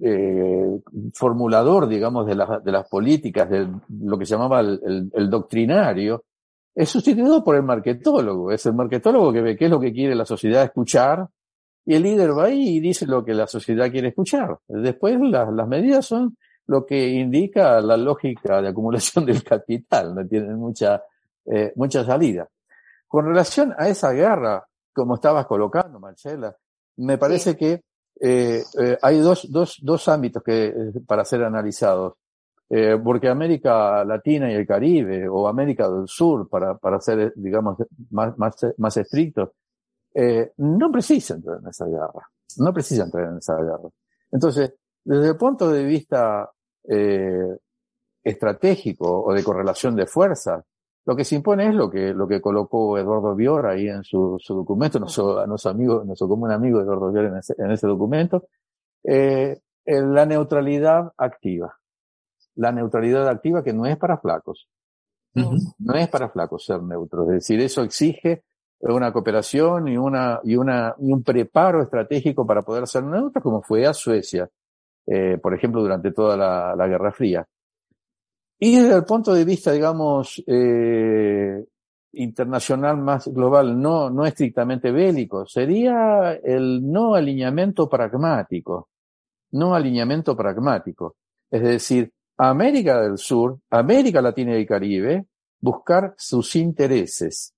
eh, 0.02 0.80
formulador, 1.14 1.88
digamos, 1.88 2.26
de, 2.26 2.36
de, 2.64 2.72
las 2.72 2.88
políticas, 2.90 3.50
de 3.50 3.68
lo 4.02 4.18
que 4.18 4.26
se 4.26 4.36
llamaba 4.36 4.62
el, 4.62 5.30
doctrinario, 5.30 6.24
es 6.76 6.90
sustituido 6.90 7.44
por 7.44 7.56
el 7.56 7.64
marketólogo. 7.64 8.52
Es 8.52 8.66
el 8.66 8.74
marketólogo 8.74 9.32
que 9.34 9.42
ve 9.42 9.58
qué 9.58 9.66
es 9.66 9.72
lo 9.72 9.80
que 9.80 9.94
quiere 9.94 10.14
la 10.14 10.26
sociedad 10.26 10.64
escuchar 10.64 11.28
y 11.86 11.96
el 11.96 12.04
líder 12.04 12.38
va 12.38 12.46
ahí 12.46 12.78
y 12.78 12.80
dice 12.80 13.06
lo 13.06 13.24
que 13.24 13.34
la 13.34 13.48
sociedad 13.48 13.90
quiere 13.90 14.10
escuchar. 14.10 14.58
Después 14.68 15.18
las, 15.22 15.52
las 15.54 15.68
medidas 15.68 16.06
son 16.06 16.38
lo 16.68 16.86
que 16.86 17.08
indica 17.10 17.80
la 17.80 17.96
lógica 17.96 18.62
de 18.62 18.70
acumulación 18.70 19.26
del 19.26 19.44
capital, 19.44 20.14
no 20.14 20.28
tienen 20.28 20.56
mucha 20.56 21.02
eh, 21.46 21.74
mucha 21.76 22.04
salida. 22.04 22.50
Con 23.08 23.26
relación 23.26 23.74
a 23.78 23.88
esa 23.88 24.12
guerra, 24.12 24.66
como 24.92 25.16
estabas 25.16 25.46
colocando, 25.46 26.00
Marcela, 26.00 26.56
me 26.98 27.20
parece 27.20 27.52
sí. 27.52 27.58
que 27.58 27.84
eh, 28.20 28.64
eh, 28.80 28.98
hay 29.00 29.20
dos, 29.20 29.52
dos, 29.52 29.78
dos 29.82 30.08
ámbitos 30.08 30.42
que, 30.42 30.74
para 31.06 31.24
ser 31.24 31.44
analizados. 31.44 32.14
Porque 33.04 33.30
América 33.30 34.04
Latina 34.04 34.52
y 34.52 34.56
el 34.56 34.66
Caribe, 34.66 35.28
o 35.30 35.48
América 35.48 35.90
del 35.90 36.08
Sur, 36.08 36.50
para, 36.50 36.78
para 36.78 37.00
ser, 37.00 37.34
digamos, 37.36 37.78
más, 38.10 38.38
más, 38.38 38.56
más 38.78 38.98
estrictos, 38.98 39.50
no 40.58 40.92
precisa 40.92 41.36
entrar 41.36 41.60
en 41.62 41.68
esa 41.68 41.86
guerra. 41.86 42.30
No 42.58 42.74
precisa 42.74 43.04
entrar 43.04 43.30
en 43.30 43.38
esa 43.38 43.56
guerra. 43.56 43.90
Entonces, 44.32 44.74
desde 45.04 45.30
el 45.30 45.38
punto 45.38 45.72
de 45.72 45.84
vista 45.84 46.50
estratégico 48.24 49.24
o 49.24 49.34
de 49.34 49.44
correlación 49.44 49.96
de 49.96 50.08
fuerzas, 50.08 50.64
lo 51.06 51.16
que 51.16 51.24
se 51.24 51.36
impone 51.36 51.70
es 51.70 51.76
lo 51.76 51.90
que, 51.90 52.14
lo 52.14 52.28
que 52.28 52.42
colocó 52.42 52.98
Eduardo 52.98 53.36
Bior 53.36 53.68
ahí 53.68 53.88
en 53.88 54.04
su, 54.04 54.38
su 54.40 54.56
documento, 54.56 55.00
nuestro, 55.00 55.46
nuestro 55.46 55.72
amigo, 55.72 56.04
nuestro 56.04 56.28
común 56.28 56.52
amigo 56.52 56.82
Eduardo 56.82 57.12
Bior 57.12 57.26
en 57.26 57.38
ese, 57.38 57.54
en 57.60 57.70
ese 57.70 57.86
documento, 57.86 58.48
eh, 59.04 59.60
la 59.86 60.26
neutralidad 60.26 61.14
activa. 61.16 61.78
La 62.56 62.72
neutralidad 62.72 63.28
activa 63.28 63.64
que 63.64 63.74
no 63.74 63.86
es 63.86 63.98
para 63.98 64.18
flacos. 64.18 64.68
Uh 65.36 65.42
-huh. 65.42 65.74
No 65.80 65.94
es 65.96 66.08
para 66.08 66.30
flacos 66.30 66.66
ser 66.66 66.82
neutros. 66.82 67.28
Es 67.28 67.34
decir, 67.36 67.60
eso 67.60 67.84
exige 67.84 68.44
una 68.80 69.12
cooperación 69.12 69.88
y 69.88 69.98
una, 69.98 70.40
y 70.44 70.56
una, 70.56 70.96
y 71.00 71.12
un 71.12 71.24
preparo 71.24 71.82
estratégico 71.82 72.46
para 72.46 72.62
poder 72.62 72.88
ser 72.88 73.04
neutros, 73.04 73.44
como 73.44 73.62
fue 73.62 73.86
a 73.86 73.94
Suecia, 73.94 74.50
eh, 75.08 75.38
por 75.42 75.54
ejemplo, 75.54 75.82
durante 75.82 76.12
toda 76.12 76.38
la, 76.38 76.76
la 76.76 76.88
Guerra 76.88 77.12
Fría. 77.12 77.46
Y 78.60 78.80
desde 78.80 78.96
el 78.96 79.04
punto 79.04 79.34
de 79.34 79.44
vista, 79.44 79.72
digamos, 79.72 80.42
eh, 80.48 81.66
internacional 82.14 82.98
más 82.98 83.28
global, 83.28 83.80
no, 83.80 84.10
no 84.10 84.26
estrictamente 84.26 84.92
bélico, 84.92 85.46
sería 85.46 86.34
el 86.44 86.82
no 86.90 87.16
alineamiento 87.16 87.90
pragmático. 87.90 88.90
No 89.52 89.74
alineamiento 89.76 90.36
pragmático. 90.36 91.16
Es 91.52 91.62
decir, 91.62 92.12
América 92.38 93.02
del 93.02 93.18
Sur, 93.18 93.60
América 93.70 94.22
Latina 94.22 94.58
y 94.58 94.66
Caribe, 94.66 95.26
buscar 95.60 96.14
sus 96.18 96.56
intereses. 96.56 97.54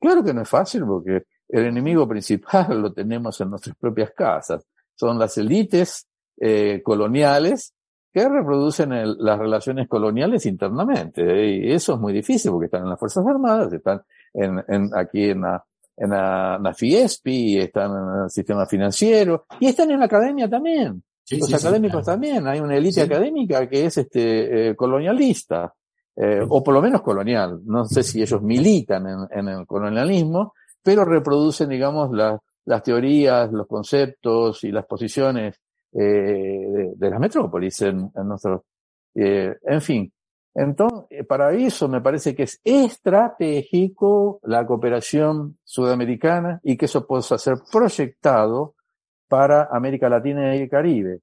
Claro 0.00 0.24
que 0.24 0.32
no 0.32 0.42
es 0.42 0.48
fácil 0.48 0.84
porque 0.84 1.24
el 1.48 1.66
enemigo 1.66 2.08
principal 2.08 2.80
lo 2.80 2.92
tenemos 2.92 3.40
en 3.40 3.50
nuestras 3.50 3.76
propias 3.76 4.12
casas. 4.12 4.64
Son 4.94 5.18
las 5.18 5.36
élites 5.38 6.06
eh, 6.38 6.80
coloniales 6.82 7.74
que 8.12 8.28
reproducen 8.28 8.90
las 9.18 9.38
relaciones 9.38 9.88
coloniales 9.88 10.46
internamente. 10.46 11.22
Y 11.46 11.72
eso 11.72 11.94
es 11.94 12.00
muy 12.00 12.12
difícil 12.12 12.50
porque 12.50 12.66
están 12.66 12.82
en 12.82 12.90
las 12.90 12.98
Fuerzas 12.98 13.24
Armadas, 13.26 13.72
están 13.72 14.02
en, 14.34 14.62
en 14.68 14.90
aquí 14.96 15.30
en 15.30 15.42
la, 15.42 15.64
en 15.96 16.10
la, 16.10 16.74
FIESPI, 16.74 17.58
están 17.58 17.90
en 17.92 18.22
el 18.24 18.30
sistema 18.30 18.66
financiero 18.66 19.46
y 19.60 19.66
están 19.66 19.90
en 19.90 20.00
la 20.00 20.06
academia 20.06 20.48
también. 20.48 21.02
Los 21.30 21.54
académicos 21.54 22.04
también. 22.04 22.46
Hay 22.46 22.60
una 22.60 22.76
élite 22.76 23.02
académica 23.02 23.68
que 23.68 23.86
es 23.86 23.98
este, 23.98 24.70
eh, 24.70 24.76
colonialista. 24.76 25.72
Eh, 26.16 26.44
o 26.46 26.62
por 26.62 26.74
lo 26.74 26.82
menos 26.82 27.02
colonial. 27.02 27.60
No 27.64 27.84
sé 27.84 28.02
si 28.02 28.20
ellos 28.20 28.42
militan 28.42 29.06
en, 29.06 29.38
en 29.38 29.48
el 29.48 29.66
colonialismo, 29.66 30.52
pero 30.82 31.04
reproducen, 31.04 31.68
digamos, 31.68 32.10
las 32.12 32.82
teorías, 32.82 33.50
los 33.52 33.66
conceptos 33.66 34.62
y 34.64 34.72
las 34.72 34.84
posiciones 34.86 35.56
eh, 35.92 36.02
de, 36.02 36.92
de, 36.94 37.10
las 37.10 37.18
metrópolis 37.20 37.80
en, 37.82 38.10
en 38.14 38.28
nuestro, 38.28 38.64
eh, 39.14 39.56
en 39.62 39.80
fin. 39.80 40.12
Entonces, 40.54 41.26
para 41.26 41.52
eso 41.52 41.88
me 41.88 42.00
parece 42.00 42.34
que 42.34 42.42
es 42.42 42.60
estratégico 42.64 44.40
la 44.42 44.66
cooperación 44.66 45.58
sudamericana 45.64 46.60
y 46.62 46.76
que 46.76 46.86
eso 46.86 47.06
pueda 47.06 47.22
ser 47.22 47.54
proyectado 47.70 48.74
para 49.30 49.68
América 49.70 50.08
Latina 50.08 50.56
y 50.56 50.62
el 50.62 50.68
Caribe. 50.68 51.20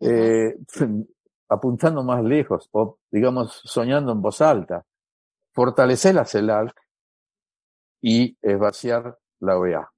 Eh, 0.00 0.54
apuntando 1.50 2.04
más 2.04 2.22
lejos 2.22 2.68
o, 2.72 2.98
digamos, 3.10 3.60
soñando 3.64 4.12
en 4.12 4.20
voz 4.22 4.40
alta, 4.42 4.84
fortalecer 5.52 6.14
la 6.14 6.24
CELAC 6.24 6.74
y 8.02 8.36
vaciar 8.56 9.18
la 9.40 9.58
OEA. 9.58 9.90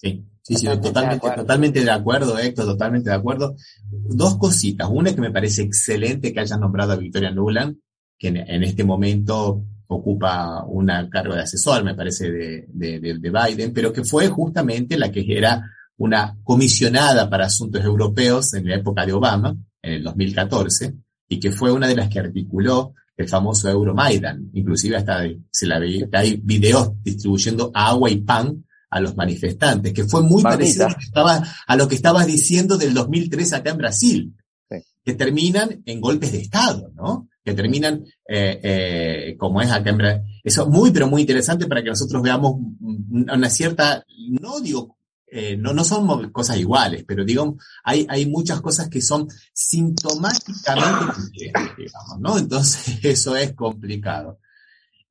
Sí, 0.00 0.26
sí, 0.40 0.54
sí, 0.54 0.66
totalmente, 0.80 1.30
totalmente 1.30 1.84
de 1.84 1.90
acuerdo, 1.90 2.38
Héctor, 2.38 2.64
totalmente 2.64 3.10
de 3.10 3.16
acuerdo. 3.16 3.54
Dos 3.90 4.38
cositas. 4.38 4.88
Una 4.90 5.14
que 5.14 5.20
me 5.20 5.30
parece 5.30 5.60
excelente 5.60 6.32
que 6.32 6.40
hayan 6.40 6.60
nombrado 6.60 6.92
a 6.92 6.96
Victoria 6.96 7.30
Nuland, 7.30 7.76
que 8.18 8.28
en, 8.28 8.62
este 8.62 8.82
momento 8.82 9.62
ocupa 9.90 10.64
una 10.64 11.08
cargo 11.10 11.34
de 11.34 11.42
asesor, 11.42 11.82
me 11.84 11.94
parece, 11.94 12.30
de, 12.30 12.66
de, 12.68 13.00
de, 13.00 13.30
Biden, 13.30 13.72
pero 13.72 13.92
que 13.92 14.04
fue 14.04 14.28
justamente 14.28 14.96
la 14.96 15.10
que 15.10 15.24
era 15.26 15.68
una 15.96 16.36
comisionada 16.44 17.28
para 17.28 17.46
asuntos 17.46 17.84
europeos 17.84 18.54
en 18.54 18.68
la 18.68 18.76
época 18.76 19.04
de 19.04 19.12
Obama, 19.12 19.54
en 19.82 19.92
el 19.94 20.02
2014, 20.04 20.94
y 21.28 21.40
que 21.40 21.50
fue 21.50 21.72
una 21.72 21.88
de 21.88 21.96
las 21.96 22.08
que 22.08 22.20
articuló 22.20 22.94
el 23.16 23.28
famoso 23.28 23.68
Euromaidan. 23.68 24.50
Inclusive 24.54 24.96
hasta 24.96 25.22
se 25.50 25.66
la 25.66 25.78
ve, 25.78 26.08
hay 26.12 26.40
videos 26.42 26.92
distribuyendo 27.02 27.70
agua 27.74 28.10
y 28.10 28.18
pan 28.18 28.64
a 28.90 29.00
los 29.00 29.16
manifestantes, 29.16 29.92
que 29.92 30.04
fue 30.04 30.22
muy 30.22 30.42
parecido 30.42 30.86
a 30.86 30.90
lo, 30.90 30.96
que 30.96 31.04
estaba, 31.04 31.42
a 31.66 31.76
lo 31.76 31.88
que 31.88 31.94
estabas 31.96 32.26
diciendo 32.26 32.78
del 32.78 32.94
2003 32.94 33.52
acá 33.52 33.70
en 33.70 33.78
Brasil, 33.78 34.36
que 35.04 35.14
terminan 35.14 35.82
en 35.84 36.00
golpes 36.00 36.32
de 36.32 36.38
Estado, 36.38 36.92
¿no? 36.94 37.28
Que 37.50 37.56
terminan 37.56 38.04
eh, 38.28 38.60
eh, 38.62 39.36
como 39.36 39.60
es 39.60 39.70
acá 39.70 39.90
en 39.90 39.98
Brasil. 39.98 40.22
Eso 40.44 40.68
muy, 40.68 40.92
pero 40.92 41.08
muy 41.08 41.22
interesante 41.22 41.66
para 41.66 41.82
que 41.82 41.88
nosotros 41.88 42.22
veamos 42.22 42.54
una 43.10 43.50
cierta, 43.50 44.04
no 44.40 44.60
digo 44.60 44.96
eh, 45.32 45.56
no, 45.56 45.72
no 45.72 45.84
son 45.84 46.32
cosas 46.32 46.56
iguales, 46.56 47.04
pero 47.06 47.24
digo, 47.24 47.56
hay, 47.84 48.04
hay 48.08 48.26
muchas 48.26 48.60
cosas 48.60 48.88
que 48.88 49.00
son 49.00 49.28
sintomáticamente 49.52 51.52
digamos, 51.78 52.18
¿no? 52.18 52.36
Entonces 52.36 52.98
eso 53.04 53.36
es 53.36 53.52
complicado. 53.52 54.40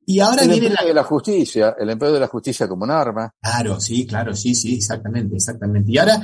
Y 0.10 0.22
ahora 0.22 0.41
el 0.41 0.49
viene 0.49 0.72
la... 0.72 0.88
de 0.88 0.93
la 0.95 1.03
justicia, 1.03 1.76
el 1.78 1.88
empleo 1.88 2.12
de 2.12 2.20
la 2.20 2.26
justicia 2.26 2.68
como 2.68 2.84
un 2.84 2.89
arma. 2.89 3.32
Claro, 3.39 3.80
sí, 3.80 4.07
claro, 4.07 4.36
sí, 4.36 4.55
sí, 4.55 4.74
exactamente, 4.74 5.36
exactamente. 5.36 5.91
Y 5.91 5.99
ahora 5.99 6.20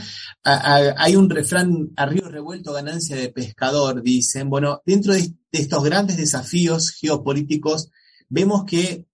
hay 0.97 1.15
un 1.15 1.29
refrán, 1.29 1.91
a 1.95 2.07
río 2.07 2.27
revuelto 2.27 2.73
ganancia 2.73 3.15
de 3.15 3.29
pescador, 3.29 4.01
dicen, 4.01 4.49
bueno, 4.49 4.81
dentro 4.87 5.13
de, 5.13 5.31
estos 5.51 5.83
grandes 5.83 6.17
desafíos 6.17 6.97
geopolíticos, 6.99 7.91
vemos 8.27 8.65
que 8.65 9.05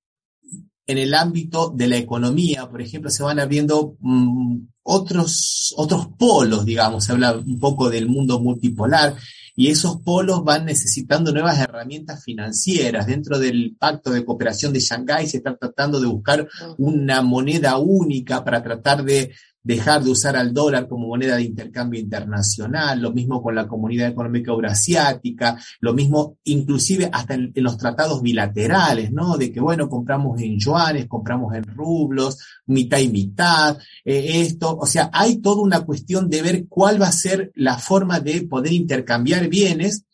en 0.88 0.98
el 0.98 1.16
ámbito 1.16 1.70
de 1.76 1.88
la 1.90 1.98
economía, 1.98 2.70
por 2.70 2.82
ejemplo, 2.82 3.10
se 3.10 3.24
van 3.24 3.42
abriendo 3.42 3.98
mm, 4.00 4.58
otros, 4.84 5.74
otros 5.76 6.08
polos, 6.18 6.64
digamos, 6.64 7.04
se 7.04 7.12
habla 7.12 7.34
un 7.34 7.60
poco 7.60 7.90
del 7.90 8.08
mundo 8.08 8.40
multipolar, 8.40 9.18
y 9.56 9.70
esos 9.70 10.02
polos 10.02 10.44
van 10.44 10.66
necesitando 10.66 11.32
nuevas 11.32 11.60
herramientas 11.60 12.24
financieras. 12.24 13.08
Dentro 13.08 13.40
del 13.40 13.76
Pacto 13.78 14.12
de 14.12 14.26
Cooperación 14.26 14.74
de 14.74 14.80
Shanghái 14.80 15.28
se 15.28 15.38
está 15.38 15.56
tratando 15.56 16.00
de 16.00 16.08
buscar 16.08 16.48
una 16.78 17.22
moneda 17.22 17.78
única 17.78 18.44
para 18.44 18.64
tratar 18.64 19.04
de 19.04 19.32
dejar 19.64 20.04
de 20.04 20.12
usar 20.12 20.36
al 20.36 20.54
dólar 20.54 20.88
como 20.88 21.08
moneda 21.08 21.36
de 21.36 21.44
intercambio 21.44 22.00
internacional, 22.00 23.00
lo 23.00 23.12
mismo 23.12 23.42
con 23.42 23.56
la 23.56 23.68
Comunidad 23.68 24.10
Económica 24.10 24.52
Eurasiática, 24.52 25.58
lo 25.80 25.94
mismo 25.94 26.38
inclusive 26.46 27.10
hasta 27.12 27.36
en, 27.36 27.52
los 27.56 27.78
tratados 27.78 28.22
bilaterales, 28.22 29.12
¿no? 29.12 29.38
De 29.38 29.52
que, 29.52 29.60
bueno, 29.60 29.88
compramos 29.88 30.42
en 30.42 30.58
yuanes, 30.58 31.08
compramos 31.08 31.54
en 31.56 31.64
rublos, 31.64 32.40
mitad 32.66 33.00
y 33.00 33.10
mitad, 33.10 33.78
eh, 34.04 34.42
esto, 34.42 34.78
o 34.78 34.86
sea, 34.86 35.10
hay 35.14 35.38
toda 35.38 35.62
una 35.62 35.82
cuestión 35.82 36.30
de 36.30 36.42
ver 36.42 36.66
cuál 36.68 37.02
va 37.02 37.08
a 37.08 37.12
ser 37.12 37.52
la 37.56 37.78
forma 37.78 38.20
de 38.20 38.42
poder 38.44 38.74
intercambiar 38.74 39.48
bienes 39.48 40.06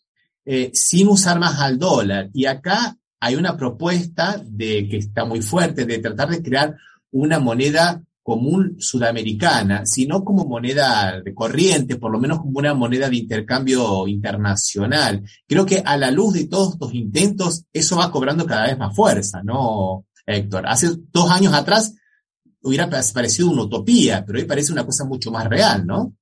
eh, 0.45 0.72
sin 0.74 1.08
usar 1.08 1.39
más 1.39 1.60
al 1.60 1.78
dólar. 1.78 2.30
Y 2.34 2.45
acá 2.45 2.98
hay 3.20 3.36
una 3.36 3.58
propuesta 3.58 4.41
de 4.45 4.88
que 4.88 4.98
está 4.98 5.26
muy 5.26 5.41
fuerte 5.41 5.86
de 5.86 6.00
tratar 6.00 6.30
de 6.30 6.41
crear 6.41 6.76
una 7.12 7.39
moneda 7.39 8.04
común 8.28 8.75
sudamericana, 8.78 9.86
sino 9.86 10.21
como 10.21 10.43
moneda 10.43 11.21
de 11.21 11.34
corriente, 11.34 11.95
por 11.95 12.11
lo 12.11 12.19
menos 12.19 12.39
como 12.39 12.59
una 12.59 12.73
moneda 12.73 13.07
de 13.07 13.15
intercambio 13.15 14.05
internacional. 14.05 15.23
Creo 15.47 15.65
que 15.65 15.82
a 15.86 15.95
la 15.95 16.11
luz 16.11 16.34
de 16.34 16.47
todos 16.49 16.73
estos 16.73 16.93
intentos, 16.93 17.63
eso 17.71 17.95
va 17.95 18.11
cobrando 18.11 18.45
cada 18.45 18.67
vez 18.67 18.78
más 18.78 18.93
fuerza, 18.93 19.41
¿no, 19.43 20.07
Héctor? 20.25 20.67
Hace 20.67 20.89
dos 21.09 21.32
años 21.32 21.53
atrás 21.53 21.95
hubiera 22.63 22.89
parecido 22.89 23.49
una 23.49 23.63
utopía, 23.63 24.25
pero 24.28 24.39
hoy 24.39 24.43
parece 24.43 24.73
una 24.73 24.86
cosa 24.86 25.05
mucho 25.05 25.32
más 25.32 25.47
real, 25.47 25.88
¿no? 25.88 26.13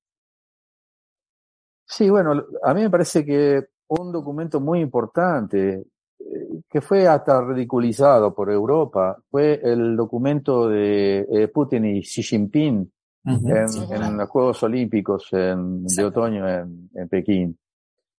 Sí, 1.88 2.08
bueno, 2.08 2.34
a 2.64 2.74
mí 2.76 2.82
me 2.82 2.92
parece 2.92 3.26
que 3.26 3.64
un 3.88 4.12
documento 4.12 4.60
muy 4.60 4.80
importante 4.80 5.88
que 6.70 6.82
fue 6.82 7.08
hasta 7.08 7.42
ridiculizado 7.42 8.34
por 8.34 8.52
Europa, 8.52 9.18
fue 9.30 9.60
el 9.64 9.96
documento 9.96 10.68
de 10.70 11.26
eh, 11.32 11.48
Putin 11.48 11.86
y 11.86 12.02
Xi 12.02 12.24
Jinping 12.24 12.92
en, 13.26 14.18
los 14.18 14.30
Juegos 14.30 14.62
Olímpicos 14.64 15.30
de 15.32 16.04
otoño 16.04 16.48
en, 16.48 16.90
Pekín. 17.10 17.58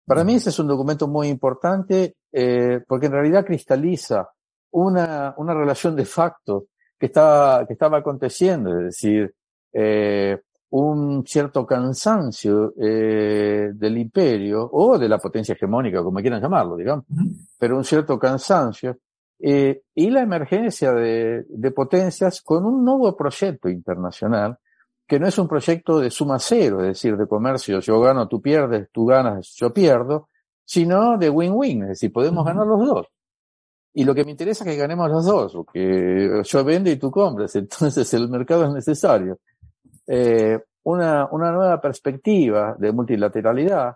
Para 0.06 0.24
mí 0.24 0.36
ese 0.36 0.50
es 0.50 0.60
un 0.60 0.68
documento 0.68 1.08
muy 1.08 1.28
importante 1.28 2.16
eh, 2.32 2.82
porque 2.88 3.08
en 3.08 3.12
realidad 3.12 3.46
cristaliza 3.46 4.30
una, 4.72 5.34
una 5.38 5.54
relación 5.54 5.96
de 5.96 6.06
facto 6.06 6.68
que 7.00 7.08
estaba, 7.08 7.66
que 7.66 7.74
estaba 7.74 8.00
aconteciendo, 8.00 8.78
es 8.80 8.86
decir, 8.86 9.34
eh, 9.74 10.40
un 10.72 11.26
cierto 11.26 11.66
cansancio 11.66 12.74
eh, 12.78 13.72
del 13.74 13.98
imperio 13.98 14.70
o 14.72 14.98
de 14.98 15.08
la 15.08 15.18
potencia 15.18 15.54
hegemónica, 15.54 16.04
como 16.04 16.20
quieran 16.20 16.42
llamarlo, 16.42 16.76
digamos, 16.76 17.06
pero 17.58 17.78
un 17.78 17.84
cierto 17.84 18.18
cansancio 18.20 18.98
eh, 19.40 19.84
y 19.94 20.10
la 20.10 20.22
emergencia 20.22 20.94
de, 20.94 21.46
de, 21.48 21.72
potencias 21.72 22.42
con 22.42 22.66
un 22.66 22.84
nuevo 22.84 23.16
proyecto 23.16 23.70
internacional 23.70 24.58
que 25.08 25.20
no 25.20 25.28
es 25.28 25.38
un 25.38 25.48
proyecto 25.48 26.00
de 26.00 26.10
suma 26.10 26.40
cero, 26.40 26.82
es 26.82 26.88
decir, 26.88 27.16
de 27.16 27.28
comercio, 27.28 27.80
yo 27.80 28.00
gano, 28.00 28.28
tú 28.28 28.42
pierdes, 28.42 28.90
tú 28.92 29.06
ganas, 29.06 29.54
yo 29.56 29.72
pierdo, 29.72 30.30
sino 30.64 31.18
de 31.18 31.30
win-win, 31.30 31.84
es 31.84 31.90
decir, 31.90 32.12
podemos 32.12 32.44
ganar 32.44 32.66
los 32.66 32.86
dos. 32.86 33.08
Y 33.94 34.04
lo 34.04 34.14
que 34.14 34.26
me 34.26 34.32
interesa 34.32 34.66
es 34.66 34.72
que 34.72 34.78
ganemos 34.78 35.10
los 35.10 35.26
dos, 35.26 35.54
porque 35.54 36.42
yo 36.44 36.64
vendo 36.66 36.90
y 36.90 36.98
tú 36.98 37.10
compras, 37.12 37.56
entonces 37.56 38.14
el 38.14 38.30
mercado 38.30 38.66
es 38.66 38.74
necesario. 38.74 39.40
Eh, 40.08 40.60
una, 40.84 41.28
una 41.32 41.52
nueva 41.52 41.82
perspectiva 41.82 42.76
de 42.78 42.92
multilateralidad. 42.92 43.96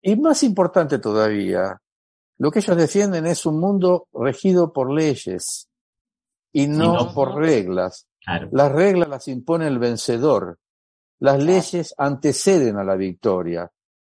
Y 0.00 0.16
más 0.16 0.42
importante 0.42 0.98
todavía, 0.98 1.80
lo 2.38 2.50
que 2.50 2.60
ellos 2.60 2.76
defienden 2.76 3.26
es 3.26 3.46
un 3.46 3.60
mundo 3.60 4.08
regido 4.12 4.72
por 4.72 4.92
leyes 4.92 5.68
y 6.52 6.66
no, 6.66 7.12
por 7.14 7.34
reglas. 7.34 8.06
Las 8.50 8.72
reglas 8.72 9.08
las 9.08 9.28
impone 9.28 9.66
el 9.66 9.78
vencedor. 9.78 10.58
Las 11.20 11.42
leyes 11.42 11.94
anteceden 11.96 12.76
a 12.76 12.84
la 12.84 12.96
victoria, 12.96 13.70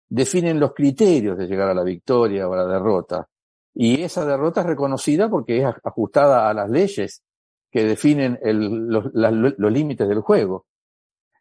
definen 0.08 0.60
los 0.60 0.74
criterios 0.74 1.38
de 1.38 1.46
llegar 1.46 1.70
a 1.70 1.74
la 1.74 1.82
victoria 1.82 2.48
o 2.48 2.52
a 2.52 2.58
la 2.58 2.66
derrota. 2.66 3.26
Y 3.74 4.02
esa 4.02 4.24
derrota 4.26 4.60
es 4.60 4.66
reconocida 4.66 5.30
porque 5.30 5.58
es 5.58 5.64
ajustada 5.82 6.48
a 6.50 6.54
las 6.54 6.68
leyes 6.68 7.22
que 7.70 7.84
definen 7.84 8.38
los 8.42 9.72
límites 9.72 10.08
del 10.08 10.20
juego. 10.20 10.66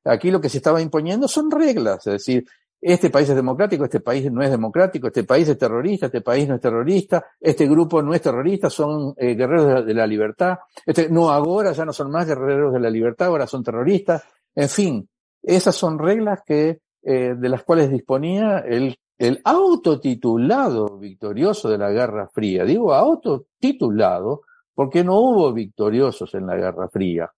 Aquí 0.08 0.32
lo 0.32 0.41
que 0.41 0.49
se 0.49 0.58
estaba 0.58 0.82
imponiendo 0.82 1.28
son 1.28 1.51
reglas, 1.51 2.05
es 2.08 2.14
decir, 2.14 2.45
este 2.80 3.10
país 3.10 3.28
es 3.30 3.36
democrático, 3.36 3.86
este 3.86 3.99
país 3.99 4.32
no 4.32 4.41
es 4.43 4.51
democrático, 4.51 5.08
este 5.08 5.24
país 5.24 5.49
es 5.49 5.58
terrorista, 5.58 6.05
este 6.05 6.22
país 6.22 6.47
no 6.47 6.55
es 6.55 6.62
terrorista, 6.62 7.26
este 7.39 7.68
grupo 7.68 8.01
no 8.03 8.14
es 8.14 8.22
terrorista, 8.22 8.70
son 8.70 9.16
eh, 9.18 9.34
guerreros 9.34 9.86
de 9.86 9.93
la, 9.93 10.05
libertad, 10.05 10.60
este, 10.86 11.10
no 11.10 11.32
ahora 11.32 11.72
ya 11.72 11.86
no 11.86 11.93
son 11.93 12.12
más 12.12 12.28
guerreros 12.28 12.74
de 12.74 12.80
la 12.80 12.89
libertad, 12.89 13.28
ahora 13.28 13.47
son 13.47 13.64
terroristas, 13.64 14.24
en 14.53 14.70
fin, 14.70 15.10
esas 15.41 15.76
son 15.76 15.97
reglas 15.97 16.41
que, 16.45 16.82
eh, 17.01 17.36
de 17.36 17.49
las 17.49 17.64
cuales 17.64 17.89
disponía 17.89 18.60
el, 18.60 18.99
el 19.18 19.41
autotitulado 19.43 20.97
victorioso 20.97 21.70
de 21.70 21.78
la 21.78 21.89
Guerra 21.89 22.28
Fría. 22.28 22.64
Digo 22.64 22.93
autotitulado 22.93 24.41
porque 24.74 25.03
no 25.03 25.20
hubo 25.20 25.53
victoriosos 25.53 26.34
en 26.36 26.47
la 26.47 26.55
Guerra 26.55 26.88
Fría. 26.89 27.32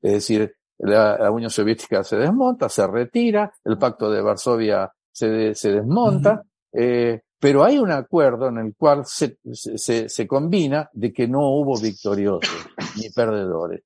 Es 0.00 0.12
decir, 0.12 0.54
la, 0.82 1.30
Unión 1.30 1.50
Soviética 1.50 2.02
se 2.02 2.16
desmonta, 2.16 2.68
se 2.68 2.86
retira, 2.86 3.52
el 3.64 3.78
Pacto 3.78 4.10
de 4.10 4.20
Varsovia 4.20 4.92
se, 5.10 5.54
se 5.54 5.72
desmonta, 5.72 6.42
eh, 6.72 7.22
pero 7.38 7.64
hay 7.64 7.78
un 7.78 7.90
acuerdo 7.90 8.48
en 8.48 8.58
el 8.58 8.74
cual 8.76 9.04
se, 9.04 9.38
se, 9.52 10.08
se 10.08 10.26
combina 10.26 10.88
de 10.92 11.12
que 11.12 11.28
no 11.28 11.40
hubo 11.40 11.80
victoriosos 11.80 12.50
ni 13.00 13.10
perdedores. 13.10 13.82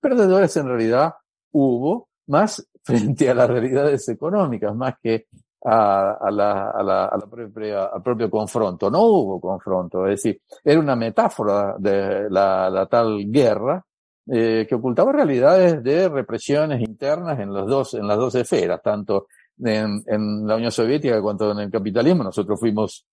Perdedores 0.00 0.56
en 0.56 0.66
realidad 0.68 1.14
hubo, 1.52 2.08
más 2.28 2.66
frente 2.82 3.28
a 3.28 3.34
las 3.34 3.48
realidades 3.48 4.08
económicas, 4.08 4.74
más 4.74 4.94
que 5.02 5.26
a, 5.64 6.12
a, 6.12 6.30
la, 6.30 6.70
a, 6.70 6.82
la, 6.82 7.04
a 7.06 7.18
la 7.18 7.26
propia, 7.26 7.84
al 7.86 8.02
propio 8.02 8.30
confronto. 8.30 8.90
No 8.90 9.02
hubo 9.02 9.40
confronto, 9.40 10.06
es 10.06 10.22
decir, 10.22 10.40
era 10.64 10.80
una 10.80 10.96
metáfora 10.96 11.76
de 11.78 12.30
la, 12.30 12.70
la 12.70 12.86
tal 12.86 13.24
guerra 13.30 13.84
eh, 14.30 14.66
que 14.68 14.74
ocultaba 14.74 15.12
realidades 15.12 15.82
de 15.82 16.08
represiones 16.08 16.80
internas 16.80 17.38
en, 17.40 17.52
los 17.52 17.66
dos, 17.66 17.94
en 17.94 18.06
las 18.06 18.18
dos 18.18 18.34
esferas, 18.34 18.82
tanto 18.82 19.26
en, 19.58 20.02
en 20.06 20.46
la 20.46 20.56
Unión 20.56 20.70
Soviética 20.70 21.20
cuanto 21.22 21.50
en 21.52 21.60
el 21.60 21.70
capitalismo. 21.70 22.24
Nosotros 22.24 22.58
fuimos 22.60 23.06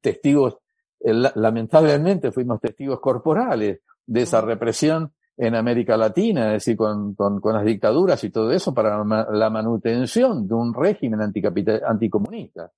testigos, 0.00 0.58
eh, 1.00 1.14
lamentablemente 1.34 2.32
fuimos 2.32 2.60
testigos 2.60 3.00
corporales 3.00 3.80
de 4.06 4.22
esa 4.22 4.40
represión 4.40 5.12
en 5.36 5.54
América 5.54 5.96
Latina, 5.96 6.48
es 6.48 6.64
decir, 6.64 6.76
con, 6.76 7.14
con, 7.14 7.40
con 7.40 7.54
las 7.54 7.64
dictaduras 7.64 8.22
y 8.24 8.30
todo 8.30 8.50
eso 8.50 8.74
para 8.74 9.02
la 9.32 9.50
manutención 9.50 10.46
de 10.46 10.54
un 10.54 10.74
régimen 10.74 11.20
anticomunista. 11.22 12.70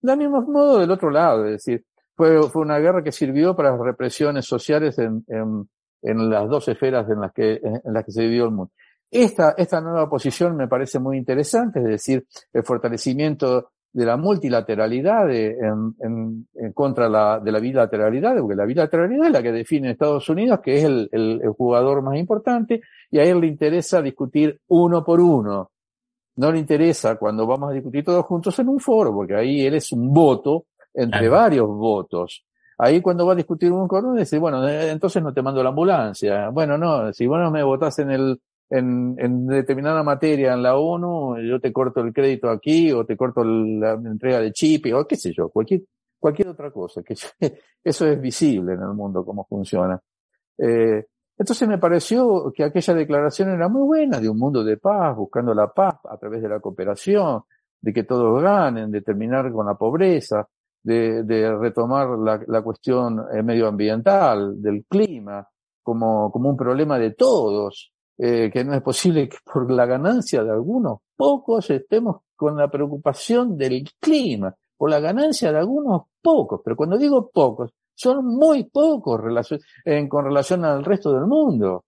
Del 0.00 0.18
mismo 0.18 0.42
modo 0.42 0.78
del 0.78 0.90
otro 0.90 1.10
lado, 1.10 1.46
es 1.46 1.64
decir, 1.64 1.84
fue, 2.14 2.40
fue 2.50 2.62
una 2.62 2.78
guerra 2.78 3.02
que 3.02 3.10
sirvió 3.10 3.56
para 3.56 3.72
las 3.72 3.80
represiones 3.80 4.44
sociales 4.46 4.98
en, 4.98 5.24
en, 5.26 5.68
en 6.04 6.30
las 6.30 6.48
dos 6.48 6.68
esferas 6.68 7.08
en 7.10 7.20
las 7.20 7.32
que, 7.32 7.60
en 7.62 7.92
las 7.92 8.04
que 8.04 8.12
se 8.12 8.22
vivió 8.22 8.44
el 8.44 8.50
mundo. 8.52 8.72
Esta, 9.10 9.54
esta 9.56 9.80
nueva 9.80 10.08
posición 10.08 10.56
me 10.56 10.68
parece 10.68 10.98
muy 10.98 11.16
interesante, 11.16 11.80
es 11.80 11.86
decir, 11.86 12.26
el 12.52 12.62
fortalecimiento 12.62 13.70
de 13.92 14.04
la 14.04 14.16
multilateralidad 14.16 15.30
en, 15.30 15.94
en, 16.00 16.48
en, 16.54 16.72
contra 16.72 17.08
la, 17.08 17.38
de 17.38 17.52
la 17.52 17.60
bilateralidad, 17.60 18.36
porque 18.38 18.56
la 18.56 18.64
bilateralidad 18.64 19.26
es 19.26 19.32
la 19.32 19.42
que 19.42 19.52
define 19.52 19.92
Estados 19.92 20.28
Unidos, 20.28 20.58
que 20.60 20.78
es 20.78 20.84
el, 20.84 21.08
el, 21.12 21.40
el, 21.44 21.50
jugador 21.50 22.02
más 22.02 22.16
importante, 22.16 22.80
y 23.08 23.20
a 23.20 23.22
él 23.22 23.40
le 23.40 23.46
interesa 23.46 24.02
discutir 24.02 24.60
uno 24.68 25.04
por 25.04 25.20
uno. 25.20 25.70
No 26.36 26.50
le 26.50 26.58
interesa 26.58 27.14
cuando 27.14 27.46
vamos 27.46 27.70
a 27.70 27.72
discutir 27.72 28.02
todos 28.02 28.26
juntos 28.26 28.58
en 28.58 28.68
un 28.68 28.80
foro, 28.80 29.14
porque 29.14 29.36
ahí 29.36 29.64
él 29.64 29.76
es 29.76 29.92
un 29.92 30.12
voto 30.12 30.66
entre 30.92 31.28
varios 31.28 31.68
votos. 31.68 32.44
Ahí 32.78 33.00
cuando 33.00 33.26
va 33.26 33.32
a 33.32 33.36
discutir 33.36 33.70
uno 33.70 33.86
con 33.86 34.04
uno, 34.04 34.18
dice, 34.18 34.38
bueno, 34.38 34.66
eh, 34.66 34.90
entonces 34.90 35.22
no 35.22 35.32
te 35.32 35.42
mando 35.42 35.62
la 35.62 35.68
ambulancia. 35.70 36.48
Bueno, 36.50 36.76
no, 36.76 37.12
si 37.12 37.26
vos 37.26 37.50
me 37.52 37.62
votás 37.62 37.98
en 38.00 38.10
el, 38.10 38.40
en, 38.70 39.14
en 39.18 39.46
determinada 39.46 40.02
materia 40.02 40.54
en 40.54 40.62
la 40.62 40.76
ONU, 40.76 41.38
yo 41.40 41.60
te 41.60 41.72
corto 41.72 42.00
el 42.00 42.12
crédito 42.12 42.50
aquí, 42.50 42.90
o 42.92 43.04
te 43.04 43.16
corto 43.16 43.44
la 43.44 43.92
entrega 43.92 44.40
de 44.40 44.52
chip, 44.52 44.86
o 44.94 45.06
qué 45.06 45.16
sé 45.16 45.32
yo, 45.32 45.48
cualquier, 45.50 45.82
cualquier 46.18 46.48
otra 46.48 46.70
cosa, 46.70 47.02
que 47.02 47.14
eso 47.84 48.06
es 48.06 48.20
visible 48.20 48.74
en 48.74 48.82
el 48.82 48.94
mundo, 48.94 49.24
cómo 49.24 49.44
funciona. 49.44 50.00
Eh, 50.58 51.04
entonces 51.36 51.68
me 51.68 51.78
pareció 51.78 52.52
que 52.54 52.64
aquella 52.64 52.94
declaración 52.94 53.50
era 53.50 53.68
muy 53.68 53.82
buena, 53.82 54.20
de 54.20 54.28
un 54.28 54.38
mundo 54.38 54.62
de 54.62 54.76
paz, 54.76 55.16
buscando 55.16 55.52
la 55.52 55.72
paz 55.72 55.96
a 56.08 56.16
través 56.16 56.42
de 56.42 56.48
la 56.48 56.60
cooperación, 56.60 57.42
de 57.80 57.92
que 57.92 58.04
todos 58.04 58.42
ganen, 58.42 58.90
de 58.90 59.02
terminar 59.02 59.52
con 59.52 59.66
la 59.66 59.74
pobreza, 59.74 60.48
de, 60.84 61.56
retomar 61.58 62.08
la, 62.18 62.62
cuestión 62.62 63.24
eh, 63.32 63.42
medioambiental, 63.42 64.60
del 64.60 64.84
clima, 64.84 65.46
como, 65.82 66.30
como 66.30 66.50
un 66.50 66.56
problema 66.56 66.98
de 66.98 67.12
todos, 67.12 67.92
eh, 68.18 68.50
que 68.52 68.64
no 68.64 68.74
es 68.74 68.82
posible 68.82 69.28
que 69.28 69.38
por 69.44 69.70
la 69.70 69.86
ganancia 69.86 70.44
de 70.44 70.50
algunos 70.50 70.98
pocos 71.16 71.68
estemos 71.70 72.18
con 72.36 72.56
la 72.56 72.68
preocupación 72.68 73.56
del 73.56 73.84
clima, 73.98 74.54
por 74.76 74.90
la 74.90 75.00
ganancia 75.00 75.50
de 75.50 75.58
algunos 75.58 76.02
pocos, 76.22 76.60
pero 76.64 76.76
cuando 76.76 76.98
digo 76.98 77.30
pocos, 77.30 77.72
son 77.94 78.26
muy 78.26 78.64
pocos 78.64 79.20
en, 79.84 80.08
con 80.08 80.24
relación 80.24 80.64
al 80.64 80.84
resto 80.84 81.12
del 81.12 81.26
mundo. 81.26 81.84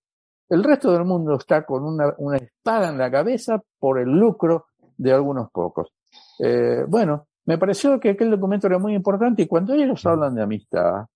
El 0.48 0.62
resto 0.62 0.92
del 0.92 1.04
mundo 1.04 1.34
está 1.34 1.64
con 1.64 1.84
una, 1.84 2.14
una 2.18 2.36
espada 2.36 2.88
en 2.90 2.98
la 2.98 3.10
cabeza 3.10 3.60
por 3.78 3.98
el 3.98 4.08
lucro 4.08 4.66
de 4.96 5.12
algunos 5.12 5.50
pocos. 5.50 5.88
Eh, 6.38 6.84
bueno, 6.86 7.26
me 7.46 7.58
pareció 7.58 7.98
que 7.98 8.10
aquel 8.10 8.30
documento 8.30 8.66
era 8.66 8.78
muy 8.78 8.94
importante 8.94 9.42
y 9.42 9.46
cuando 9.46 9.74
ellos 9.74 10.04
hablan 10.04 10.34
de 10.34 10.42
amistad, 10.42 11.06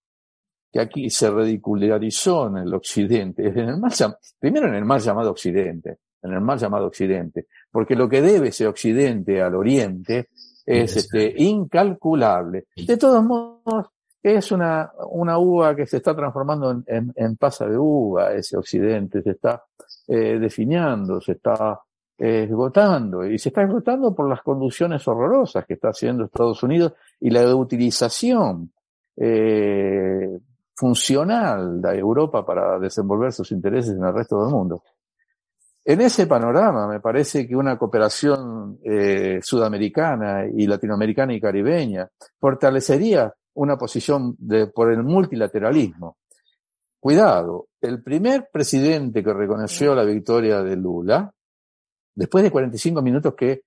que 0.73 0.81
aquí 0.81 1.11
se 1.11 1.31
ridicularizó 1.31 2.47
en 2.47 2.59
el 2.59 2.75
Occidente, 2.75 3.49
en 3.49 3.59
el 3.59 3.79
mal, 3.79 3.93
primero 4.39 4.69
en 4.69 4.75
el 4.75 4.85
mal 4.85 5.01
llamado 5.01 5.33
Occidente, 5.33 5.99
en 6.23 6.33
el 6.33 6.41
mal 6.41 6.59
llamado 6.59 6.87
Occidente, 6.87 7.47
porque 7.71 7.97
lo 7.97 8.09
que 8.09 8.23
debe 8.23 8.49
ese 8.49 8.67
Occidente 8.67 9.43
al 9.43 9.57
Oriente 9.57 10.29
es 10.65 10.97
este, 10.97 11.35
incalculable. 11.37 12.67
De 12.77 12.97
todos 12.97 13.25
modos, 13.25 13.87
es 14.23 14.53
una, 14.53 14.93
una 15.11 15.39
uva 15.39 15.75
que 15.75 15.87
se 15.87 15.97
está 15.97 16.15
transformando 16.15 16.71
en, 16.71 16.85
en, 16.87 17.13
en 17.17 17.37
pasa 17.37 17.67
de 17.67 17.77
uva, 17.77 18.33
ese 18.33 18.57
Occidente, 18.57 19.23
se 19.23 19.31
está 19.31 19.65
eh, 20.07 20.39
definiendo, 20.39 21.21
se 21.21 21.33
está 21.33 21.81
esgotando, 22.21 23.25
y 23.25 23.39
se 23.39 23.49
está 23.49 23.63
esgotando 23.63 24.15
por 24.15 24.29
las 24.29 24.43
conducciones 24.43 25.07
horrorosas 25.09 25.65
que 25.65 25.75
está 25.75 25.89
haciendo 25.89 26.25
Estados 26.25 26.63
Unidos 26.63 26.93
y 27.19 27.31
la 27.31 27.55
utilización 27.57 28.73
eh, 29.17 30.39
funcional 30.75 31.81
de 31.81 31.99
Europa 31.99 32.45
para 32.45 32.79
desenvolver 32.79 33.33
sus 33.33 33.51
intereses 33.53 33.97
en 33.97 34.05
el 34.05 34.13
resto 34.13 34.43
del 34.43 34.53
mundo. 34.53 34.83
En 35.83 36.03
ese 36.03 36.27
panorama, 36.27 36.87
me 36.87 37.01
parece 37.01 37.49
que 37.49 37.57
una 37.57 37.79
cooperación 37.79 38.79
eh, 38.85 39.41
sudamericana 39.43 40.45
y 40.47 40.67
latinoamericana 40.67 41.33
y 41.33 41.41
caribeña 41.41 42.07
fortalecería 42.39 43.33
una 43.55 43.79
posición 43.79 44.37
de, 44.39 44.67
por 44.67 44.93
el 44.93 45.03
multilateralismo. 45.03 46.19
Cuidado, 47.01 47.69
el 47.81 48.03
primer 48.03 48.51
presidente 48.53 49.25
que 49.25 49.33
reconoció 49.33 49.95
la 49.95 50.05
victoria 50.05 50.63
de 50.63 50.77
Lula, 50.77 51.33
después 52.21 52.45
de 52.45 52.51
45 52.51 53.01
minutos 53.01 53.35
que, 53.35 53.63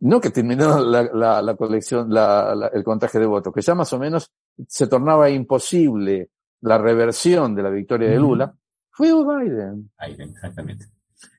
no 0.00 0.20
que 0.20 0.28
terminó 0.28 0.78
la, 0.78 1.04
la, 1.04 1.40
la 1.40 1.56
colección, 1.56 2.12
la, 2.12 2.70
el 2.70 2.84
contaje 2.84 3.18
de 3.18 3.24
votos, 3.24 3.50
que 3.54 3.62
ya 3.62 3.74
más 3.74 3.90
o 3.94 3.98
menos 3.98 4.30
se 4.68 4.86
tornaba 4.88 5.30
imposible 5.30 6.28
la 6.60 6.76
reversión 6.76 7.54
de 7.54 7.62
la 7.62 7.70
victoria 7.70 8.10
de 8.10 8.18
Lula, 8.18 8.54
fue 8.90 9.08
Biden. 9.10 9.90
Biden, 9.98 10.28
exactamente. 10.28 10.84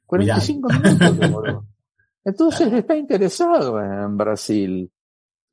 45 0.07 0.69
minutos 0.69 1.19
demoró. 1.19 1.65
Entonces 2.23 2.73
está 2.73 2.95
interesado 2.95 3.79
en 3.79 4.17
Brasil. 4.17 4.91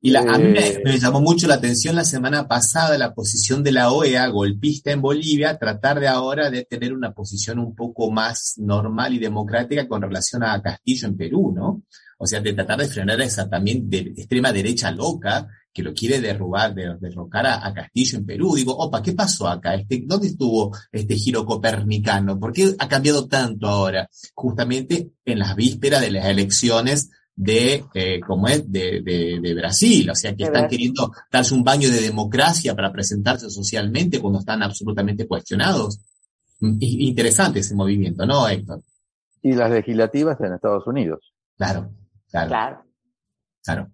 Y 0.05 0.11
la, 0.11 0.23
a 0.23 0.37
mí 0.37 0.49
me, 0.49 0.81
me, 0.85 0.99
llamó 0.99 1.21
mucho 1.21 1.47
la 1.47 1.55
atención 1.55 1.95
la 1.95 2.05
semana 2.05 2.49
pasada 2.49 2.99
la 2.99 3.15
posición 3.15 3.63
de 3.63 3.71
la 3.71 3.93
OEA, 3.93 4.27
golpista 4.27 4.91
en 4.91 5.01
Bolivia, 5.01 5.59
tratar 5.59 6.01
de 6.01 6.09
ahora 6.09 6.51
de 6.51 6.65
tener 6.65 6.93
una 6.93 7.13
posición 7.13 7.61
un 7.61 7.77
poco 7.77 8.11
más 8.11 8.55
normal 8.57 9.15
y 9.15 9.21
democrática 9.21 9.87
con 9.87 10.03
relación 10.03 10.43
a 10.43 10.61
Castillo 10.61 11.07
en 11.07 11.17
Perú, 11.17 11.53
¿no? 11.55 11.85
O 12.19 12.27
sea, 12.27 12.41
de 12.41 12.53
tratar 12.53 12.81
de 12.81 12.89
frenar 12.89 13.21
esa 13.21 13.49
también 13.49 13.89
de 13.89 13.99
extrema 13.99 14.53
derecha 14.53 14.91
loca 14.91 15.47
que 15.73 15.85
lo 15.85 15.95
quiere 15.95 16.21
derrubar, 16.21 16.75
de, 16.75 16.97
derrocar 17.01 17.47
a, 17.47 17.65
a, 17.65 17.73
Castillo 17.73 18.19
en 18.19 18.27
Perú. 18.27 18.57
Digo, 18.57 18.77
opa, 18.77 19.05
¿qué 19.05 19.13
pasó 19.13 19.47
acá? 19.47 19.77
Este, 19.77 20.03
¿Dónde 20.05 20.27
estuvo 20.27 20.77
este 20.91 21.15
giro 21.15 21.47
copernicano? 21.47 22.41
¿Por 22.41 22.53
qué 22.53 22.75
ha 22.77 22.89
cambiado 22.89 23.29
tanto 23.29 23.69
ahora? 23.69 24.11
Justamente 24.35 25.13
en 25.25 25.39
las 25.39 25.55
vísperas 25.55 26.01
de 26.01 26.11
las 26.11 26.27
elecciones 26.27 27.09
de, 27.35 27.85
eh, 27.95 28.21
como 28.21 28.49
es, 28.49 28.71
de, 28.71 29.01
de, 29.03 29.41
de, 29.41 29.55
Brasil. 29.55 30.11
O 30.11 30.15
sea, 30.15 30.35
que 30.35 30.45
están 30.45 30.69
queriendo 30.69 31.13
darse 31.31 31.55
un 31.55 31.65
baño 31.65 31.91
de 31.91 32.01
democracia 32.01 32.75
para 32.75 32.93
presentarse 32.93 33.51
socialmente 33.51 34.21
cuando 34.21 34.41
están 34.41 34.63
absolutamente 34.63 35.27
cuestionados. 35.27 36.01
Interesante 36.61 37.61
ese 37.61 37.75
movimiento, 37.75 38.25
¿no, 38.25 38.49
Héctor? 38.49 38.83
Y 39.43 39.53
las 39.53 39.71
legislativas 39.71 40.41
en 40.41 40.53
Estados 40.55 40.87
Unidos. 40.87 41.33
Claro, 41.57 41.91
claro. 42.31 42.49
Claro. 42.49 42.85
claro 43.65 43.93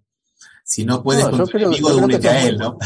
si 0.69 0.85
no 0.85 1.01
puedes 1.01 1.25
no, 1.25 1.47
con 1.47 1.63
amigo, 1.63 1.97
únete 1.97 2.29
a 2.29 2.45
él, 2.45 2.59
¿no? 2.59 2.77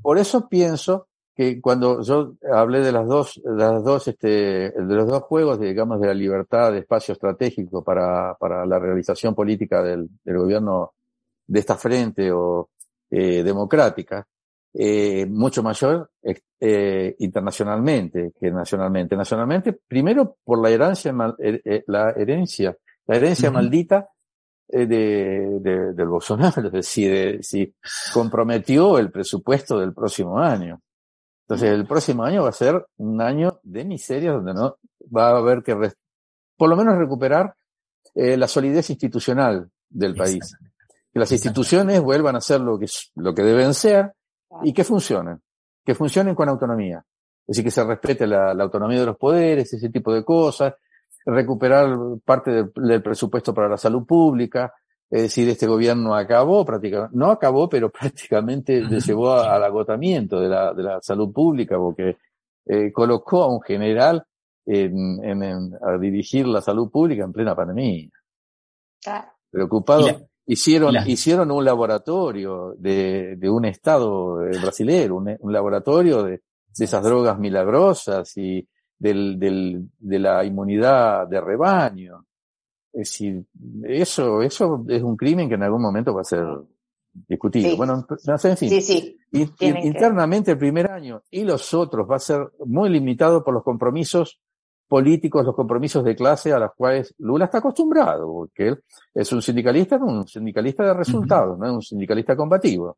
Por 0.00 0.16
eso 0.16 0.48
pienso 0.48 1.08
que 1.38 1.60
cuando 1.60 2.02
yo 2.02 2.34
hablé 2.52 2.80
de 2.80 2.90
las 2.90 3.06
dos, 3.06 3.40
de 3.44 3.54
las 3.54 3.84
dos, 3.84 4.08
este, 4.08 4.28
de 4.72 4.94
los 4.96 5.06
dos 5.06 5.22
juegos, 5.22 5.60
digamos, 5.60 6.00
de 6.00 6.08
la 6.08 6.14
libertad 6.14 6.72
de 6.72 6.80
espacio 6.80 7.12
estratégico 7.12 7.84
para, 7.84 8.34
para 8.34 8.66
la 8.66 8.80
realización 8.80 9.36
política 9.36 9.80
del, 9.80 10.08
del 10.24 10.36
gobierno 10.36 10.94
de 11.46 11.60
esta 11.60 11.76
frente 11.76 12.32
o 12.32 12.70
eh, 13.08 13.44
democrática, 13.44 14.26
eh, 14.74 15.26
mucho 15.26 15.62
mayor 15.62 16.10
eh, 16.58 17.14
internacionalmente 17.20 18.32
que 18.40 18.50
nacionalmente. 18.50 19.14
Nacionalmente, 19.14 19.74
primero 19.86 20.38
por 20.42 20.60
la 20.60 20.70
herencia, 20.70 21.14
la 21.86 22.10
herencia, 22.16 22.76
la 23.06 23.16
herencia 23.16 23.52
maldita 23.52 24.08
de, 24.66 24.88
de, 24.88 25.92
del 25.94 26.08
Bolsonaro, 26.08 26.62
es 26.66 26.72
decir, 26.72 27.38
si 27.44 27.72
comprometió 28.12 28.98
el 28.98 29.12
presupuesto 29.12 29.78
del 29.78 29.94
próximo 29.94 30.36
año. 30.36 30.80
Entonces, 31.48 31.70
el 31.70 31.86
próximo 31.86 32.24
año 32.24 32.42
va 32.42 32.50
a 32.50 32.52
ser 32.52 32.86
un 32.98 33.22
año 33.22 33.58
de 33.62 33.84
miseria 33.86 34.32
donde 34.32 34.52
no 34.52 34.76
va 35.14 35.30
a 35.30 35.38
haber 35.38 35.62
que, 35.62 35.74
por 36.56 36.68
lo 36.68 36.76
menos, 36.76 36.98
recuperar 36.98 37.54
la 38.14 38.46
solidez 38.46 38.90
institucional 38.90 39.70
del 39.88 40.14
país. 40.14 40.54
Que 41.10 41.18
las 41.18 41.32
instituciones 41.32 42.02
vuelvan 42.02 42.36
a 42.36 42.42
ser 42.42 42.60
lo 42.60 42.78
que, 42.78 42.86
lo 43.14 43.34
que 43.34 43.42
deben 43.42 43.72
ser 43.72 44.12
y 44.62 44.74
que 44.74 44.84
funcionen, 44.84 45.40
que 45.84 45.94
funcionen 45.94 46.34
con 46.34 46.50
autonomía. 46.50 47.02
Es 47.46 47.56
decir, 47.56 47.64
que 47.64 47.70
se 47.70 47.84
respete 47.84 48.26
la, 48.26 48.50
autonomía 48.52 49.00
de 49.00 49.06
los 49.06 49.16
poderes, 49.16 49.72
ese 49.72 49.88
tipo 49.88 50.12
de 50.12 50.22
cosas, 50.22 50.74
recuperar 51.24 51.96
parte 52.22 52.64
del, 52.74 53.02
presupuesto 53.02 53.54
para 53.54 53.70
la 53.70 53.78
salud 53.78 54.04
pública, 54.04 54.70
es 55.10 55.22
decir, 55.22 55.48
este 55.48 55.66
gobierno 55.66 56.14
acabó 56.14 56.64
prácticamente, 56.64 57.16
no 57.16 57.30
acabó, 57.30 57.68
pero 57.68 57.90
prácticamente 57.92 58.80
le 58.80 59.00
llevó 59.00 59.32
al 59.32 59.64
agotamiento 59.64 60.40
de 60.40 60.48
la, 60.48 60.74
de 60.74 60.82
la 60.82 61.00
salud 61.00 61.32
pública 61.32 61.76
porque 61.76 62.18
eh, 62.66 62.92
colocó 62.92 63.42
a 63.42 63.52
un 63.52 63.62
general 63.62 64.24
en, 64.66 65.24
en, 65.24 65.72
a 65.82 65.96
dirigir 65.98 66.46
la 66.46 66.60
salud 66.60 66.90
pública 66.90 67.24
en 67.24 67.32
plena 67.32 67.56
pandemia. 67.56 68.10
Preocupado. 69.50 70.28
Hicieron, 70.44 70.94
hicieron 71.06 71.50
un 71.50 71.64
laboratorio 71.64 72.74
de, 72.78 73.36
de 73.36 73.50
un 73.50 73.66
estado 73.66 74.46
eh, 74.46 74.58
brasilero, 74.60 75.16
un, 75.16 75.36
un 75.40 75.52
laboratorio 75.52 76.22
de, 76.22 76.30
de, 76.30 76.84
esas 76.84 77.02
drogas 77.02 77.38
milagrosas 77.38 78.34
y 78.36 78.66
del, 78.98 79.38
del, 79.38 79.88
de 79.98 80.18
la 80.18 80.44
inmunidad 80.44 81.26
de 81.28 81.40
rebaño. 81.40 82.24
Es 82.92 83.10
decir, 83.10 83.44
eso, 83.84 84.42
eso 84.42 84.84
es 84.88 85.02
un 85.02 85.16
crimen 85.16 85.48
que 85.48 85.54
en 85.54 85.62
algún 85.62 85.82
momento 85.82 86.14
va 86.14 86.22
a 86.22 86.24
ser 86.24 86.46
discutido. 87.12 87.76
Bueno, 87.76 88.06
en 88.26 88.56
fin. 88.56 88.68
Sí, 88.68 88.80
sí. 88.80 89.18
internamente 89.32 90.52
el 90.52 90.58
primer 90.58 90.90
año 90.90 91.22
y 91.30 91.44
los 91.44 91.74
otros 91.74 92.08
va 92.10 92.16
a 92.16 92.20
ser 92.20 92.50
muy 92.66 92.90
limitado 92.90 93.44
por 93.44 93.54
los 93.54 93.62
compromisos 93.62 94.40
políticos, 94.86 95.44
los 95.44 95.54
compromisos 95.54 96.02
de 96.02 96.16
clase 96.16 96.52
a 96.52 96.58
los 96.58 96.70
cuales 96.74 97.14
Lula 97.18 97.44
está 97.44 97.58
acostumbrado, 97.58 98.26
porque 98.26 98.68
él 98.68 98.82
es 99.14 99.30
un 99.32 99.42
sindicalista, 99.42 99.96
un 99.96 100.26
sindicalista 100.26 100.84
de 100.84 100.94
resultados, 100.94 101.58
no 101.58 101.66
es 101.66 101.72
un 101.72 101.82
sindicalista 101.82 102.34
combativo. 102.34 102.96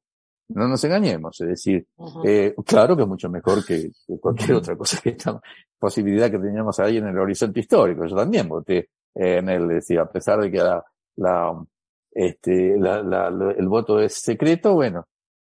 No 0.52 0.66
nos 0.66 0.82
engañemos, 0.82 1.40
es 1.42 1.48
decir, 1.48 1.86
eh, 2.24 2.54
claro 2.66 2.96
que 2.96 3.02
es 3.02 3.08
mucho 3.08 3.28
mejor 3.28 3.64
que, 3.64 3.90
cualquier 4.20 4.54
otra 4.54 4.76
cosa 4.76 5.00
que 5.00 5.10
esta 5.10 5.40
posibilidad 5.78 6.28
que 6.28 6.38
teníamos 6.38 6.78
ahí 6.80 6.96
en 6.96 7.06
el 7.06 7.18
horizonte 7.18 7.60
histórico. 7.60 8.04
Yo 8.06 8.16
también 8.16 8.48
voté 8.48 8.88
en 9.14 9.48
él, 9.48 9.68
decir, 9.68 9.98
a 9.98 10.10
pesar 10.10 10.40
de 10.40 10.50
que 10.50 10.58
la, 10.58 10.84
la, 11.16 11.64
este, 12.12 12.76
la, 12.78 13.02
la, 13.02 13.28
el 13.28 13.68
voto 13.68 14.00
es 14.00 14.14
secreto, 14.14 14.74
bueno, 14.74 15.06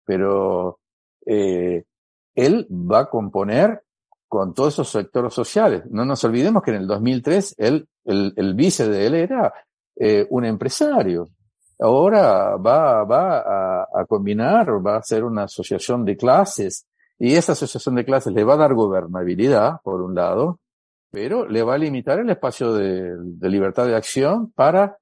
pero 0.05 0.79
eh, 1.25 1.83
él 2.35 2.67
va 2.69 2.99
a 2.99 3.09
componer 3.09 3.81
con 4.27 4.53
todos 4.53 4.73
esos 4.73 4.89
sectores 4.89 5.33
sociales. 5.33 5.83
No 5.89 6.05
nos 6.05 6.23
olvidemos 6.23 6.61
que 6.63 6.71
en 6.71 6.77
el 6.77 6.87
2003 6.87 7.55
él, 7.57 7.87
el, 8.03 8.33
el 8.35 8.53
vice 8.53 8.87
de 8.87 9.05
él 9.05 9.15
era 9.15 9.53
eh, 9.95 10.25
un 10.29 10.45
empresario. 10.45 11.29
Ahora 11.79 12.55
va, 12.57 13.03
va 13.03 13.39
a, 13.39 13.87
a, 13.93 14.05
combinar, 14.05 14.85
va 14.85 14.95
a 14.95 14.99
hacer 14.99 15.23
una 15.23 15.43
asociación 15.43 16.05
de 16.05 16.15
clases 16.15 16.87
y 17.17 17.33
esa 17.35 17.53
asociación 17.53 17.95
de 17.95 18.05
clases 18.05 18.33
le 18.33 18.43
va 18.43 18.53
a 18.53 18.57
dar 18.57 18.73
gobernabilidad, 18.73 19.81
por 19.83 20.01
un 20.01 20.15
lado, 20.15 20.59
pero 21.11 21.47
le 21.47 21.63
va 21.63 21.75
a 21.75 21.77
limitar 21.77 22.19
el 22.19 22.29
espacio 22.29 22.73
de, 22.73 23.15
de 23.17 23.49
libertad 23.49 23.85
de 23.87 23.95
acción 23.95 24.51
para 24.51 24.97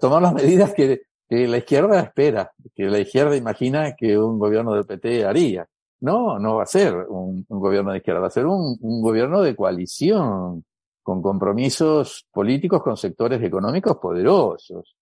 tomar 0.00 0.22
las 0.22 0.34
medidas 0.34 0.72
que, 0.72 1.02
que 1.28 1.46
la 1.46 1.58
izquierda 1.58 2.00
espera, 2.00 2.52
que 2.74 2.84
la 2.84 2.98
izquierda 2.98 3.36
imagina 3.36 3.94
que 3.94 4.18
un 4.18 4.38
gobierno 4.38 4.72
del 4.72 4.86
PT 4.86 5.24
haría. 5.24 5.68
No, 6.00 6.38
no 6.38 6.56
va 6.56 6.62
a 6.62 6.66
ser 6.66 6.94
un, 6.94 7.44
gobierno 7.48 7.90
de 7.92 7.98
izquierda, 7.98 8.20
va 8.20 8.28
a 8.28 8.30
ser 8.30 8.46
un, 8.46 8.78
gobierno 8.80 9.42
de 9.42 9.54
coalición, 9.54 10.64
con 11.02 11.22
compromisos 11.22 12.26
políticos 12.30 12.82
con 12.82 12.96
sectores 12.96 13.42
económicos 13.42 13.98
poderosos. 13.98 14.96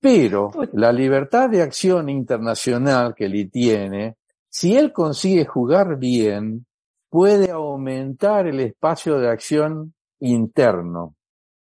Pero 0.00 0.50
la 0.74 0.92
libertad 0.92 1.48
de 1.48 1.62
acción 1.62 2.08
internacional 2.08 3.14
que 3.14 3.26
él 3.26 3.50
tiene, 3.50 4.16
si 4.48 4.76
él 4.76 4.92
consigue 4.92 5.44
jugar 5.44 5.98
bien, 5.98 6.66
puede 7.10 7.50
aumentar 7.50 8.46
el 8.46 8.60
espacio 8.60 9.18
de 9.18 9.28
acción 9.28 9.94
interno. 10.20 11.14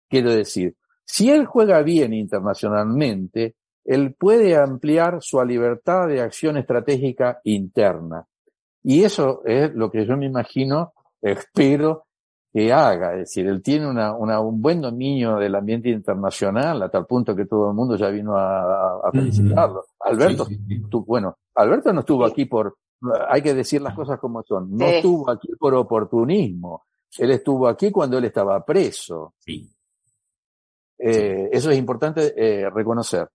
Quiero 0.09 0.33
decir, 0.33 0.77
si 1.05 1.31
él 1.31 1.47
juega 1.47 1.83
bien 1.83 2.13
internacionalmente, 2.13 3.57
él 3.85 4.15
puede 4.15 4.57
ampliar 4.57 5.19
su 5.21 5.43
libertad 5.45 6.09
de 6.09 6.21
acción 6.21 6.57
estratégica 6.57 7.41
interna. 7.45 8.27
Y 8.83 9.05
eso 9.05 9.43
es 9.45 9.75
lo 9.75 9.91
que 9.91 10.07
yo 10.07 10.17
me 10.17 10.27
imagino, 10.27 10.93
espero 11.23 12.04
que 12.55 12.73
haga. 12.73 13.15
Es 13.15 13.19
decir, 13.19 13.49
él 13.49 13.61
tiene 13.61 13.89
una, 13.89 14.41
un 14.41 14.63
buen 14.63 14.81
dominio 14.81 15.37
del 15.37 15.57
ambiente 15.57 15.89
internacional, 15.89 16.81
a 16.85 16.89
tal 16.89 17.05
punto 17.05 17.35
que 17.35 17.47
todo 17.47 17.71
el 17.71 17.75
mundo 17.75 17.97
ya 17.97 18.09
vino 18.11 18.37
a, 18.37 19.11
felicitarlo. 19.13 19.85
Alberto, 20.01 20.47
bueno, 21.05 21.37
Alberto 21.57 21.93
no 21.93 22.01
estuvo 22.01 22.25
aquí 22.25 22.45
por, 22.45 22.77
hay 23.29 23.43
que 23.43 23.55
decir 23.55 23.83
las 23.83 23.95
cosas 23.95 24.21
como 24.21 24.43
son, 24.45 24.71
no 24.71 24.87
estuvo 24.87 25.29
aquí 25.29 25.49
por 25.59 25.75
oportunismo. 25.75 26.85
Él 27.19 27.33
estuvo 27.33 27.67
aquí 27.69 27.91
cuando 27.91 28.19
él 28.19 28.25
estaba 28.25 28.65
preso. 28.65 29.35
Sí. 29.41 29.69
Eh, 30.97 31.49
eso 31.53 31.71
es 31.71 31.77
importante 31.77 32.35
eh, 32.37 32.71
reconocer 32.71 33.29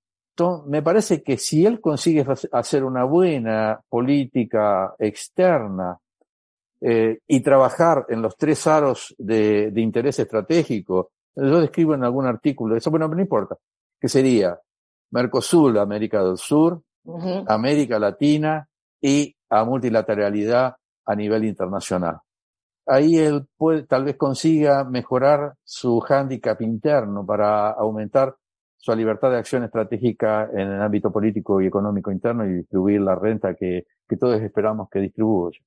me 0.65 0.81
parece 0.81 1.21
que 1.21 1.37
si 1.37 1.65
él 1.65 1.81
consigue 1.81 2.25
hacer 2.51 2.83
una 2.83 3.03
buena 3.03 3.79
política 3.89 4.95
externa 4.97 5.97
eh, 6.81 7.19
y 7.27 7.41
trabajar 7.41 8.05
en 8.09 8.21
los 8.21 8.37
tres 8.37 8.65
aros 8.65 9.13
de, 9.17 9.71
interés 9.75 10.19
estratégico, 10.19 11.11
yo 11.35 11.59
describo 11.59 11.93
en 11.93 12.03
algún 12.03 12.25
artículo, 12.25 12.75
eso 12.75 12.89
bueno, 12.89 13.07
no 13.07 13.19
importa, 13.19 13.57
que 13.99 14.07
sería 14.07 14.57
Mercosur, 15.11 15.77
América 15.77 16.23
del 16.23 16.37
Sur, 16.37 16.81
América 17.47 17.99
Latina 17.99 18.67
y 19.01 19.35
a 19.49 19.63
multilateralidad 19.63 20.75
a 21.05 21.15
nivel 21.15 21.45
internacional. 21.45 22.19
Ahí 22.85 23.17
él 23.17 23.45
puede, 23.57 23.83
tal 23.83 24.05
vez 24.05 24.15
consiga 24.15 24.83
mejorar 24.83 25.53
su 25.63 25.99
hándicap 25.99 26.61
interno 26.61 27.25
para 27.25 27.71
aumentar 27.71 28.35
su 28.77 28.95
libertad 28.95 29.31
de 29.31 29.37
acción 29.37 29.63
estratégica 29.63 30.49
en 30.51 30.71
el 30.71 30.81
ámbito 30.81 31.11
político 31.11 31.61
y 31.61 31.67
económico 31.67 32.11
interno 32.11 32.45
y 32.45 32.53
distribuir 32.53 33.01
la 33.01 33.15
renta 33.15 33.53
que, 33.53 33.85
que 34.07 34.17
todos 34.17 34.41
esperamos 34.41 34.89
que 34.89 34.99
distribuya. 34.99 35.59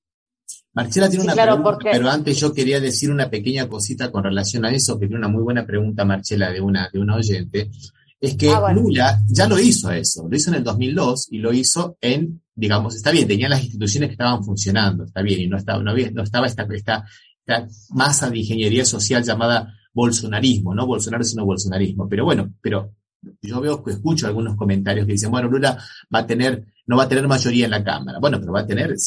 Marcela 0.74 1.08
tiene 1.08 1.24
una 1.24 1.34
pregunta, 1.34 1.78
pero 1.82 2.08
antes 2.08 2.38
yo 2.40 2.52
quería 2.52 2.80
decir 2.80 3.10
una 3.10 3.28
pequeña 3.28 3.68
cosita 3.68 4.10
con 4.10 4.24
relación 4.24 4.64
a 4.64 4.70
eso, 4.70 4.98
que 4.98 5.06
tiene 5.06 5.18
una 5.18 5.28
muy 5.28 5.42
buena 5.42 5.66
pregunta, 5.66 6.04
Marcela, 6.04 6.50
de 6.50 6.60
una, 6.60 6.88
de 6.90 6.98
una 6.98 7.16
oyente. 7.16 7.70
Es 8.18 8.36
que 8.36 8.50
ah, 8.50 8.72
Lula 8.72 9.20
ya 9.28 9.48
lo 9.48 9.58
hizo 9.58 9.90
eso, 9.90 10.26
lo 10.28 10.36
hizo 10.36 10.50
en 10.50 10.56
el 10.56 10.64
2002 10.64 11.26
y 11.30 11.38
lo 11.38 11.52
hizo 11.52 11.96
en, 12.00 12.40
digamos, 12.54 12.94
está 12.94 13.10
bien, 13.10 13.26
tenía 13.26 13.48
las 13.48 13.62
instituciones 13.62 14.08
que 14.08 14.12
estaban 14.12 14.44
funcionando, 14.44 15.04
está 15.04 15.22
bien, 15.22 15.40
y 15.40 15.48
no 15.48 15.56
estaba, 15.56 15.82
no, 15.82 15.90
había, 15.90 16.10
no 16.12 16.22
estaba 16.22 16.46
esta, 16.46 16.66
esta, 16.72 17.04
esta 17.44 17.66
masa 17.90 18.30
de 18.30 18.38
ingeniería 18.38 18.84
social 18.84 19.24
llamada 19.24 19.74
bolsonarismo, 19.92 20.74
no 20.74 20.86
Bolsonaro, 20.86 21.24
sino 21.24 21.44
bolsonarismo. 21.44 22.08
Pero 22.08 22.24
bueno, 22.24 22.54
pero 22.62 22.92
yo 23.40 23.60
veo, 23.60 23.82
escucho 23.86 24.26
algunos 24.26 24.56
comentarios 24.56 25.06
que 25.06 25.12
dicen, 25.12 25.30
bueno, 25.30 25.48
Lula 25.48 25.78
va 26.14 26.20
a 26.20 26.26
tener, 26.26 26.66
no 26.86 26.96
va 26.96 27.04
a 27.04 27.08
tener 27.08 27.26
mayoría 27.28 27.66
en 27.66 27.70
la 27.70 27.84
Cámara. 27.84 28.18
Bueno, 28.20 28.38
pero 28.40 28.52
va 28.52 28.60
a 28.60 28.66
tener 28.66 28.98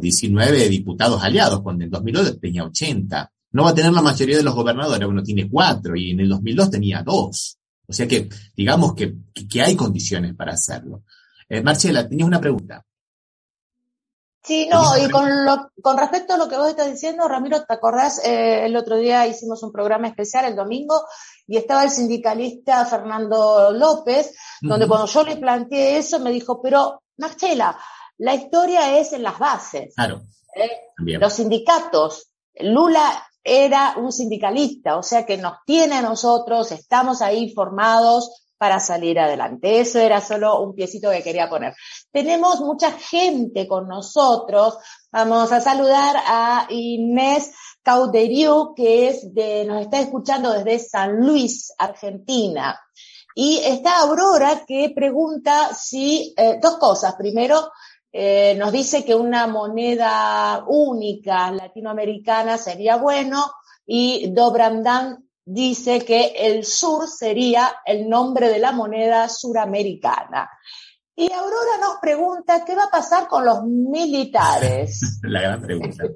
119 0.00 0.68
diputados 0.68 1.22
aliados, 1.22 1.62
cuando 1.62 1.84
en 1.84 1.90
2002 1.90 2.40
tenía 2.40 2.64
80. 2.64 3.32
No 3.52 3.64
va 3.64 3.70
a 3.70 3.74
tener 3.74 3.92
la 3.92 4.02
mayoría 4.02 4.36
de 4.36 4.42
los 4.42 4.54
gobernadores, 4.54 5.06
bueno, 5.06 5.22
tiene 5.22 5.48
cuatro, 5.48 5.96
y 5.96 6.10
en 6.10 6.20
el 6.20 6.28
2002 6.28 6.70
tenía 6.70 7.02
dos. 7.02 7.58
O 7.86 7.92
sea 7.92 8.06
que, 8.06 8.28
digamos 8.56 8.94
que, 8.94 9.14
que 9.50 9.62
hay 9.62 9.74
condiciones 9.74 10.34
para 10.34 10.52
hacerlo. 10.52 11.02
Eh, 11.48 11.60
Marcela, 11.60 12.08
tenías 12.08 12.28
una 12.28 12.40
pregunta. 12.40 12.84
Sí, 14.42 14.68
no, 14.70 14.96
y 14.96 15.10
con, 15.10 15.44
lo, 15.44 15.70
con 15.82 15.98
respecto 15.98 16.32
a 16.32 16.38
lo 16.38 16.48
que 16.48 16.56
vos 16.56 16.68
estás 16.68 16.90
diciendo, 16.90 17.28
Ramiro, 17.28 17.62
¿te 17.62 17.74
acordás? 17.74 18.24
Eh, 18.24 18.64
el 18.64 18.74
otro 18.74 18.96
día 18.96 19.26
hicimos 19.26 19.62
un 19.62 19.70
programa 19.70 20.08
especial 20.08 20.46
el 20.46 20.56
domingo 20.56 21.04
y 21.46 21.58
estaba 21.58 21.84
el 21.84 21.90
sindicalista 21.90 22.86
Fernando 22.86 23.70
López, 23.72 24.34
donde 24.62 24.88
cuando 24.88 25.06
yo 25.06 25.24
le 25.24 25.36
planteé 25.36 25.98
eso 25.98 26.20
me 26.20 26.30
dijo, 26.30 26.62
pero 26.62 27.02
Marcela, 27.18 27.78
la 28.20 28.34
historia 28.34 28.98
es 28.98 29.12
en 29.12 29.22
las 29.22 29.38
bases. 29.38 29.94
Claro. 29.94 30.22
¿Eh? 30.54 30.70
Los 31.18 31.32
sindicatos. 31.32 32.30
Lula 32.60 33.26
era 33.42 33.94
un 33.96 34.12
sindicalista, 34.12 34.98
o 34.98 35.02
sea 35.02 35.24
que 35.24 35.38
nos 35.38 35.54
tiene 35.64 35.96
a 35.96 36.02
nosotros, 36.02 36.70
estamos 36.72 37.22
ahí 37.22 37.54
formados 37.54 38.44
para 38.58 38.78
salir 38.78 39.18
adelante. 39.18 39.80
Eso 39.80 39.98
era 39.98 40.20
solo 40.20 40.60
un 40.60 40.74
piecito 40.74 41.10
que 41.10 41.22
quería 41.22 41.48
poner. 41.48 41.72
Tenemos 42.12 42.60
mucha 42.60 42.92
gente 42.92 43.66
con 43.66 43.88
nosotros. 43.88 44.76
Vamos 45.10 45.50
a 45.50 45.62
saludar 45.62 46.16
a 46.18 46.66
Inés 46.68 47.52
Cauderiu, 47.82 48.74
que 48.76 49.08
es 49.08 49.32
de, 49.32 49.64
nos 49.64 49.80
está 49.80 50.00
escuchando 50.00 50.52
desde 50.52 50.78
San 50.78 51.26
Luis, 51.26 51.72
Argentina. 51.78 52.78
Y 53.34 53.60
está 53.64 54.00
Aurora 54.00 54.64
que 54.66 54.92
pregunta 54.94 55.72
si, 55.72 56.34
eh, 56.36 56.58
dos 56.60 56.76
cosas. 56.76 57.14
Primero, 57.14 57.70
eh, 58.12 58.56
nos 58.58 58.72
dice 58.72 59.04
que 59.04 59.14
una 59.14 59.46
moneda 59.46 60.64
única 60.66 61.52
latinoamericana 61.52 62.58
sería 62.58 62.96
bueno 62.96 63.52
y 63.86 64.32
Dobrandan 64.32 65.28
dice 65.44 66.04
que 66.04 66.32
el 66.36 66.64
sur 66.64 67.08
sería 67.08 67.70
el 67.84 68.08
nombre 68.08 68.48
de 68.48 68.58
la 68.58 68.72
moneda 68.72 69.28
suramericana. 69.28 70.50
Y 71.16 71.30
Aurora 71.32 71.78
nos 71.80 71.96
pregunta 72.00 72.64
qué 72.64 72.74
va 72.74 72.84
a 72.84 72.90
pasar 72.90 73.28
con 73.28 73.44
los 73.44 73.62
militares. 73.64 75.20
la 75.22 75.42
gran 75.42 75.60
pregunta. 75.60 76.04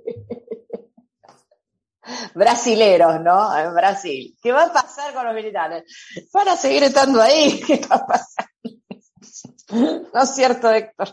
Brasileros, 2.34 3.20
¿no? 3.20 3.56
En 3.56 3.74
Brasil. 3.74 4.36
¿Qué 4.42 4.52
va 4.52 4.64
a 4.64 4.72
pasar 4.72 5.14
con 5.14 5.26
los 5.26 5.34
militares? 5.34 5.84
¿Van 6.32 6.48
a 6.48 6.56
seguir 6.56 6.82
estando 6.84 7.20
ahí? 7.20 7.60
¿Qué 7.66 7.80
va 7.90 7.96
a 7.96 8.06
pasar? 8.06 8.46
¿No 9.70 10.22
es 10.22 10.34
cierto, 10.34 10.70
Héctor? 10.70 11.08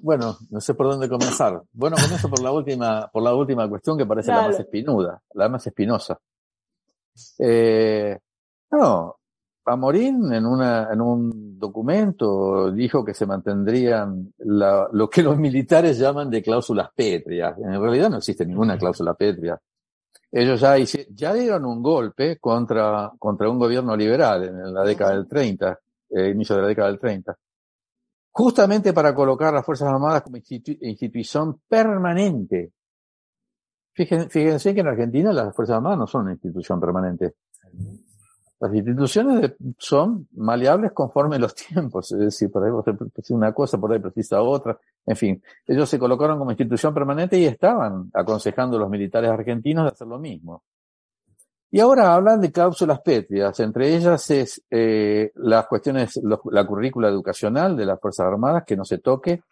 Bueno, 0.00 0.36
no 0.50 0.60
sé 0.60 0.74
por 0.74 0.86
dónde 0.88 1.08
comenzar. 1.08 1.62
Bueno, 1.72 1.96
comienzo 2.00 2.28
por 2.28 2.42
la 2.42 2.52
última, 2.52 3.08
por 3.12 3.22
la 3.22 3.34
última 3.34 3.68
cuestión 3.68 3.98
que 3.98 4.06
parece 4.06 4.30
la 4.30 4.48
más 4.48 4.60
espinuda, 4.60 5.20
la 5.34 5.48
más 5.48 5.66
espinosa. 5.66 6.18
Eh, 7.38 8.18
no, 8.70 9.16
Amorín 9.66 10.32
en, 10.32 10.46
una, 10.46 10.88
en 10.92 11.00
un 11.00 11.58
documento 11.58 12.70
dijo 12.72 13.04
que 13.04 13.14
se 13.14 13.26
mantendrían 13.26 14.32
la, 14.38 14.88
lo 14.92 15.08
que 15.10 15.22
los 15.22 15.36
militares 15.36 15.98
llaman 15.98 16.30
de 16.30 16.42
cláusulas 16.42 16.90
pétreas. 16.94 17.58
En 17.58 17.80
realidad 17.80 18.10
no 18.10 18.18
existe 18.18 18.46
ninguna 18.46 18.78
cláusula 18.78 19.14
pétrea. 19.14 19.58
Ellos 20.30 20.60
ya, 20.60 20.76
ya 21.10 21.34
dieron 21.34 21.66
un 21.66 21.82
golpe 21.82 22.38
contra, 22.38 23.12
contra 23.18 23.50
un 23.50 23.58
gobierno 23.58 23.96
liberal 23.96 24.44
en 24.44 24.74
la 24.74 24.82
década 24.82 25.12
del 25.12 25.28
30, 25.28 25.78
eh, 26.10 26.30
inicio 26.30 26.56
de 26.56 26.62
la 26.62 26.68
década 26.68 26.88
del 26.88 26.98
30 26.98 27.36
justamente 28.32 28.92
para 28.92 29.14
colocar 29.14 29.52
las 29.52 29.64
Fuerzas 29.64 29.88
Armadas 29.88 30.22
como 30.22 30.38
institución 30.38 31.60
permanente. 31.68 32.72
Fíjense, 33.94 34.74
que 34.74 34.80
en 34.80 34.88
Argentina 34.88 35.32
las 35.32 35.54
Fuerzas 35.54 35.76
Armadas 35.76 35.98
no 35.98 36.06
son 36.06 36.22
una 36.22 36.32
institución 36.32 36.80
permanente. 36.80 37.34
Las 38.58 38.72
instituciones 38.74 39.54
son 39.76 40.28
maleables 40.32 40.92
conforme 40.92 41.38
los 41.38 41.54
tiempos, 41.68 42.12
es 42.12 42.18
decir, 42.18 42.50
por 42.50 42.64
ahí 42.64 42.70
precisa 43.12 43.34
una 43.34 43.52
cosa, 43.52 43.76
por 43.76 43.92
ahí 43.92 43.98
precisa 43.98 44.40
otra, 44.40 44.78
en 45.04 45.16
fin. 45.16 45.42
Ellos 45.66 45.88
se 45.88 45.98
colocaron 45.98 46.38
como 46.38 46.52
institución 46.52 46.94
permanente 46.94 47.38
y 47.38 47.44
estaban 47.44 48.10
aconsejando 48.14 48.76
a 48.76 48.80
los 48.80 48.88
militares 48.88 49.30
argentinos 49.30 49.84
de 49.84 49.90
hacer 49.90 50.06
lo 50.06 50.18
mismo. 50.18 50.62
Y 51.74 51.80
ahora 51.80 52.14
hablan 52.14 52.42
de 52.42 52.52
cláusulas 52.52 53.00
pétreas, 53.00 53.58
entre 53.60 53.96
ellas 53.96 54.30
es 54.30 54.62
eh, 54.70 55.32
las 55.36 55.66
cuestiones, 55.66 56.20
la 56.22 56.66
currícula 56.66 57.08
educacional 57.08 57.74
de 57.74 57.86
las 57.86 57.98
Fuerzas 57.98 58.26
Armadas, 58.26 58.64
que 58.66 58.76
no 58.76 58.84
se 58.84 58.98
toque, 58.98 59.42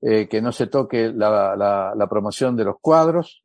eh, 0.00 0.26
que 0.26 0.40
no 0.40 0.50
se 0.50 0.68
toque 0.68 1.12
la, 1.12 1.54
la, 1.54 1.92
la 1.94 2.06
promoción 2.06 2.56
de 2.56 2.64
los 2.64 2.76
cuadros, 2.80 3.44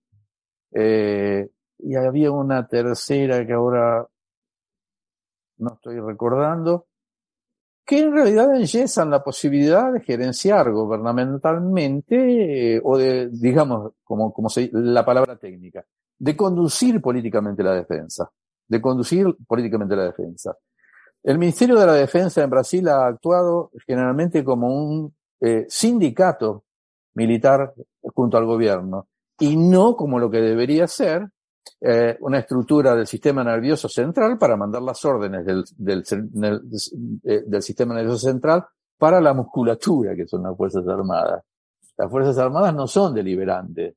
eh, 0.72 1.50
y 1.80 1.96
había 1.96 2.32
una 2.32 2.66
tercera 2.66 3.46
que 3.46 3.52
ahora 3.52 4.08
no 5.58 5.74
estoy 5.74 6.00
recordando, 6.00 6.86
que 7.86 8.00
en 8.00 8.14
realidad 8.14 8.56
enyesan 8.56 9.10
la 9.10 9.22
posibilidad 9.22 9.92
de 9.92 10.00
gerenciar 10.00 10.72
gubernamentalmente, 10.72 12.76
eh, 12.76 12.82
o 12.82 12.98
de, 12.98 13.28
digamos, 13.28 13.92
como, 14.02 14.32
como 14.32 14.48
se, 14.48 14.70
la 14.72 15.04
palabra 15.04 15.36
técnica, 15.36 15.84
de 16.18 16.36
conducir 16.36 17.02
políticamente 17.02 17.64
la 17.64 17.74
defensa, 17.74 18.30
de 18.68 18.82
conducir 18.82 19.28
políticamente 19.48 19.96
la 19.96 20.06
defensa. 20.06 20.56
El 21.24 21.40
Ministerio 21.40 21.80
de 21.80 21.86
la 21.86 21.94
Defensa 21.94 22.44
en 22.44 22.50
Brasil 22.50 22.88
ha 22.90 23.08
actuado 23.08 23.72
generalmente 23.88 24.44
como 24.44 24.68
un 24.68 25.16
eh, 25.40 25.66
sindicato 25.70 26.66
militar 27.16 27.74
junto 28.14 28.38
al 28.38 28.46
gobierno 28.46 29.08
y 29.40 29.56
no 29.56 29.96
como 29.96 30.20
lo 30.20 30.30
que 30.30 30.42
debería 30.42 30.88
ser 30.88 31.30
eh, 31.80 32.18
una 32.22 32.40
estructura 32.40 32.96
del 32.96 33.08
sistema 33.08 33.44
nervioso 33.44 33.88
central 33.88 34.38
para 34.38 34.58
mandar 34.58 34.82
las 34.82 35.04
órdenes 35.06 35.46
eh, 35.48 35.64
del, 35.78 37.62
sistema 37.62 37.96
nervioso 37.96 38.20
central 38.20 38.66
para 38.98 39.20
la 39.22 39.34
musculatura, 39.34 40.16
que 40.16 40.28
son 40.28 40.44
las 40.44 40.56
Fuerzas 40.56 40.88
Armadas. 40.88 41.44
Las 41.98 42.10
Fuerzas 42.10 42.38
Armadas 42.38 42.74
no 42.74 42.88
son 42.88 43.14
deliberantes, 43.14 43.96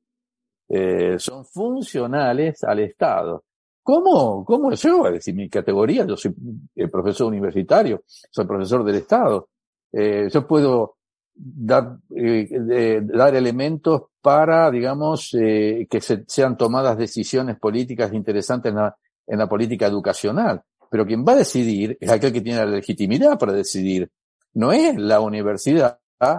eh, 0.69 1.17
son 1.19 1.45
funcionales 1.45 2.63
al 2.65 2.81
Estado. 2.81 3.45
¿Cómo? 3.83 4.45
¿Cómo 4.45 4.73
yo? 4.73 5.07
Es 5.07 5.13
decir, 5.15 5.35
mi 5.35 5.49
categoría, 5.49 6.05
yo 6.05 6.17
soy 6.17 6.35
eh, 6.75 6.89
profesor 6.89 7.29
universitario, 7.29 8.03
soy 8.07 8.45
profesor 8.45 8.85
del 8.85 8.97
Estado. 8.97 9.49
Eh, 9.93 10.29
yo 10.33 10.47
puedo 10.47 10.97
dar, 11.33 11.99
eh, 12.15 13.01
dar 13.05 13.37
elementos 13.37 14.03
para, 14.21 14.71
digamos, 14.71 15.35
eh, 15.35 15.87
que 15.89 16.01
se, 16.01 16.25
sean 16.27 16.57
tomadas 16.57 16.99
decisiones 16.99 17.59
políticas 17.59 18.13
interesantes 18.13 18.71
en 18.71 18.77
la, 18.77 18.97
en 19.27 19.39
la 19.39 19.49
política 19.49 19.87
educacional. 19.87 20.63
Pero 20.91 21.07
quien 21.07 21.25
va 21.25 21.33
a 21.33 21.37
decidir 21.37 21.97
es 22.01 22.11
aquel 22.11 22.33
que 22.33 22.41
tiene 22.41 22.59
la 22.59 22.67
legitimidad 22.67 23.39
para 23.39 23.53
decidir. 23.53 24.11
No 24.55 24.73
es 24.73 24.97
la 24.97 25.21
universidad, 25.21 25.99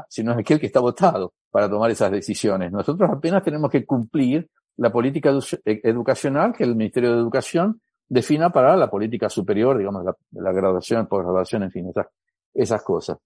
sino 0.10 0.32
es 0.34 0.40
aquel 0.40 0.60
que 0.60 0.66
está 0.66 0.80
votado 0.80 1.34
para 1.52 1.70
tomar 1.70 1.92
esas 1.92 2.12
decisiones. 2.12 2.72
Nosotros 2.72 3.10
apenas 3.12 3.44
tenemos 3.44 3.70
que 3.72 3.86
cumplir 3.86 4.50
la 4.78 4.92
política 4.92 5.32
e-, 5.66 5.82
educacional 5.84 6.54
que 6.54 6.64
el 6.64 6.76
Ministerio 6.76 7.14
de 7.14 7.20
Educación 7.20 7.82
defina 8.08 8.52
para 8.52 8.76
la 8.76 8.90
política 8.90 9.30
superior, 9.30 9.78
digamos, 9.78 10.06
la, 10.06 10.16
la 10.32 10.52
graduación, 10.52 11.08
posgraduación, 11.08 11.64
en 11.64 11.72
fin, 11.72 11.90
esas, 11.90 12.08
esas 12.54 12.84
cosas. 12.84 13.18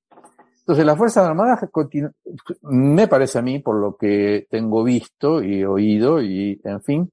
Entonces, 0.61 0.85
las 0.85 0.97
Fuerzas 0.97 1.27
Armadas 1.27 1.59
me 2.61 3.07
parece 3.07 3.39
a 3.39 3.41
mí, 3.41 3.59
por 3.59 3.75
lo 3.75 3.95
que 3.95 4.47
tengo 4.49 4.83
visto 4.83 5.41
y 5.41 5.63
oído, 5.63 6.21
y 6.21 6.61
en 6.63 6.81
fin, 6.81 7.11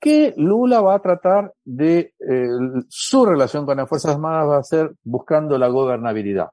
que 0.00 0.32
Lula 0.36 0.80
va 0.80 0.94
a 0.94 1.02
tratar 1.02 1.52
de, 1.64 2.14
eh, 2.18 2.48
su 2.88 3.26
relación 3.26 3.66
con 3.66 3.76
las 3.76 3.88
Fuerzas 3.88 4.14
Armadas 4.14 4.48
va 4.48 4.58
a 4.58 4.62
ser 4.62 4.92
buscando 5.02 5.58
la 5.58 5.68
gobernabilidad. 5.68 6.50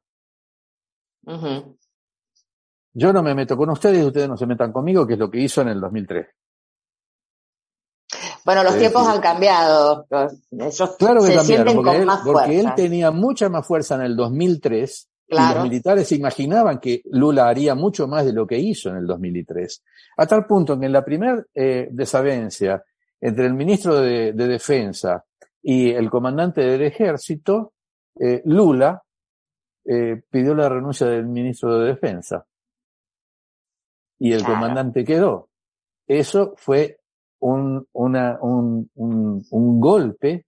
Yo 2.94 3.14
no 3.14 3.22
me 3.22 3.36
meto 3.36 3.56
con 3.56 3.70
ustedes, 3.70 4.04
ustedes 4.06 4.28
no 4.28 4.38
se 4.38 4.46
metan 4.46 4.72
conmigo, 4.72 5.06
que 5.06 5.14
es 5.14 5.20
lo 5.20 5.30
que 5.30 5.40
hizo 5.40 5.62
en 5.62 5.70
el 5.70 5.80
2003. 5.80 6.28
Bueno, 8.46 8.64
los 8.64 8.78
tiempos 8.78 9.08
han 9.08 9.22
cambiado. 9.22 10.08
claro 10.08 11.24
que 11.24 11.36
cambiaron, 11.36 11.76
porque, 11.76 11.98
él, 11.98 12.10
porque 12.26 12.60
él 12.60 12.74
tenía 12.76 13.12
mucha 13.12 13.50
más 13.50 13.66
fuerza 13.66 13.96
en 13.96 14.02
el 14.02 14.16
2003 14.16 15.10
y 15.32 15.36
los 15.36 15.64
militares 15.64 16.08
se 16.08 16.16
imaginaban 16.16 16.80
que 16.80 17.04
Lula 17.12 17.48
haría 17.48 17.76
mucho 17.76 18.08
más 18.08 18.26
de 18.26 18.34
lo 18.34 18.48
que 18.48 18.58
hizo 18.58 18.90
en 18.90 18.98
el 18.98 19.06
2003. 19.06 19.84
A 20.18 20.26
tal 20.26 20.48
punto 20.48 20.80
que 20.80 20.88
en 20.88 20.92
la 20.92 21.06
primera 21.06 21.44
eh, 21.54 21.88
desavencia 21.92 22.84
entre 23.22 23.46
el 23.46 23.54
ministro 23.54 24.00
de, 24.00 24.34
Defensa 24.34 25.24
y 25.62 25.92
el 25.92 26.10
comandante 26.10 26.62
del 26.62 26.82
ejército, 26.82 27.74
eh, 28.20 28.42
Lula 28.46 29.04
eh, 29.86 30.22
pidió 30.30 30.56
la 30.56 30.70
renuncia 30.70 31.06
del 31.08 31.28
ministro 31.28 31.78
de 31.80 31.90
Defensa. 31.90 32.44
Y 34.20 34.34
el 34.34 34.44
comandante 34.44 35.04
quedó. 35.04 35.50
Eso 36.06 36.54
fue 36.58 37.00
un, 37.40 37.88
una, 37.94 38.38
un, 38.42 38.90
un, 38.96 39.44
un 39.50 39.80
golpe 39.80 40.46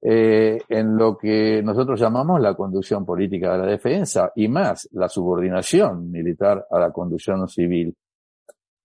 eh, 0.00 0.58
en 0.68 0.96
lo 0.96 1.16
que 1.16 1.62
nosotros 1.62 2.00
llamamos 2.00 2.40
la 2.40 2.54
conducción 2.54 3.04
política 3.04 3.52
de 3.52 3.58
la 3.58 3.66
defensa 3.66 4.32
y 4.34 4.48
más 4.48 4.88
la 4.92 5.08
subordinación 5.08 6.10
militar 6.10 6.66
a 6.70 6.78
la 6.78 6.90
conducción 6.90 7.46
civil. 7.48 7.94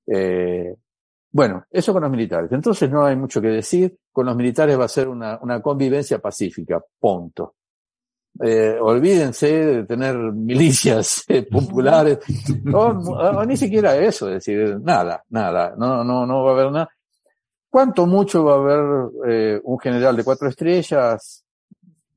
Eh, 0.06 0.76
bueno, 1.32 1.66
eso 1.72 1.94
con 1.94 2.04
los 2.04 2.12
militares. 2.12 2.52
Entonces 2.52 2.90
no 2.90 3.06
hay 3.06 3.16
mucho 3.16 3.42
que 3.42 3.48
decir. 3.48 3.98
Con 4.12 4.26
los 4.26 4.36
militares 4.36 4.80
va 4.80 4.86
a 4.86 4.90
ser 4.90 5.08
una, 5.08 5.40
una 5.42 5.62
convivencia 5.62 6.20
pacífica, 6.20 6.84
punto. 7.00 7.56
Eh, 8.40 8.78
olvídense 8.80 9.48
de 9.48 9.84
tener 9.86 10.16
milicias 10.16 11.24
eh, 11.28 11.44
populares, 11.44 12.20
o, 12.74 13.46
ni 13.46 13.58
siquiera 13.58 13.96
eso, 13.98 14.28
es 14.28 14.46
decir, 14.46 14.80
nada, 14.82 15.24
nada, 15.30 15.74
no, 15.78 16.04
no, 16.04 16.26
no 16.26 16.44
va 16.44 16.52
a 16.52 16.54
haber 16.54 16.72
nada. 16.72 16.90
¿Cuánto 17.70 18.06
mucho 18.06 18.44
va 18.44 18.54
a 18.54 18.58
haber 18.58 19.10
eh, 19.28 19.62
un 19.64 19.80
general 19.80 20.16
de 20.16 20.24
cuatro 20.24 20.48
estrellas 20.48 21.44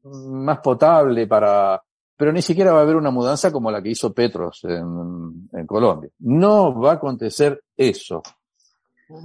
más 0.05 0.59
potable 0.61 1.27
para... 1.27 1.83
Pero 2.17 2.33
ni 2.33 2.43
siquiera 2.43 2.73
va 2.73 2.81
a 2.81 2.83
haber 2.83 2.97
una 2.97 3.11
mudanza 3.11 3.51
como 3.51 3.71
la 3.71 3.83
que 3.83 3.91
hizo 3.91 4.13
Petros 4.13 4.61
en, 4.65 5.49
en 5.53 5.67
Colombia. 5.67 6.11
No 6.21 6.79
va 6.79 6.93
a 6.93 6.95
acontecer 6.95 7.63
eso. 7.77 8.23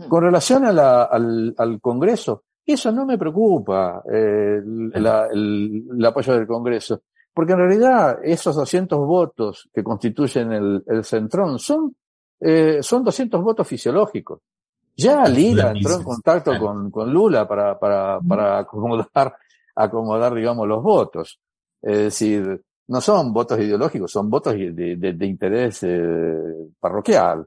Con 0.10 0.24
relación 0.24 0.66
a 0.66 0.72
la, 0.72 1.04
al, 1.04 1.54
al, 1.58 1.80
Congreso, 1.80 2.44
Eso 2.66 2.92
no 2.92 3.06
me 3.06 3.18
preocupa, 3.18 4.02
eh, 4.12 4.60
la- 4.94 5.28
el, 5.32 5.86
el 5.98 6.06
apoyo 6.06 6.34
del 6.34 6.48
Congreso, 6.48 7.02
porque 7.34 7.52
en 7.54 7.60
realidad 7.60 8.20
esos 8.24 8.56
200 8.56 8.98
votos 9.00 9.70
que 9.74 9.84
constituyen 9.84 10.52
el, 10.52 10.84
el 10.88 11.04
centrón 11.04 11.60
son, 11.60 11.96
eh, 12.40 12.80
son 12.82 13.04
200 13.04 13.42
votos 13.44 13.68
fisiológicos. 13.68 14.40
Ya 14.98 15.28
Lila 15.28 15.72
entró 15.72 15.92
en 15.96 16.04
contacto 16.04 16.52
con, 16.58 16.90
con 16.90 17.14
Lula 17.14 17.48
para, 17.48 17.78
para, 17.78 18.20
para 18.22 18.60
acomodar, 18.60 19.36
acomodar, 19.76 20.34
digamos, 20.34 20.68
los 20.68 20.82
votos. 20.82 21.40
Es 21.82 21.98
decir, 21.98 22.62
no 22.88 23.02
son 23.02 23.34
votos 23.34 23.60
ideológicos, 23.60 24.12
son 24.12 24.30
votos 24.30 24.54
de, 24.54 24.72
de- 24.96 25.14
de 25.14 25.26
interés 25.26 25.84
eh, 25.84 26.70
parroquial. 26.80 27.46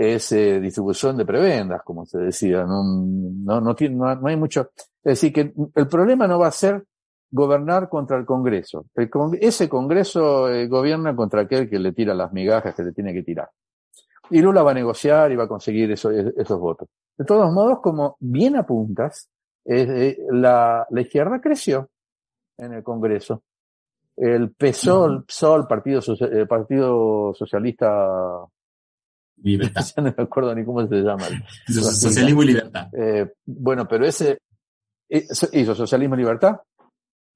Es 0.00 0.30
eh, 0.30 0.60
distribución 0.60 1.16
de 1.16 1.24
prebendas, 1.26 1.82
como 1.82 2.06
se 2.06 2.18
decía. 2.18 2.62
No, 2.64 2.84
no, 2.84 3.60
no, 3.60 3.74
tiene, 3.74 3.96
no, 3.96 4.14
no 4.14 4.28
hay 4.28 4.36
mucho. 4.36 4.70
Es 5.02 5.20
decir, 5.20 5.32
que 5.32 5.52
el 5.74 5.88
problema 5.88 6.28
no 6.28 6.38
va 6.38 6.46
a 6.46 6.52
ser 6.52 6.84
gobernar 7.32 7.88
contra 7.88 8.16
el 8.16 8.24
Congreso. 8.24 8.86
El 8.94 9.10
con- 9.10 9.36
ese 9.40 9.68
Congreso 9.68 10.48
eh, 10.50 10.68
gobierna 10.68 11.16
contra 11.16 11.40
aquel 11.40 11.68
que 11.68 11.80
le 11.80 11.90
tira 11.92 12.14
las 12.14 12.32
migajas 12.32 12.76
que 12.76 12.84
le 12.84 12.92
tiene 12.92 13.12
que 13.12 13.24
tirar. 13.24 13.50
Y 14.30 14.40
Lula 14.40 14.62
va 14.62 14.70
a 14.70 14.74
negociar 14.74 15.32
y 15.32 15.36
va 15.36 15.44
a 15.44 15.48
conseguir 15.48 15.90
eso- 15.90 16.12
esos 16.12 16.60
votos. 16.60 16.88
De 17.16 17.24
todos 17.24 17.52
modos, 17.52 17.80
como 17.82 18.16
bien 18.20 18.54
apuntas, 18.54 19.28
eh, 19.64 20.16
la, 20.30 20.86
la 20.90 21.00
izquierda 21.00 21.40
creció 21.40 21.88
en 22.56 22.72
el 22.74 22.82
Congreso. 22.84 23.42
El 24.16 24.52
PSOL, 24.52 25.24
PSOL, 25.24 25.66
Partido, 25.66 26.00
eh, 26.20 26.46
Partido 26.46 27.34
Socialista, 27.34 28.46
Libertad. 29.42 29.82
ya 29.96 30.02
no 30.02 30.14
me 30.16 30.22
acuerdo 30.24 30.54
ni 30.54 30.64
cómo 30.64 30.86
se 30.86 30.96
llama. 30.96 31.24
So- 31.66 31.82
Socialismo 31.82 32.42
y 32.42 32.46
libertad. 32.46 32.88
Eh, 32.92 33.32
bueno, 33.46 33.86
pero 33.86 34.04
ese 34.06 34.38
eh, 35.08 35.26
hizo 35.52 35.74
Socialismo 35.74 36.14
y 36.14 36.18
Libertad, 36.18 36.56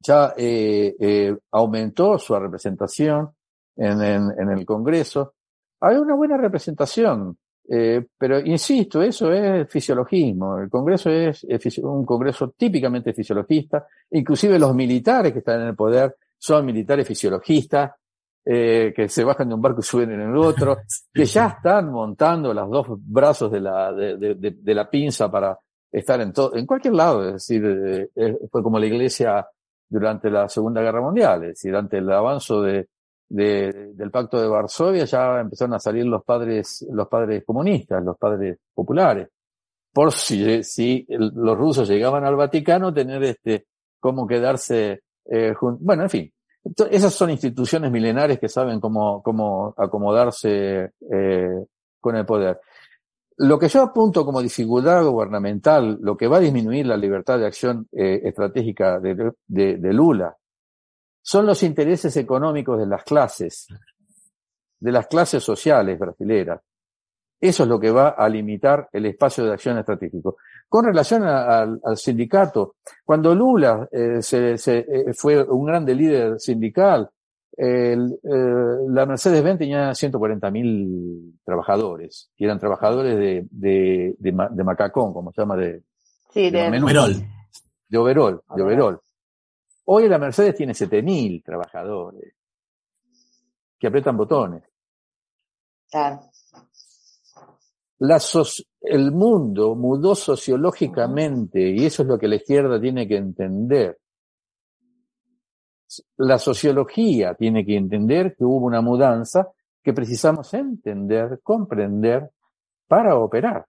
ya 0.01 0.35
eh, 0.37 0.95
eh, 0.99 1.37
aumentó 1.53 2.19
su 2.19 2.35
representación 2.39 3.31
en, 3.77 4.03
en, 4.03 4.23
en 4.39 4.51
el 4.51 4.67
Congreso. 4.67 5.35
Hay 5.81 5.97
una 5.97 6.15
buena 6.15 6.37
representación, 6.37 7.37
eh, 7.69 8.05
pero 8.19 8.41
insisto, 8.41 9.01
eso 9.03 9.33
es 9.33 9.69
fisiologismo. 9.71 10.59
El 10.59 10.69
Congreso 10.69 11.11
es, 11.11 11.45
un 11.79 12.05
Congreso 12.05 12.51
típicamente 12.57 13.13
fisiologista, 13.13 13.87
inclusive 14.11 14.59
los 14.59 14.75
militares 14.75 15.33
que 15.33 15.39
están 15.39 15.61
en 15.63 15.69
el 15.69 15.77
poder 15.77 16.17
son 16.39 16.67
militares 16.67 17.07
fisiologistas, 17.07 17.93
eh, 18.45 18.93
que 18.95 19.09
se 19.09 19.25
bajan 19.25 19.49
de 19.49 19.55
un 19.55 19.63
barco 19.63 19.81
y 19.81 19.85
suben 19.85 20.11
en 20.13 20.21
el 20.21 20.37
otro, 20.37 20.79
que 21.15 21.25
ya 21.25 21.47
están 21.49 21.91
montando 21.91 22.53
los 22.53 22.71
dos 22.71 22.87
brazos 22.99 23.51
de 23.53 23.61
la, 23.61 23.93
de, 23.93 24.17
de- 24.17 24.35
de- 24.35 24.57
de 24.59 24.75
la 24.75 24.89
pinza 24.91 25.31
para 25.31 25.59
estar 25.91 26.21
en 26.21 26.33
todo, 26.33 26.57
en 26.57 26.67
cualquier 26.67 26.95
lado, 26.95 27.27
es 27.27 27.33
decir, 27.35 27.65
eh, 27.65 28.09
eh, 28.17 28.39
fue 28.51 28.63
como 28.63 28.79
la 28.79 28.87
iglesia 28.87 29.47
durante 29.89 30.31
la 30.31 30.49
Segunda 30.49 30.81
Guerra 30.81 31.03
Mundial, 31.03 31.43
es 31.45 31.49
decir, 31.51 31.75
ante 31.77 31.99
el 31.99 32.11
avanzo 32.11 32.63
de, 32.63 32.89
de- 33.29 33.93
del 33.95 34.11
Pacto 34.11 34.41
de 34.41 34.49
Varsovia 34.49 35.05
ya 35.05 35.41
empezaron 35.41 35.75
a 35.75 35.79
salir 35.79 36.07
los 36.07 36.25
padres, 36.25 36.87
los 36.91 37.09
padres 37.09 37.45
comunistas, 37.45 38.03
los 38.03 38.17
padres 38.17 38.59
populares. 38.75 39.29
Por 39.93 40.11
si, 40.13 41.05
los 41.09 41.59
rusos 41.59 41.87
llegaban 41.87 42.25
al 42.25 42.35
Vaticano, 42.37 42.95
tener 42.95 43.23
este, 43.25 43.67
cómo 44.01 44.27
quedarse, 44.27 45.03
eh, 45.27 45.53
jun- 45.55 45.77
bueno, 45.81 46.05
en 46.05 46.11
fin. 46.11 46.33
Esas 46.91 47.13
son 47.15 47.31
instituciones 47.31 47.91
milenarias 47.91 48.39
que 48.39 48.49
saben 48.49 48.79
cómo, 48.81 49.23
cómo 49.23 49.75
acomodarse 49.77 50.93
eh, 51.11 51.65
con 52.01 52.17
el 52.17 52.25
poder. 52.25 52.61
Lo 53.39 53.59
que 53.59 53.69
yo 53.69 53.83
apunto 53.83 54.25
como 54.25 54.41
dificultad 54.43 55.05
gubernamental, 55.05 55.99
lo 56.01 56.17
que 56.17 56.29
va 56.29 56.37
a 56.37 56.41
disminuir 56.41 56.87
la 56.87 56.97
libertad 56.97 57.39
de 57.39 57.47
acción 57.47 57.89
eh, 57.91 58.21
estratégica 58.25 59.01
de, 59.01 59.33
de- 59.47 59.77
de 59.79 59.93
Lula, 59.93 60.37
son 61.21 61.47
los 61.47 61.63
intereses 61.63 62.17
económicos 62.17 62.79
de 62.79 62.87
las 62.87 63.03
clases, 63.05 63.67
de 64.79 64.93
las 64.93 65.07
clases 65.07 65.43
sociales 65.43 65.99
brasileras. 65.99 66.61
Eso 67.41 67.63
es 67.65 67.69
lo 67.69 67.81
que 67.81 67.91
va 67.91 68.11
a 68.11 68.29
limitar 68.29 68.89
el 68.93 69.07
espacio 69.07 69.45
de 69.45 69.53
acción 69.53 69.79
estratégico. 69.79 70.37
Con 70.73 70.87
relación 70.87 71.23
a- 71.25 71.59
al, 71.61 71.81
al 71.85 71.97
sindicato, 71.99 72.77
cuando 73.05 73.35
Lula 73.35 73.87
eh, 73.93 74.23
se, 74.23 74.57
se, 74.57 74.79
eh, 74.79 75.13
fue 75.15 75.43
un 75.43 75.67
grande 75.67 75.95
líder 75.95 76.41
sindical, 76.41 77.11
el, 77.55 78.19
eh, 78.23 78.87
la 78.89 79.05
Mercedes-Benz 79.05 79.59
tenía 79.59 79.91
140.000 79.95 81.41
trabajadores, 81.45 82.31
que 82.35 82.47
eran 82.47 82.59
trabajadores 82.59 83.19
de, 83.19 83.47
de, 83.51 84.15
de, 84.19 84.33
ma- 84.33 84.49
de 84.49 84.65
macacón, 84.65 85.13
como 85.13 85.31
se 85.33 85.43
llama, 85.43 85.57
de, 85.59 85.83
Sí, 86.31 86.51
de 86.51 86.63
de, 86.63 86.71
menú. 86.71 86.87
Overol. 86.87 87.13
de 87.91 87.99
overol, 87.99 88.43
de 88.57 88.63
Overol. 88.63 89.01
Hoy 89.85 90.09
la 90.09 90.17
Mercedes 90.19 90.55
tiene 90.57 90.73
7.000 90.73 91.43
trabajadores 91.45 92.33
que 93.79 93.89
apretan 93.89 94.17
botones. 94.17 94.63
claro. 95.91 96.21
La 98.05 98.17
soci- 98.19 98.67
el 98.81 99.13
mundo 99.13 99.77
mudó 99.77 100.17
sociológicamente 100.17 101.61
y 101.71 101.87
eso 101.87 102.03
es 102.03 102.09
lo 102.09 102.19
que 102.19 102.27
la 102.27 102.35
izquierda 102.35 102.81
tiene 102.81 103.07
que 103.07 103.17
entender. 103.17 103.97
La 106.17 106.39
sociología 106.39 107.35
tiene 107.35 107.65
que 107.65 107.77
entender 107.77 108.35
que 108.37 108.45
hubo 108.45 108.67
una 108.67 108.81
mudanza 108.81 109.53
que 109.81 109.93
precisamos 109.93 110.53
entender, 110.53 111.39
comprender 111.45 112.29
para 112.89 113.17
operar. 113.17 113.67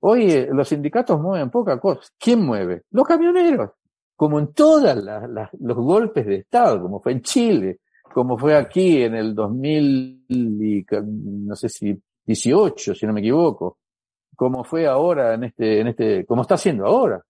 Hoy 0.00 0.30
eh, 0.30 0.48
los 0.50 0.66
sindicatos 0.66 1.20
mueven 1.20 1.50
poca 1.50 1.78
cosa. 1.78 2.00
¿Quién 2.18 2.46
mueve? 2.46 2.84
Los 2.92 3.06
camioneros. 3.06 3.72
Como 4.16 4.38
en 4.38 4.54
todos 4.54 4.82
los 5.58 5.76
golpes 5.76 6.24
de 6.24 6.36
Estado, 6.36 6.80
como 6.80 7.02
fue 7.02 7.12
en 7.12 7.20
Chile, 7.20 7.80
como 8.14 8.38
fue 8.38 8.56
aquí 8.56 9.02
en 9.02 9.16
el 9.16 9.34
2000, 9.34 10.24
y, 10.28 10.84
no 10.90 11.54
sé 11.56 11.68
si 11.68 12.00
18, 12.30 12.94
si 12.94 13.06
no 13.06 13.12
me 13.12 13.20
equivoco, 13.20 13.78
como 14.36 14.62
fue 14.62 14.86
ahora 14.86 15.34
en 15.34 15.44
este, 15.44 15.80
en 15.80 15.88
este, 15.88 16.24
como 16.24 16.42
está 16.42 16.54
haciendo 16.54 16.86
ahora. 16.86 17.20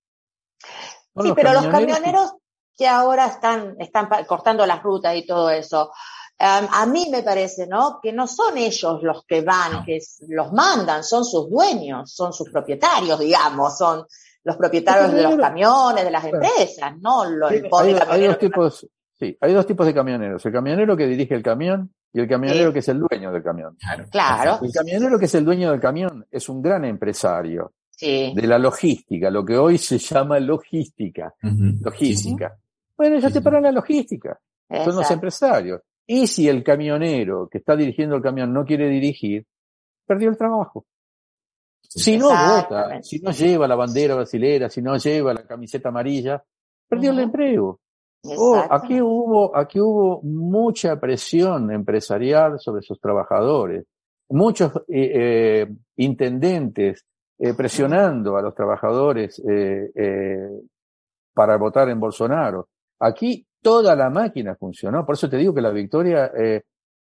Son 1.14 1.26
Sí, 1.26 1.32
pero 1.34 1.52
los 1.54 1.66
camioneros 1.66 2.34
que 2.76 2.86
ahora 2.86 3.26
están, 3.26 3.76
están 3.78 4.08
cortando 4.26 4.66
las 4.66 4.82
rutas 4.82 5.16
y 5.16 5.26
todo 5.26 5.50
eso, 5.50 5.90
um, 6.38 6.66
a 6.70 6.86
mí 6.86 7.08
me 7.10 7.22
parece, 7.22 7.66
¿no? 7.66 7.98
Que 8.02 8.12
no 8.12 8.26
son 8.26 8.58
ellos 8.58 9.02
los 9.02 9.24
que 9.24 9.40
van, 9.40 9.72
No. 9.72 9.84
que 9.84 9.98
los 10.28 10.52
mandan, 10.52 11.02
son 11.02 11.24
sus 11.24 11.48
dueños, 11.48 12.12
son 12.12 12.32
sus 12.32 12.50
propietarios, 12.50 13.18
digamos, 13.18 13.76
son 13.76 14.06
los 14.44 14.56
propietarios 14.56 15.12
de 15.12 15.22
los 15.22 15.36
camiones, 15.36 16.04
de 16.04 16.10
las 16.10 16.24
empresas, 16.24 16.92
no 17.00 17.24
lo, 17.24 17.48
el 17.48 17.68
hay, 17.72 17.94
hay 18.08 18.26
dos 18.26 18.38
tipos, 18.38 18.86
sí, 19.20 19.36
hay 19.40 19.52
dos 19.52 19.66
tipos 19.66 19.86
de 19.86 19.94
camioneros. 19.94 20.44
El 20.44 20.52
camionero 20.52 20.96
que 20.96 21.06
dirige 21.06 21.34
el 21.34 21.42
camión 21.42 21.92
y 22.12 22.20
el 22.20 22.26
camionero 22.28 22.68
Sí. 22.70 22.72
que 22.72 22.78
es 22.80 22.88
el 22.88 22.98
dueño 23.00 23.30
del 23.30 23.42
camión. 23.42 23.76
Claro. 23.76 24.04
Claro. 24.10 24.58
El 24.62 24.72
camionero 24.72 25.18
que 25.18 25.26
es 25.26 25.34
el 25.36 25.44
dueño 25.44 25.70
del 25.70 25.80
camión 25.80 26.26
es 26.30 26.48
un 26.48 26.60
gran 26.60 26.84
empresario 26.84 27.72
Sí, 27.90 28.32
de 28.34 28.46
la 28.46 28.58
logística, 28.58 29.30
lo 29.30 29.44
que 29.44 29.56
hoy 29.58 29.76
se 29.78 29.98
llama 29.98 30.40
logística. 30.40 31.34
Logística. 31.42 32.56
Bueno, 32.96 33.16
ellos 33.16 33.32
te 33.32 33.42
paran 33.42 33.62
la 33.64 33.72
logística. 33.72 34.40
Son 34.68 34.96
los 34.96 35.10
empresarios. 35.10 35.82
Y 36.06 36.26
si 36.26 36.48
el 36.48 36.64
camionero 36.64 37.48
que 37.48 37.58
está 37.58 37.76
dirigiendo 37.76 38.16
el 38.16 38.22
camión 38.22 38.52
no 38.52 38.64
quiere 38.64 38.88
dirigir, 38.88 39.46
perdió 40.06 40.30
el 40.30 40.36
trabajo. 40.36 40.86
Si 41.82 42.16
no 42.16 42.28
vota, 42.30 43.02
si 43.02 43.18
no 43.20 43.32
lleva 43.32 43.66
la 43.68 43.74
bandera 43.74 44.14
brasilera, 44.14 44.68
si 44.70 44.80
no 44.80 44.96
lleva 44.96 45.34
la 45.34 45.44
camiseta 45.44 45.88
amarilla, 45.90 46.42
perdió 46.88 47.10
el 47.10 47.18
empleo. 47.20 47.80
Oh, 48.24 48.62
aquí 48.70 49.00
hubo, 49.00 49.56
aquí 49.56 49.80
hubo 49.80 50.20
mucha 50.22 51.00
presión 51.00 51.70
empresarial 51.70 52.58
sobre 52.60 52.82
sus 52.82 53.00
trabajadores. 53.00 53.86
Muchos 54.28 54.72
eh, 54.88 55.10
eh, 55.14 55.68
intendentes 55.96 57.04
eh, 57.38 57.54
presionando 57.54 58.36
a 58.36 58.42
los 58.42 58.54
trabajadores 58.54 59.42
para 61.34 61.56
votar 61.56 61.88
en 61.88 61.98
Bolsonaro. 61.98 62.68
Aquí 63.00 63.46
toda 63.62 63.96
la 63.96 64.10
máquina 64.10 64.54
funcionó. 64.54 65.06
Por 65.06 65.14
eso 65.14 65.28
te 65.28 65.36
digo 65.38 65.54
que 65.54 65.62
la 65.62 65.70
victoria 65.70 66.30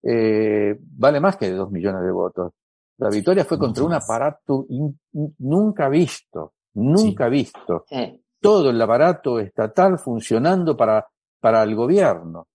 vale 0.02 1.20
más 1.20 1.36
que 1.36 1.46
de 1.50 1.54
dos 1.56 1.70
millones 1.70 2.02
de 2.02 2.12
votos. 2.12 2.52
La 2.98 3.10
victoria 3.10 3.44
fue 3.44 3.58
contra 3.58 3.84
un 3.84 3.92
aparato 3.94 4.66
in- 4.68 4.98
nunca 5.38 5.88
visto, 5.88 6.52
nunca 6.74 7.28
visto 7.28 7.84
Sí. 7.88 8.20
Todo 8.40 8.70
el 8.70 8.80
aparato 8.80 9.38
estatal 9.38 9.98
funcionando 9.98 10.76
para, 10.76 11.06
para 11.40 11.62
el 11.62 11.74
gobierno. 11.74 12.46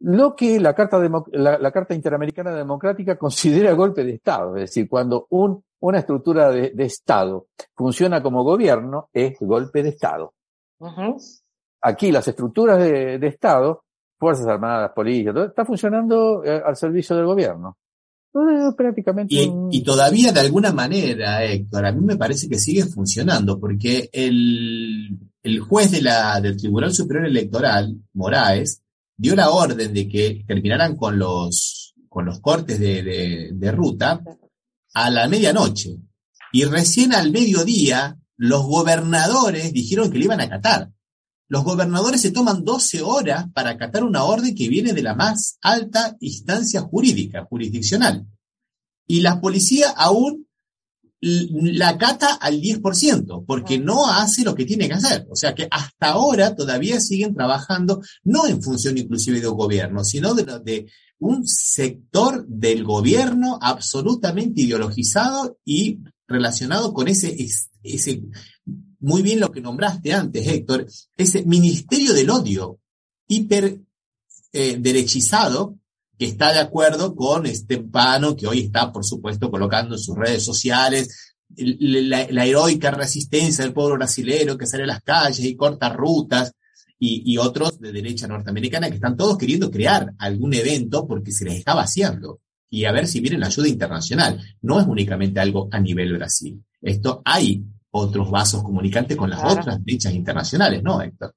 Lo 0.00 0.36
que 0.36 0.60
la 0.60 0.74
Carta, 0.74 1.00
la, 1.32 1.58
la 1.58 1.72
Carta 1.72 1.94
Interamericana 1.94 2.54
Democrática 2.54 3.16
considera 3.18 3.72
golpe 3.72 4.04
de 4.04 4.14
Estado, 4.14 4.56
es 4.56 4.62
decir, 4.62 4.88
cuando 4.88 5.26
un, 5.30 5.62
una 5.80 5.98
estructura 5.98 6.50
de, 6.50 6.70
de 6.70 6.84
Estado 6.84 7.46
funciona 7.74 8.22
como 8.22 8.44
gobierno, 8.44 9.08
es 9.12 9.36
golpe 9.40 9.82
de 9.82 9.90
Estado. 9.90 10.32
Aquí 11.80 12.12
las 12.12 12.26
estructuras 12.28 12.78
de, 12.78 13.18
de 13.18 13.26
Estado, 13.26 13.84
Fuerzas 14.18 14.46
Armadas, 14.46 14.92
Policía, 14.94 15.32
todo, 15.32 15.46
está 15.46 15.64
funcionando 15.64 16.44
eh, 16.44 16.62
al 16.64 16.76
servicio 16.76 17.16
del 17.16 17.26
gobierno. 17.26 17.76
Eh, 18.34 18.72
prácticamente. 18.76 19.34
Y, 19.34 19.50
y, 19.70 19.82
todavía 19.82 20.32
de 20.32 20.40
alguna 20.40 20.72
manera, 20.72 21.42
Héctor, 21.44 21.86
a 21.86 21.92
mí 21.92 22.04
me 22.04 22.16
parece 22.16 22.48
que 22.48 22.58
sigue 22.58 22.84
funcionando, 22.84 23.58
porque 23.58 24.10
el, 24.12 25.18
el 25.42 25.60
juez 25.60 25.90
de 25.90 26.02
la, 26.02 26.40
del 26.40 26.56
Tribunal 26.56 26.94
Superior 26.94 27.26
Electoral, 27.26 27.96
Moraes, 28.12 28.82
dio 29.16 29.34
la 29.34 29.50
orden 29.50 29.92
de 29.92 30.08
que 30.08 30.44
terminaran 30.46 30.94
con 30.96 31.18
los, 31.18 31.94
con 32.08 32.26
los 32.26 32.40
cortes 32.40 32.78
de, 32.78 33.02
de, 33.02 33.50
de 33.52 33.72
ruta 33.72 34.22
a 34.94 35.10
la 35.10 35.26
medianoche. 35.26 35.96
Y 36.52 36.64
recién 36.64 37.14
al 37.14 37.32
mediodía, 37.32 38.18
los 38.36 38.62
gobernadores 38.62 39.72
dijeron 39.72 40.10
que 40.10 40.18
le 40.18 40.24
iban 40.24 40.40
a 40.40 40.44
acatar. 40.44 40.90
Los 41.48 41.64
gobernadores 41.64 42.20
se 42.20 42.30
toman 42.30 42.64
12 42.64 43.02
horas 43.02 43.46
para 43.54 43.70
acatar 43.70 44.04
una 44.04 44.24
orden 44.24 44.54
que 44.54 44.68
viene 44.68 44.92
de 44.92 45.02
la 45.02 45.14
más 45.14 45.58
alta 45.62 46.16
instancia 46.20 46.82
jurídica, 46.82 47.44
jurisdiccional. 47.44 48.26
Y 49.06 49.20
la 49.20 49.40
policía 49.40 49.90
aún 49.90 50.46
la 51.20 51.88
acata 51.90 52.34
al 52.34 52.60
10%, 52.60 53.44
porque 53.44 53.78
no 53.78 54.08
hace 54.08 54.44
lo 54.44 54.54
que 54.54 54.64
tiene 54.64 54.86
que 54.86 54.94
hacer. 54.94 55.26
O 55.30 55.36
sea 55.36 55.54
que 55.54 55.66
hasta 55.70 56.10
ahora 56.10 56.54
todavía 56.54 57.00
siguen 57.00 57.34
trabajando, 57.34 58.02
no 58.22 58.46
en 58.46 58.62
función 58.62 58.98
inclusive 58.98 59.40
de 59.40 59.48
un 59.48 59.56
gobierno, 59.56 60.04
sino 60.04 60.34
de, 60.34 60.44
de 60.60 60.86
un 61.18 61.46
sector 61.46 62.46
del 62.46 62.84
gobierno 62.84 63.58
absolutamente 63.60 64.62
ideologizado 64.62 65.58
y 65.64 65.98
relacionado 66.28 66.92
con 66.92 67.08
ese, 67.08 67.36
ese 67.82 68.22
muy 69.00 69.22
bien 69.22 69.40
lo 69.40 69.50
que 69.50 69.60
nombraste 69.60 70.12
antes, 70.12 70.46
Héctor, 70.46 70.86
ese 71.16 71.44
ministerio 71.44 72.12
del 72.12 72.30
odio 72.30 72.78
hiper 73.28 73.80
eh, 74.52 74.76
derechizado 74.78 75.76
que 76.18 76.26
está 76.26 76.52
de 76.52 76.58
acuerdo 76.58 77.14
con 77.14 77.46
este 77.46 77.78
pano 77.78 78.36
que 78.36 78.46
hoy 78.46 78.60
está, 78.60 78.90
por 78.92 79.04
supuesto, 79.04 79.50
colocando 79.50 79.94
en 79.94 80.00
sus 80.00 80.16
redes 80.16 80.44
sociales 80.44 81.36
la, 81.56 82.44
heroica 82.44 82.90
resistencia 82.90 83.64
del 83.64 83.72
pueblo 83.72 83.96
brasileño 83.96 84.58
que 84.58 84.66
sale 84.66 84.82
a 84.82 84.86
las 84.86 85.02
calles 85.02 85.44
y 85.44 85.56
corta 85.56 85.88
rutas 85.90 86.52
y, 86.98 87.22
y, 87.32 87.38
otros 87.38 87.78
de 87.78 87.92
derecha 87.92 88.26
norteamericana 88.26 88.88
que 88.88 88.96
están 88.96 89.16
todos 89.16 89.38
queriendo 89.38 89.70
crear 89.70 90.12
algún 90.18 90.52
evento 90.54 91.06
porque 91.06 91.30
se 91.30 91.44
les 91.44 91.58
está 91.58 91.74
vaciando 91.74 92.40
y 92.68 92.84
a 92.84 92.92
ver 92.92 93.06
si 93.06 93.20
viene 93.20 93.38
la 93.38 93.46
ayuda 93.46 93.68
internacional. 93.68 94.42
No 94.62 94.80
es 94.80 94.86
únicamente 94.86 95.38
algo 95.38 95.68
a 95.70 95.78
nivel 95.78 96.14
Brasil. 96.14 96.62
Esto 96.82 97.22
hay 97.24 97.64
otros 97.98 98.30
vasos 98.30 98.62
comunicantes 98.62 99.16
con 99.16 99.30
las 99.30 99.40
claro. 99.40 99.60
otras 99.60 99.84
derechas 99.84 100.12
internacionales, 100.12 100.82
¿no, 100.82 101.00
Héctor? 101.02 101.34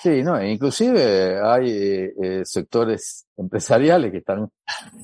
Sí, 0.00 0.22
no, 0.22 0.42
inclusive 0.42 1.40
hay 1.42 1.70
eh, 1.70 2.42
sectores 2.44 3.26
empresariales 3.36 4.12
que 4.12 4.18
están 4.18 4.48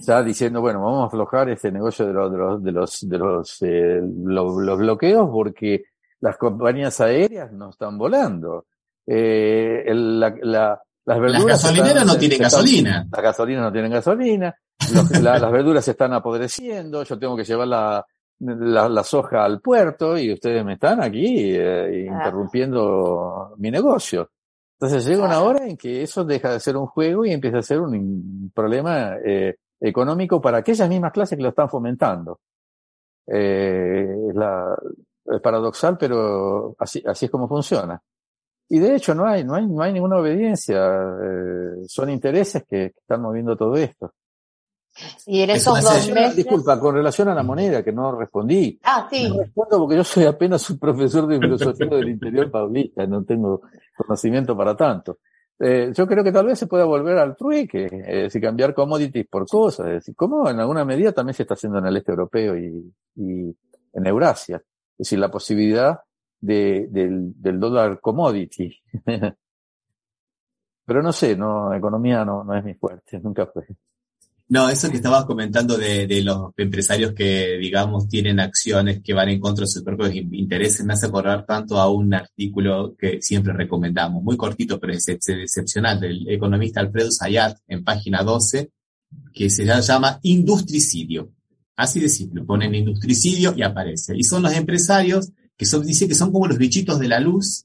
ya 0.00 0.22
diciendo, 0.22 0.60
bueno, 0.60 0.82
vamos 0.82 1.02
a 1.02 1.06
aflojar 1.06 1.50
este 1.50 1.72
negocio 1.72 2.06
de 2.06 2.12
los, 2.12 2.30
de 2.30 2.38
los, 2.38 2.62
de 2.62 2.72
los, 2.72 3.08
de 3.08 3.18
los, 3.18 3.62
eh, 3.62 4.00
los, 4.24 4.54
los 4.56 4.78
bloqueos 4.78 5.28
porque 5.30 5.84
las 6.20 6.36
compañías 6.36 7.00
aéreas 7.00 7.52
no 7.52 7.70
están 7.70 7.98
volando. 7.98 8.66
Eh, 9.06 9.82
el, 9.84 10.20
la, 10.20 10.34
la, 10.42 10.82
las 11.04 11.20
verduras. 11.20 11.44
Las 11.44 11.62
gasolineras 11.62 11.90
están, 11.90 12.06
no 12.06 12.16
tienen 12.16 12.42
están, 12.42 12.60
gasolina. 12.60 13.08
Las 13.10 13.22
gasolinas 13.22 13.62
no 13.62 13.72
tienen 13.72 13.92
gasolina. 13.92 14.58
Los, 14.94 15.10
la, 15.20 15.38
las 15.38 15.52
verduras 15.52 15.84
se 15.84 15.90
están 15.90 16.12
apodreciendo. 16.12 17.02
Yo 17.02 17.18
tengo 17.18 17.36
que 17.36 17.44
llevar 17.44 17.68
la, 17.68 18.06
la, 18.40 18.88
la, 18.88 19.04
soja 19.04 19.44
al 19.44 19.60
puerto 19.60 20.18
y 20.18 20.32
ustedes 20.32 20.64
me 20.64 20.74
están 20.74 21.02
aquí 21.02 21.54
eh, 21.54 22.06
interrumpiendo 22.06 23.54
mi 23.58 23.70
negocio. 23.70 24.30
Entonces 24.78 25.06
llega 25.06 25.24
una 25.24 25.40
hora 25.42 25.66
en 25.66 25.76
que 25.76 26.02
eso 26.02 26.24
deja 26.24 26.52
de 26.52 26.60
ser 26.60 26.76
un 26.76 26.86
juego 26.86 27.24
y 27.24 27.32
empieza 27.32 27.58
a 27.58 27.62
ser 27.62 27.80
un 27.80 28.50
problema 28.54 29.16
eh, 29.24 29.56
económico 29.80 30.40
para 30.40 30.58
aquellas 30.58 30.88
mismas 30.88 31.12
clases 31.12 31.36
que 31.36 31.42
lo 31.42 31.50
están 31.50 31.68
fomentando. 31.68 32.40
Eh, 33.26 34.14
es, 34.28 34.34
la, 34.34 34.76
es 35.26 35.40
paradoxal, 35.40 35.96
pero 35.96 36.74
así, 36.78 37.02
así 37.06 37.26
es 37.26 37.30
como 37.30 37.48
funciona. 37.48 38.00
Y 38.68 38.78
de 38.78 38.96
hecho 38.96 39.14
no 39.14 39.26
hay, 39.26 39.44
no 39.44 39.54
hay, 39.54 39.66
no 39.66 39.82
hay 39.82 39.92
ninguna 39.92 40.18
obediencia, 40.18 40.84
eh, 41.22 41.84
son 41.86 42.10
intereses 42.10 42.64
que, 42.64 42.90
que 42.90 43.00
están 43.00 43.22
moviendo 43.22 43.56
todo 43.56 43.76
esto. 43.76 44.12
Y 45.26 45.40
en 45.42 45.50
esos 45.50 45.82
dos 45.82 46.10
meses... 46.10 46.36
Disculpa, 46.36 46.78
con 46.78 46.94
relación 46.94 47.28
a 47.28 47.34
la 47.34 47.42
moneda, 47.42 47.82
que 47.82 47.92
no 47.92 48.16
respondí. 48.16 48.78
Ah, 48.84 49.08
sí. 49.10 49.28
No 49.28 49.40
respondo 49.40 49.78
porque 49.78 49.96
yo 49.96 50.04
soy 50.04 50.24
apenas 50.24 50.68
un 50.70 50.78
profesor 50.78 51.26
de 51.26 51.38
filosofía 51.38 51.86
del 51.86 52.08
interior 52.08 52.50
paulista, 52.50 53.06
no 53.06 53.24
tengo 53.24 53.62
conocimiento 53.96 54.56
para 54.56 54.76
tanto. 54.76 55.18
Eh, 55.58 55.92
yo 55.94 56.06
creo 56.06 56.24
que 56.24 56.32
tal 56.32 56.46
vez 56.46 56.58
se 56.58 56.66
pueda 56.66 56.84
volver 56.84 57.16
al 57.18 57.36
trueque, 57.36 57.84
es 57.86 58.22
decir, 58.24 58.42
cambiar 58.42 58.74
commodities 58.74 59.26
por 59.28 59.46
cosas, 59.46 59.86
es 59.86 59.92
decir, 59.94 60.16
como 60.16 60.48
en 60.50 60.58
alguna 60.58 60.84
medida 60.84 61.12
también 61.12 61.34
se 61.34 61.42
está 61.42 61.54
haciendo 61.54 61.78
en 61.78 61.86
el 61.86 61.96
este 61.96 62.10
europeo 62.10 62.56
y, 62.56 62.92
y 63.14 63.56
en 63.92 64.06
Eurasia. 64.06 64.56
Es 64.56 64.98
decir, 64.98 65.18
la 65.18 65.30
posibilidad 65.30 66.00
de, 66.40 66.88
del, 66.90 67.32
del 67.40 67.58
dólar 67.58 68.00
commodity. 68.00 68.76
Pero 70.86 71.02
no 71.02 71.12
sé, 71.12 71.36
no, 71.36 71.72
economía 71.72 72.24
no, 72.24 72.44
no 72.44 72.54
es 72.56 72.64
mi 72.64 72.74
fuerte, 72.74 73.18
nunca 73.20 73.46
fue. 73.46 73.66
No, 74.54 74.68
eso 74.68 74.88
que 74.88 74.98
estabas 74.98 75.24
comentando 75.24 75.76
de, 75.76 76.22
los 76.22 76.52
empresarios 76.56 77.12
que, 77.12 77.58
digamos, 77.58 78.06
tienen 78.06 78.38
acciones 78.38 79.00
que 79.02 79.12
van 79.12 79.28
en 79.30 79.40
contra 79.40 79.64
de 79.64 79.68
sus 79.68 79.82
propios 79.82 80.14
intereses, 80.14 80.86
me 80.86 80.92
hace 80.92 81.06
acordar 81.06 81.44
tanto 81.44 81.76
a 81.76 81.90
un 81.90 82.14
artículo 82.14 82.94
que 82.96 83.20
siempre 83.20 83.52
recomendamos, 83.52 84.22
muy 84.22 84.36
cortito, 84.36 84.78
pero 84.78 84.92
es 84.92 85.08
excepcional, 85.08 85.98
del 85.98 86.28
economista 86.28 86.78
Alfredo 86.78 87.10
Sayat, 87.10 87.58
en 87.66 87.82
página 87.82 88.22
12, 88.22 88.70
que 89.32 89.50
se 89.50 89.64
llama 89.64 90.20
Industricidio. 90.22 91.32
Así 91.74 91.98
de 91.98 92.08
simple, 92.08 92.44
ponen 92.44 92.76
industricidio 92.76 93.54
y 93.56 93.62
aparece. 93.62 94.16
Y 94.16 94.22
son 94.22 94.44
los 94.44 94.52
empresarios 94.52 95.32
que 95.56 95.66
son, 95.66 95.84
dice 95.84 96.06
que 96.06 96.14
son 96.14 96.30
como 96.30 96.46
los 96.46 96.58
bichitos 96.58 97.00
de 97.00 97.08
la 97.08 97.18
luz, 97.18 97.64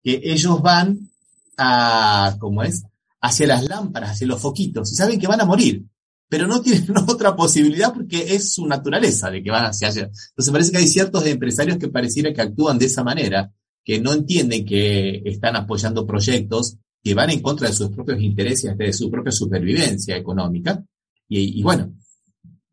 que 0.00 0.20
ellos 0.22 0.62
van 0.62 1.10
a, 1.58 2.36
¿cómo 2.38 2.62
es? 2.62 2.84
Hacia 3.20 3.48
las 3.48 3.64
lámparas, 3.68 4.12
hacia 4.12 4.28
los 4.28 4.40
foquitos, 4.40 4.92
y 4.92 4.94
saben 4.94 5.18
que 5.18 5.26
van 5.26 5.40
a 5.40 5.44
morir 5.44 5.84
pero 6.28 6.46
no 6.46 6.60
tienen 6.60 6.96
otra 7.08 7.36
posibilidad 7.36 7.92
porque 7.92 8.34
es 8.34 8.54
su 8.54 8.66
naturaleza 8.66 9.30
de 9.30 9.42
que 9.42 9.50
van 9.50 9.66
hacia 9.66 9.88
allá. 9.88 10.02
Entonces 10.02 10.52
parece 10.52 10.72
que 10.72 10.78
hay 10.78 10.86
ciertos 10.86 11.26
empresarios 11.26 11.78
que 11.78 11.88
pareciera 11.88 12.32
que 12.32 12.42
actúan 12.42 12.78
de 12.78 12.86
esa 12.86 13.04
manera, 13.04 13.52
que 13.84 14.00
no 14.00 14.12
entienden 14.12 14.64
que 14.64 15.22
están 15.24 15.56
apoyando 15.56 16.06
proyectos 16.06 16.78
que 17.02 17.14
van 17.14 17.30
en 17.30 17.40
contra 17.40 17.68
de 17.68 17.74
sus 17.74 17.90
propios 17.90 18.20
intereses, 18.22 18.76
de 18.76 18.92
su 18.92 19.10
propia 19.10 19.30
supervivencia 19.30 20.16
económica, 20.16 20.82
y, 21.28 21.60
y 21.60 21.62
bueno, 21.62 21.92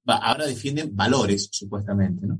ahora 0.06 0.46
defienden 0.46 0.96
valores, 0.96 1.50
supuestamente, 1.52 2.26
¿no? 2.26 2.40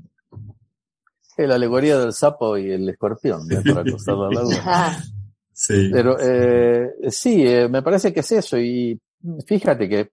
La 1.36 1.56
alegoría 1.56 1.98
del 1.98 2.12
sapo 2.12 2.56
y 2.56 2.70
el 2.70 2.88
escorpión, 2.88 3.46
para 3.64 3.80
acostar 3.80 4.16
la 4.16 4.30
laguna. 4.30 5.04
sí. 5.52 5.90
Pero 5.92 6.16
eh, 6.20 6.92
sí, 7.10 7.44
eh, 7.46 7.68
me 7.68 7.82
parece 7.82 8.12
que 8.12 8.20
es 8.20 8.32
eso, 8.32 8.58
y 8.58 8.98
fíjate 9.46 9.88
que 9.88 10.10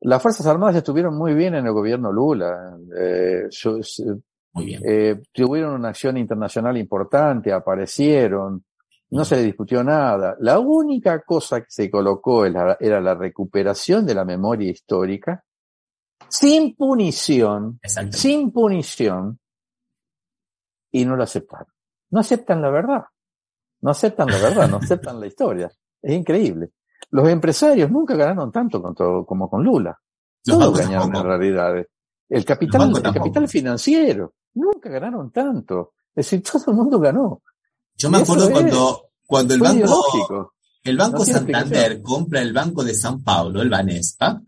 las 0.00 0.22
Fuerzas 0.22 0.46
Armadas 0.46 0.76
estuvieron 0.76 1.16
muy 1.16 1.34
bien 1.34 1.54
en 1.54 1.66
el 1.66 1.72
gobierno 1.72 2.12
Lula. 2.12 2.76
Eh, 2.96 3.48
muy 4.52 4.64
bien. 4.64 4.82
Eh, 4.84 5.22
tuvieron 5.32 5.74
una 5.74 5.90
acción 5.90 6.16
internacional 6.16 6.76
importante, 6.76 7.52
aparecieron, 7.52 8.64
no 9.10 9.24
se 9.24 9.36
le 9.36 9.42
discutió 9.42 9.84
nada. 9.84 10.36
La 10.40 10.58
única 10.58 11.20
cosa 11.20 11.60
que 11.60 11.70
se 11.70 11.90
colocó 11.90 12.46
era, 12.46 12.76
era 12.80 13.00
la 13.00 13.14
recuperación 13.14 14.06
de 14.06 14.14
la 14.14 14.24
memoria 14.24 14.70
histórica, 14.70 15.44
sin 16.28 16.74
punición, 16.76 17.80
sin 18.12 18.52
punición, 18.52 19.38
y 20.92 21.04
no 21.04 21.16
lo 21.16 21.22
aceptaron. 21.22 21.72
No 22.10 22.20
aceptan 22.20 22.62
la 22.62 22.70
verdad. 22.70 23.04
No 23.82 23.90
aceptan 23.90 24.28
la 24.28 24.38
verdad, 24.38 24.68
no 24.68 24.76
aceptan 24.76 25.20
la 25.20 25.26
historia. 25.26 25.70
Es 26.02 26.12
increíble. 26.12 26.70
Los 27.10 27.28
empresarios 27.28 27.90
nunca 27.90 28.14
ganaron 28.14 28.52
tanto 28.52 28.82
como 29.26 29.50
con 29.50 29.64
Lula. 29.64 29.98
Todos 30.42 30.78
ganaron 30.78 31.14
en 31.14 31.22
realidad. 31.22 31.74
El 32.28 32.44
capital, 32.44 32.92
el 32.94 33.02
capital 33.02 33.48
financiero, 33.48 34.34
nunca 34.54 34.88
ganaron 34.88 35.30
tanto. 35.30 35.94
Es 36.14 36.30
decir, 36.30 36.42
todo 36.42 36.70
el 36.70 36.76
mundo 36.76 37.00
ganó. 37.00 37.42
Yo 37.96 38.10
me 38.10 38.18
acuerdo 38.18 38.50
cuando, 38.50 39.10
cuando 39.26 39.54
el 39.54 39.60
banco, 39.60 40.52
el 40.84 40.96
banco 40.96 41.18
no 41.18 41.24
Santander 41.24 42.00
compra 42.00 42.40
el 42.40 42.52
banco 42.52 42.82
de 42.82 42.94
San 42.94 43.22
Paulo, 43.22 43.60
el 43.60 43.68
Banespa, 43.68 44.40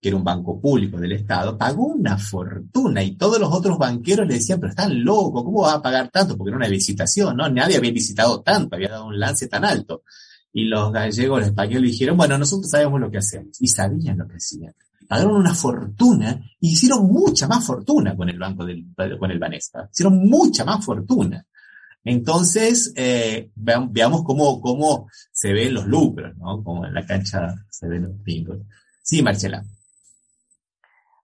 que 0.00 0.08
era 0.08 0.16
un 0.16 0.24
banco 0.24 0.60
público 0.60 0.98
del 0.98 1.12
Estado, 1.12 1.58
pagó 1.58 1.86
una 1.86 2.16
fortuna 2.16 3.02
y 3.02 3.16
todos 3.16 3.38
los 3.38 3.52
otros 3.52 3.76
banqueros 3.76 4.26
le 4.26 4.34
decían, 4.34 4.60
pero 4.60 4.70
están 4.70 5.04
locos, 5.04 5.42
¿cómo 5.44 5.62
va 5.62 5.74
a 5.74 5.82
pagar 5.82 6.08
tanto? 6.10 6.36
Porque 6.36 6.50
era 6.50 6.56
una 6.56 6.68
licitación, 6.68 7.36
¿no? 7.36 7.48
Nadie 7.48 7.76
había 7.76 7.92
licitado 7.92 8.40
tanto, 8.40 8.76
había 8.76 8.90
dado 8.90 9.06
un 9.06 9.18
lance 9.18 9.48
tan 9.48 9.64
alto. 9.64 10.02
Y 10.52 10.64
los 10.64 10.92
gallegos, 10.92 11.40
los 11.40 11.48
españoles 11.48 11.92
dijeron, 11.92 12.16
bueno, 12.16 12.36
nosotros 12.36 12.70
sabemos 12.70 13.00
lo 13.00 13.10
que 13.10 13.18
hacemos. 13.18 13.60
Y 13.60 13.68
sabían 13.68 14.18
lo 14.18 14.26
que 14.26 14.36
hacían. 14.36 14.74
Pagaron 15.08 15.36
una 15.36 15.54
fortuna 15.54 16.40
y 16.60 16.72
hicieron 16.72 17.06
mucha 17.06 17.48
más 17.48 17.64
fortuna 17.64 18.16
con 18.16 18.28
el 18.28 18.38
banco 18.38 18.64
del, 18.64 18.86
con 19.18 19.30
el 19.30 19.38
Banespa. 19.38 19.88
Hicieron 19.92 20.18
mucha 20.28 20.64
más 20.64 20.84
fortuna. 20.84 21.44
Entonces, 22.04 22.92
eh, 22.96 23.50
veamos 23.54 24.22
cómo, 24.24 24.60
cómo 24.60 25.08
se 25.32 25.52
ven 25.52 25.74
los 25.74 25.86
lucros, 25.86 26.36
¿no? 26.38 26.62
Como 26.62 26.86
en 26.86 26.94
la 26.94 27.04
cancha 27.04 27.54
se 27.68 27.88
ven 27.88 28.04
los 28.04 28.16
pingos. 28.22 28.58
Sí, 29.02 29.22
Marcela. 29.22 29.64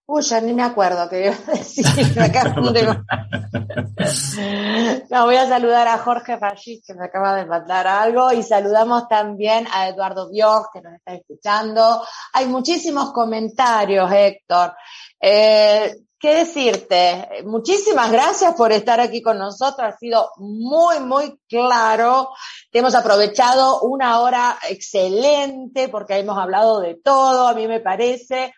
Uy, 0.08 0.22
ya 0.22 0.40
ni 0.40 0.54
me 0.54 0.62
acuerdo 0.62 1.08
qué 1.08 1.26
iba 1.26 1.34
a 1.34 1.50
decir. 1.50 1.84
no, 5.10 5.24
voy 5.24 5.36
a 5.36 5.48
saludar 5.48 5.88
a 5.88 5.98
Jorge 5.98 6.36
Rashid, 6.36 6.80
que 6.86 6.94
me 6.94 7.06
acaba 7.06 7.34
de 7.34 7.44
mandar 7.44 7.88
algo, 7.88 8.32
y 8.32 8.44
saludamos 8.44 9.08
también 9.08 9.66
a 9.72 9.88
Eduardo 9.88 10.30
Bios, 10.30 10.66
que 10.72 10.80
nos 10.80 10.94
está 10.94 11.14
escuchando. 11.14 12.04
Hay 12.34 12.46
muchísimos 12.46 13.12
comentarios, 13.12 14.08
Héctor. 14.12 14.76
Eh, 15.20 15.96
¿Qué 16.18 16.36
decirte? 16.36 17.42
Muchísimas 17.44 18.10
gracias 18.10 18.54
por 18.54 18.72
estar 18.72 19.00
aquí 19.00 19.20
con 19.20 19.38
nosotros. 19.38 19.92
Ha 19.92 19.98
sido 19.98 20.30
muy, 20.36 21.00
muy 21.00 21.38
claro. 21.48 22.30
Hemos 22.72 22.94
aprovechado 22.94 23.82
una 23.82 24.20
hora 24.20 24.56
excelente 24.68 25.88
porque 25.88 26.16
hemos 26.16 26.38
hablado 26.38 26.80
de 26.80 26.94
todo, 26.94 27.48
a 27.48 27.54
mí 27.54 27.68
me 27.68 27.80
parece. 27.80 28.54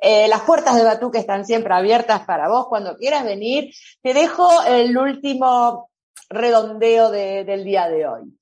Eh, 0.00 0.28
las 0.28 0.42
puertas 0.42 0.76
de 0.76 0.84
Batuque 0.84 1.18
están 1.18 1.44
siempre 1.44 1.74
abiertas 1.74 2.24
para 2.24 2.48
vos 2.48 2.66
cuando 2.68 2.96
quieras 2.96 3.24
venir. 3.24 3.72
Te 4.02 4.14
dejo 4.14 4.48
el 4.66 4.96
último 4.96 5.90
redondeo 6.28 7.10
del 7.10 7.64
día 7.64 7.88
de 7.88 8.06
hoy. 8.06 8.40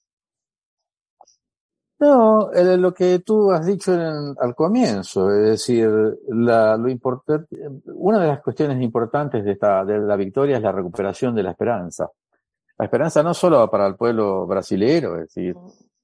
No, 2.00 2.52
eh, 2.52 2.76
lo 2.76 2.94
que 2.94 3.18
tú 3.20 3.50
has 3.50 3.66
dicho 3.66 3.92
al 3.92 4.54
comienzo, 4.54 5.32
es 5.32 5.50
decir, 5.50 5.90
la, 6.28 6.76
lo 6.76 6.88
importante, 6.88 7.56
una 7.86 8.20
de 8.20 8.28
las 8.28 8.40
cuestiones 8.40 8.80
importantes 8.80 9.44
de 9.44 9.52
esta, 9.52 9.84
de 9.84 9.98
la 9.98 10.14
victoria 10.14 10.58
es 10.58 10.62
la 10.62 10.70
recuperación 10.70 11.34
de 11.34 11.42
la 11.42 11.50
esperanza. 11.50 12.08
La 12.78 12.84
esperanza 12.84 13.24
no 13.24 13.34
solo 13.34 13.68
para 13.68 13.88
el 13.88 13.96
pueblo 13.96 14.46
brasilero, 14.46 15.16
es 15.16 15.22
decir, 15.22 15.56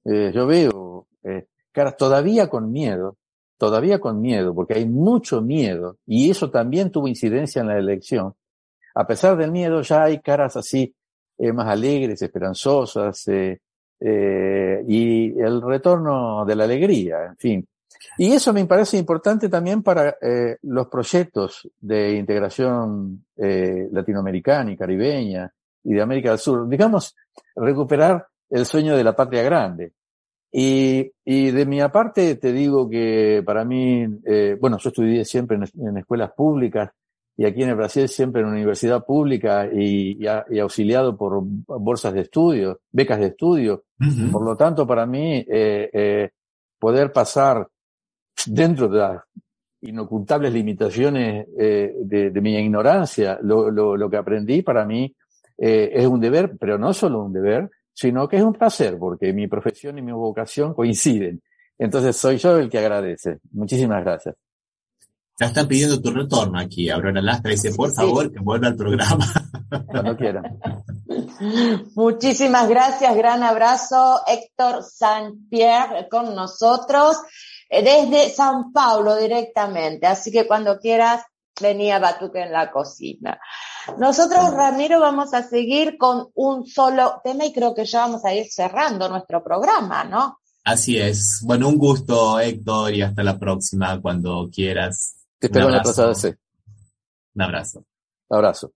eh, 0.05 0.33
yo 0.35 0.45
veo 0.49 1.07
eh, 1.23 1.47
caras 1.71 1.97
todavía 1.97 2.51
con 2.51 2.73
miedo, 2.73 3.17
todavía 3.59 3.99
con 4.01 4.21
miedo, 4.21 4.55
porque 4.55 4.75
hay 4.75 4.87
mucho 4.87 5.41
miedo, 5.41 5.99
y 6.07 6.31
eso 6.31 6.51
también 6.51 6.91
tuvo 6.91 7.09
incidencia 7.09 7.61
en 7.61 7.69
la 7.69 7.79
elección. 7.79 8.35
A 8.95 9.07
pesar 9.07 9.37
del 9.37 9.51
miedo, 9.51 9.83
ya 9.83 10.05
hay 10.05 10.21
caras 10.21 10.57
así 10.57 10.95
eh, 11.37 11.53
más 11.53 11.67
alegres, 11.67 12.23
esperanzosas, 12.23 13.27
eh, 13.29 13.59
eh, 14.01 14.85
y 14.87 15.39
el 15.39 15.61
retorno 15.61 16.45
de 16.45 16.57
la 16.57 16.65
alegría, 16.65 17.27
en 17.27 17.37
fin. 17.37 17.69
Y 18.19 18.33
eso 18.33 18.53
me 18.53 18.65
parece 18.67 18.99
importante 18.99 19.49
también 19.49 19.83
para 19.83 20.17
los 20.63 20.89
proyectos 20.89 21.69
de 21.81 22.13
integración 22.17 23.25
latinoamericana 23.37 24.73
y 24.73 24.77
caribeña 24.77 25.51
y 25.83 25.95
de 25.95 26.03
América 26.03 26.31
del 26.31 26.39
Sur. 26.39 26.69
Digamos, 26.69 27.17
recuperar 27.57 28.27
el 28.51 28.67
sueño 28.67 28.97
de 28.97 29.05
la 29.05 29.17
patria 29.17 29.43
grande. 29.43 29.93
Y, 30.57 31.11
y 31.25 31.51
de 31.51 31.67
mi 31.67 31.81
parte 31.89 32.37
te 32.37 32.53
digo 32.53 32.89
que 32.89 33.43
para 33.45 33.65
mí, 33.65 34.07
eh, 34.25 34.57
bueno, 34.61 34.79
yo 34.79 34.91
estudié 34.91 35.25
siempre 35.25 35.57
en, 35.57 35.65
en 35.85 35.99
escuelas 35.99 36.31
públicas 36.31 36.91
y 37.37 37.45
aquí 37.45 37.65
en 37.65 37.71
el 37.71 37.75
Brasil 37.75 38.09
siempre 38.09 38.43
en 38.43 38.49
universidad 38.49 39.05
pública 39.05 39.67
y, 39.67 40.17
y, 40.25 40.59
auxiliado 40.61 41.17
por 41.17 41.43
bolsas 41.43 42.15
de 42.15 42.21
estudio, 42.21 42.79
becas 42.93 43.19
de 43.19 43.27
estudio. 43.27 43.83
Por 44.31 44.45
lo 44.45 44.57
tanto, 44.57 44.87
para 44.87 45.07
mí, 45.07 45.39
eh, 45.39 45.91
eh, 45.93 46.31
poder 46.79 47.11
pasar 47.11 47.67
dentro 48.47 48.87
de 48.87 48.99
las 48.99 49.23
inocultables 49.81 50.53
limitaciones 50.53 51.49
eh, 51.59 51.95
de, 51.99 52.31
de, 52.31 52.41
mi 52.41 52.57
ignorancia, 52.57 53.41
lo, 53.43 53.73
lo, 53.73 53.97
lo, 53.97 54.09
que 54.09 54.17
aprendí 54.17 54.63
para 54.63 54.85
mí 54.85 55.13
eh, 55.59 55.91
es 55.93 56.07
un 56.07 56.21
deber, 56.21 56.57
pero 56.61 56.79
no 56.79 56.93
solo 56.93 57.25
un 57.25 57.33
deber, 57.33 57.69
sino 57.95 58.29
que 58.29 58.37
es 58.37 58.43
un 58.43 58.53
placer, 58.53 58.99
porque 58.99 59.33
mi 59.33 59.47
profesión 59.47 59.97
y 59.99 60.03
mi 60.03 60.13
vocación 60.13 60.75
coinciden. 60.75 61.43
Entonces 61.79 62.17
soy 62.17 62.37
yo 62.39 62.59
el 62.59 62.69
que 62.69 62.79
agradece. 62.79 63.39
Muchísimas 63.53 64.05
gracias. 64.05 64.35
Ya 65.39 65.47
están 65.47 65.67
pidiendo 65.67 66.01
tu 66.01 66.13
retorno 66.13 66.61
aquí. 66.61 66.89
Aurora 66.91 67.21
Lastra 67.21 67.51
dice, 67.51 67.73
por 67.75 67.93
favor, 67.93 68.33
que 68.33 68.39
vuelva 68.39 68.69
al 68.69 68.77
programa. 68.77 69.27
Cuando 69.87 70.17
quiera. 70.17 70.43
Muchísimas 71.97 72.69
gracias, 72.69 73.17
gran 73.17 73.43
abrazo. 73.43 74.21
Héctor 74.29 74.85
Saint-Pierre 74.85 76.09
con 76.09 76.35
nosotros 76.37 77.17
eh, 77.69 77.83
desde 77.83 78.31
San 78.31 78.73
Paulo 78.73 79.17
directamente. 79.17 80.07
Así 80.07 80.31
que 80.31 80.47
cuando 80.47 80.79
quieras, 80.79 81.25
venía 81.61 81.99
Batuque 81.99 82.43
en 82.43 82.53
la 82.53 82.71
cocina. 82.71 83.41
Nosotros, 83.99 84.53
Ramiro, 84.53 85.01
vamos 85.01 85.35
a 85.35 85.43
seguir 85.43 85.97
con 85.99 86.29
un 86.35 86.67
solo 86.67 87.21
tema 87.23 87.45
y 87.45 87.53
creo 87.53 87.75
que 87.75 87.85
ya 87.85 88.01
vamos 88.01 88.25
a 88.25 88.35
ir 88.35 88.51
cerrando 88.51 89.09
nuestro 89.09 89.43
programa, 89.43 90.05
¿no? 90.05 90.41
Así 90.65 90.99
es. 90.99 91.43
Bueno, 91.45 91.69
un 91.69 91.77
gusto, 91.77 92.41
Héctor, 92.41 92.95
y 92.95 93.03
hasta 93.03 93.23
la 93.23 93.39
próxima, 93.39 94.01
cuando 94.01 94.49
quieras. 94.53 95.17
Te 95.39 95.49
espero 95.49 95.67
en 95.67 95.73
la 95.73 95.83
Plaza 95.83 96.15
C. 96.15 96.39
Un 97.35 97.43
abrazo. 97.43 97.85
Abrazo. 98.31 98.73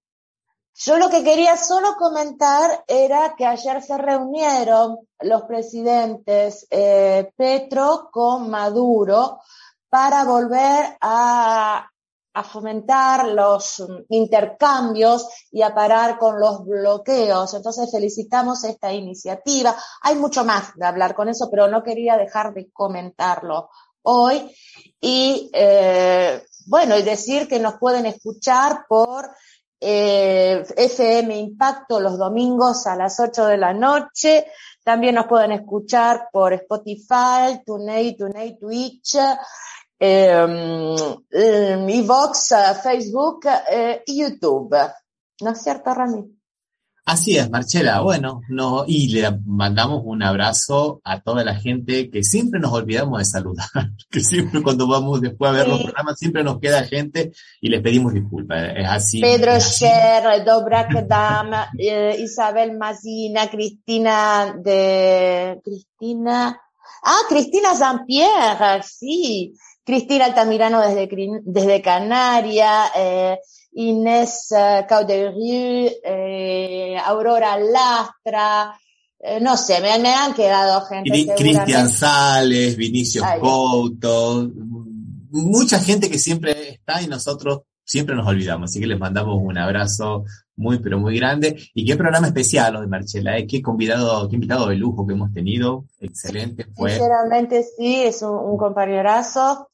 Yo 0.75 0.97
lo 0.97 1.09
que 1.09 1.25
quería 1.25 1.57
solo 1.57 1.97
comentar 1.97 2.85
era 2.87 3.35
que 3.37 3.47
ayer 3.47 3.83
se 3.83 3.99
reunieron 3.99 4.99
los 5.21 5.43
presidentes 5.43 6.69
eh, 6.71 7.33
Petro 7.37 8.11
con 8.13 8.49
Maduro 8.49 9.41
para 9.89 10.25
volver 10.25 10.97
a, 11.01 11.91
a, 12.39 12.45
fomentar 12.45 13.29
los 13.29 13.83
intercambios 14.09 15.29
y 15.51 15.63
a 15.63 15.75
parar 15.75 16.19
con 16.19 16.39
los 16.39 16.65
bloqueos. 16.65 17.55
Entonces 17.55 17.91
felicitamos 17.91 18.65
esta 18.65 18.93
iniciativa. 18.93 19.77
Hay 20.03 20.17
mucho 20.17 20.45
más 20.45 20.75
de 20.77 20.87
hablar 20.87 21.15
con 21.15 21.29
eso, 21.29 21.51
pero 21.51 21.69
no 21.69 21.83
quería 21.83 22.17
dejar 22.17 22.55
de 22.55 22.71
comentarlo 22.71 23.71
hoy. 24.03 24.55
Y 25.01 25.51
eh, 25.53 26.43
bueno, 26.67 26.99
y 26.99 27.03
decir 27.03 27.49
que 27.49 27.59
nos 27.59 27.75
pueden 27.75 28.07
escuchar 28.07 28.85
por 28.89 29.31
eh, 29.81 30.65
FM 30.77 31.37
Impacto 31.37 32.01
los 32.01 32.19
domingos 32.19 32.87
a 32.87 32.97
las 32.97 33.19
8 33.21 33.47
de 33.47 33.57
la 33.57 33.73
noche. 33.73 34.47
También 34.83 35.15
nos 35.15 35.27
pueden 35.27 35.53
escuchar 35.53 36.29
por 36.33 36.53
Spotify, 36.53 37.63
TuneIn, 37.65 38.17
TuneIn, 38.17 38.59
Twitch, 38.59 39.17
Evox, 41.31 42.55
Facebook 42.83 43.47
eh, 43.71 44.03
y 44.07 44.21
YouTube. 44.21 44.77
¿No 45.41 45.51
es 45.51 45.63
cierto, 45.63 45.95
Rami? 45.95 46.39
Así 47.09 47.39
es, 47.39 47.49
Marchela. 47.49 48.03
Bueno, 48.03 48.43
no, 48.51 48.85
y 48.87 49.09
le 49.09 49.31
mandamos 49.47 50.03
un 50.05 50.23
abrazo 50.23 51.01
a 51.05 51.21
toda 51.21 51.43
la 51.43 51.55
gente 51.55 52.11
que 52.11 52.23
siempre 52.23 52.61
nos 52.61 52.71
olvidamos 52.71 53.21
de 53.21 53.25
saludar, 53.25 53.67
que 54.11 54.21
siempre 54.21 54.63
cuando 54.63 54.87
vamos 54.87 55.23
después 55.23 55.49
a 55.49 55.55
ver 55.55 55.65
sí. 55.65 55.71
los 55.71 55.83
programas 55.85 56.19
siempre 56.19 56.45
nos 56.45 56.61
queda 56.61 56.85
gente 56.85 57.33
y 57.63 57.71
les 57.71 57.81
pedimos 57.81 58.13
disculpas. 58.13 58.73
Es 58.77 58.87
así. 58.87 59.21
Pedro 59.23 59.53
es 59.53 59.65
así. 59.65 59.87
Scher, 59.87 60.45
Dobrak 60.45 61.07
Dam, 61.09 61.51
eh, 61.79 62.15
Isabel 62.21 62.77
Mazina, 62.77 63.49
Cristina 63.49 64.55
de 64.63 65.63
Cristina. 65.65 66.61
Ah, 67.05 67.21
Cristina 67.27 67.75
Zampier, 67.75 68.83
sí. 68.83 69.55
Cristina 69.89 70.27
Altamirano 70.27 70.83
desde, 70.83 71.09
desde 71.45 71.81
Canaria, 71.81 72.91
eh, 72.95 73.39
Inés 73.73 74.49
uh, 74.51 74.87
Cauderiu, 74.87 75.91
eh, 76.05 76.95
Aurora 77.03 77.59
Lastra, 77.59 78.79
eh, 79.19 79.41
no 79.41 79.57
sé, 79.57 79.81
me, 79.81 79.99
me, 79.99 80.13
han 80.13 80.35
quedado 80.35 80.85
gente. 80.85 81.35
Cristian 81.35 81.89
Sales, 81.89 82.77
Vinicio 82.77 83.23
Couto, 83.41 84.51
mucha 85.31 85.81
gente 85.81 86.11
que 86.11 86.19
siempre 86.19 86.69
está 86.69 87.01
y 87.01 87.07
nosotros 87.07 87.61
siempre 87.83 88.15
nos 88.15 88.27
olvidamos. 88.27 88.71
Así 88.71 88.81
que 88.81 88.87
les 88.87 88.99
mandamos 88.99 89.39
un 89.43 89.57
abrazo 89.57 90.27
muy, 90.59 90.81
pero 90.81 90.99
muy 90.99 91.17
grande. 91.19 91.57
Y 91.73 91.87
qué 91.87 91.97
programa 91.97 92.27
especial 92.27 92.75
los 92.75 92.83
de 92.83 92.89
Marchela, 92.89 93.39
¿eh? 93.39 93.47
qué 93.47 93.63
convidado, 93.63 94.29
qué 94.29 94.35
invitado 94.35 94.69
de 94.69 94.77
lujo 94.77 95.07
que 95.07 95.15
hemos 95.15 95.33
tenido. 95.33 95.85
Excelente 96.01 96.67
fue. 96.75 96.91
Sinceramente 96.91 97.65
sí, 97.77 98.03
es 98.03 98.21
un, 98.23 98.37
un 98.37 98.59
compañerazo. 98.59 99.71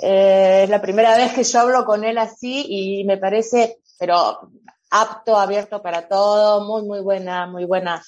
Eh, 0.00 0.62
es 0.64 0.70
la 0.70 0.80
primera 0.80 1.16
vez 1.16 1.32
que 1.32 1.42
yo 1.42 1.60
hablo 1.60 1.84
con 1.84 2.04
él 2.04 2.18
así 2.18 2.64
y 2.68 3.04
me 3.04 3.18
parece, 3.18 3.80
pero 3.98 4.50
apto, 4.90 5.36
abierto 5.36 5.82
para 5.82 6.08
todo, 6.08 6.64
muy, 6.64 6.86
muy 6.86 7.00
buena, 7.00 7.46
muy 7.46 7.64
buena. 7.64 8.02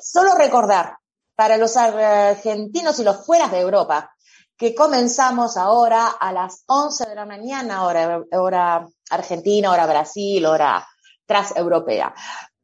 Solo 0.00 0.34
recordar 0.34 0.96
para 1.34 1.58
los 1.58 1.76
argentinos 1.76 2.98
y 2.98 3.04
los 3.04 3.24
fueras 3.24 3.52
de 3.52 3.60
Europa 3.60 4.10
que 4.56 4.74
comenzamos 4.74 5.58
ahora 5.58 6.06
a 6.08 6.32
las 6.32 6.64
11 6.66 7.10
de 7.10 7.14
la 7.14 7.26
mañana, 7.26 7.84
hora, 7.84 8.22
hora 8.32 8.88
argentina, 9.10 9.70
hora 9.70 9.86
Brasil, 9.86 10.46
hora 10.46 10.86
transeuropea 11.26 12.14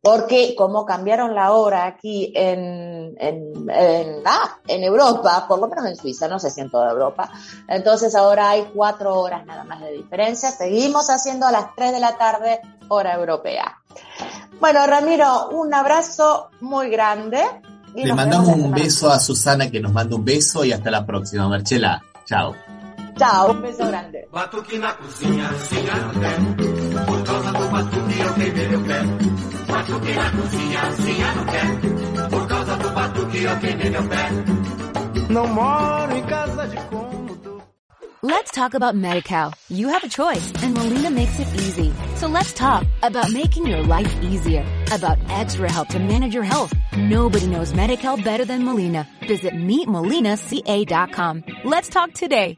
porque 0.02 0.54
como 0.58 0.84
cambiaron 0.84 1.34
la 1.34 1.52
hora 1.52 1.86
aquí 1.86 2.32
en, 2.34 3.14
en, 3.18 3.70
en, 3.70 4.22
ah, 4.26 4.58
en, 4.66 4.82
Europa, 4.82 5.46
por 5.46 5.60
lo 5.60 5.68
menos 5.68 5.86
en 5.86 5.96
Suiza, 5.96 6.26
no 6.26 6.40
sé 6.40 6.50
si 6.50 6.60
en 6.60 6.70
toda 6.70 6.90
Europa, 6.90 7.30
entonces 7.68 8.16
ahora 8.16 8.50
hay 8.50 8.68
cuatro 8.74 9.14
horas 9.20 9.46
nada 9.46 9.62
más 9.62 9.80
de 9.80 9.92
diferencia, 9.92 10.50
seguimos 10.50 11.08
haciendo 11.08 11.46
a 11.46 11.52
las 11.52 11.74
tres 11.76 11.92
de 11.92 12.00
la 12.00 12.18
tarde 12.18 12.60
hora 12.88 13.14
europea. 13.14 13.80
Bueno, 14.58 14.84
Ramiro, 14.86 15.50
un 15.50 15.72
abrazo 15.72 16.50
muy 16.60 16.90
grande. 16.90 17.40
Le 17.94 18.12
mandamos 18.12 18.48
un 18.48 18.72
beso 18.72 19.10
a 19.10 19.20
Susana 19.20 19.70
que 19.70 19.80
nos 19.80 19.92
manda 19.92 20.16
un 20.16 20.24
beso 20.24 20.64
y 20.64 20.72
hasta 20.72 20.90
la 20.90 21.06
próxima, 21.06 21.48
Marchela. 21.48 22.02
Chao. 22.24 22.54
Ciao, 23.16 23.52
un 23.52 23.62
beso 23.62 23.86
grande. 23.86 24.26
Batuque 29.82 30.12
na 30.14 30.30
cozinha, 30.30 30.92
sinha 30.92 31.34
no 31.34 31.44
pé. 31.44 32.28
Por 32.30 32.46
causa 32.46 32.76
do 32.76 32.90
batuque 32.90 33.42
eu 33.42 33.58
queimei 33.58 33.90
meu 33.90 34.08
pé. 34.08 34.28
Não 35.28 35.46
moro 35.48 36.16
em 36.16 36.22
casa 36.22 36.68
de. 36.68 36.76
Let's 38.24 38.52
talk 38.52 38.74
about 38.74 38.94
MediCal. 38.94 39.52
You 39.68 39.88
have 39.88 40.04
a 40.04 40.08
choice 40.08 40.52
and 40.62 40.74
Molina 40.74 41.10
makes 41.10 41.40
it 41.40 41.48
easy. 41.56 41.92
So 42.14 42.28
let's 42.28 42.52
talk 42.52 42.86
about 43.02 43.32
making 43.32 43.66
your 43.66 43.82
life 43.82 44.14
easier, 44.22 44.64
about 44.92 45.18
extra 45.28 45.68
help 45.68 45.88
to 45.88 45.98
manage 45.98 46.32
your 46.32 46.44
health. 46.44 46.72
Nobody 46.96 47.48
knows 47.48 47.72
MediCal 47.72 48.22
better 48.22 48.44
than 48.44 48.64
Molina. 48.64 49.08
Visit 49.26 49.54
meetmolinaca.com. 49.54 51.42
Let's 51.64 51.88
talk 51.88 52.12
today. 52.12 52.56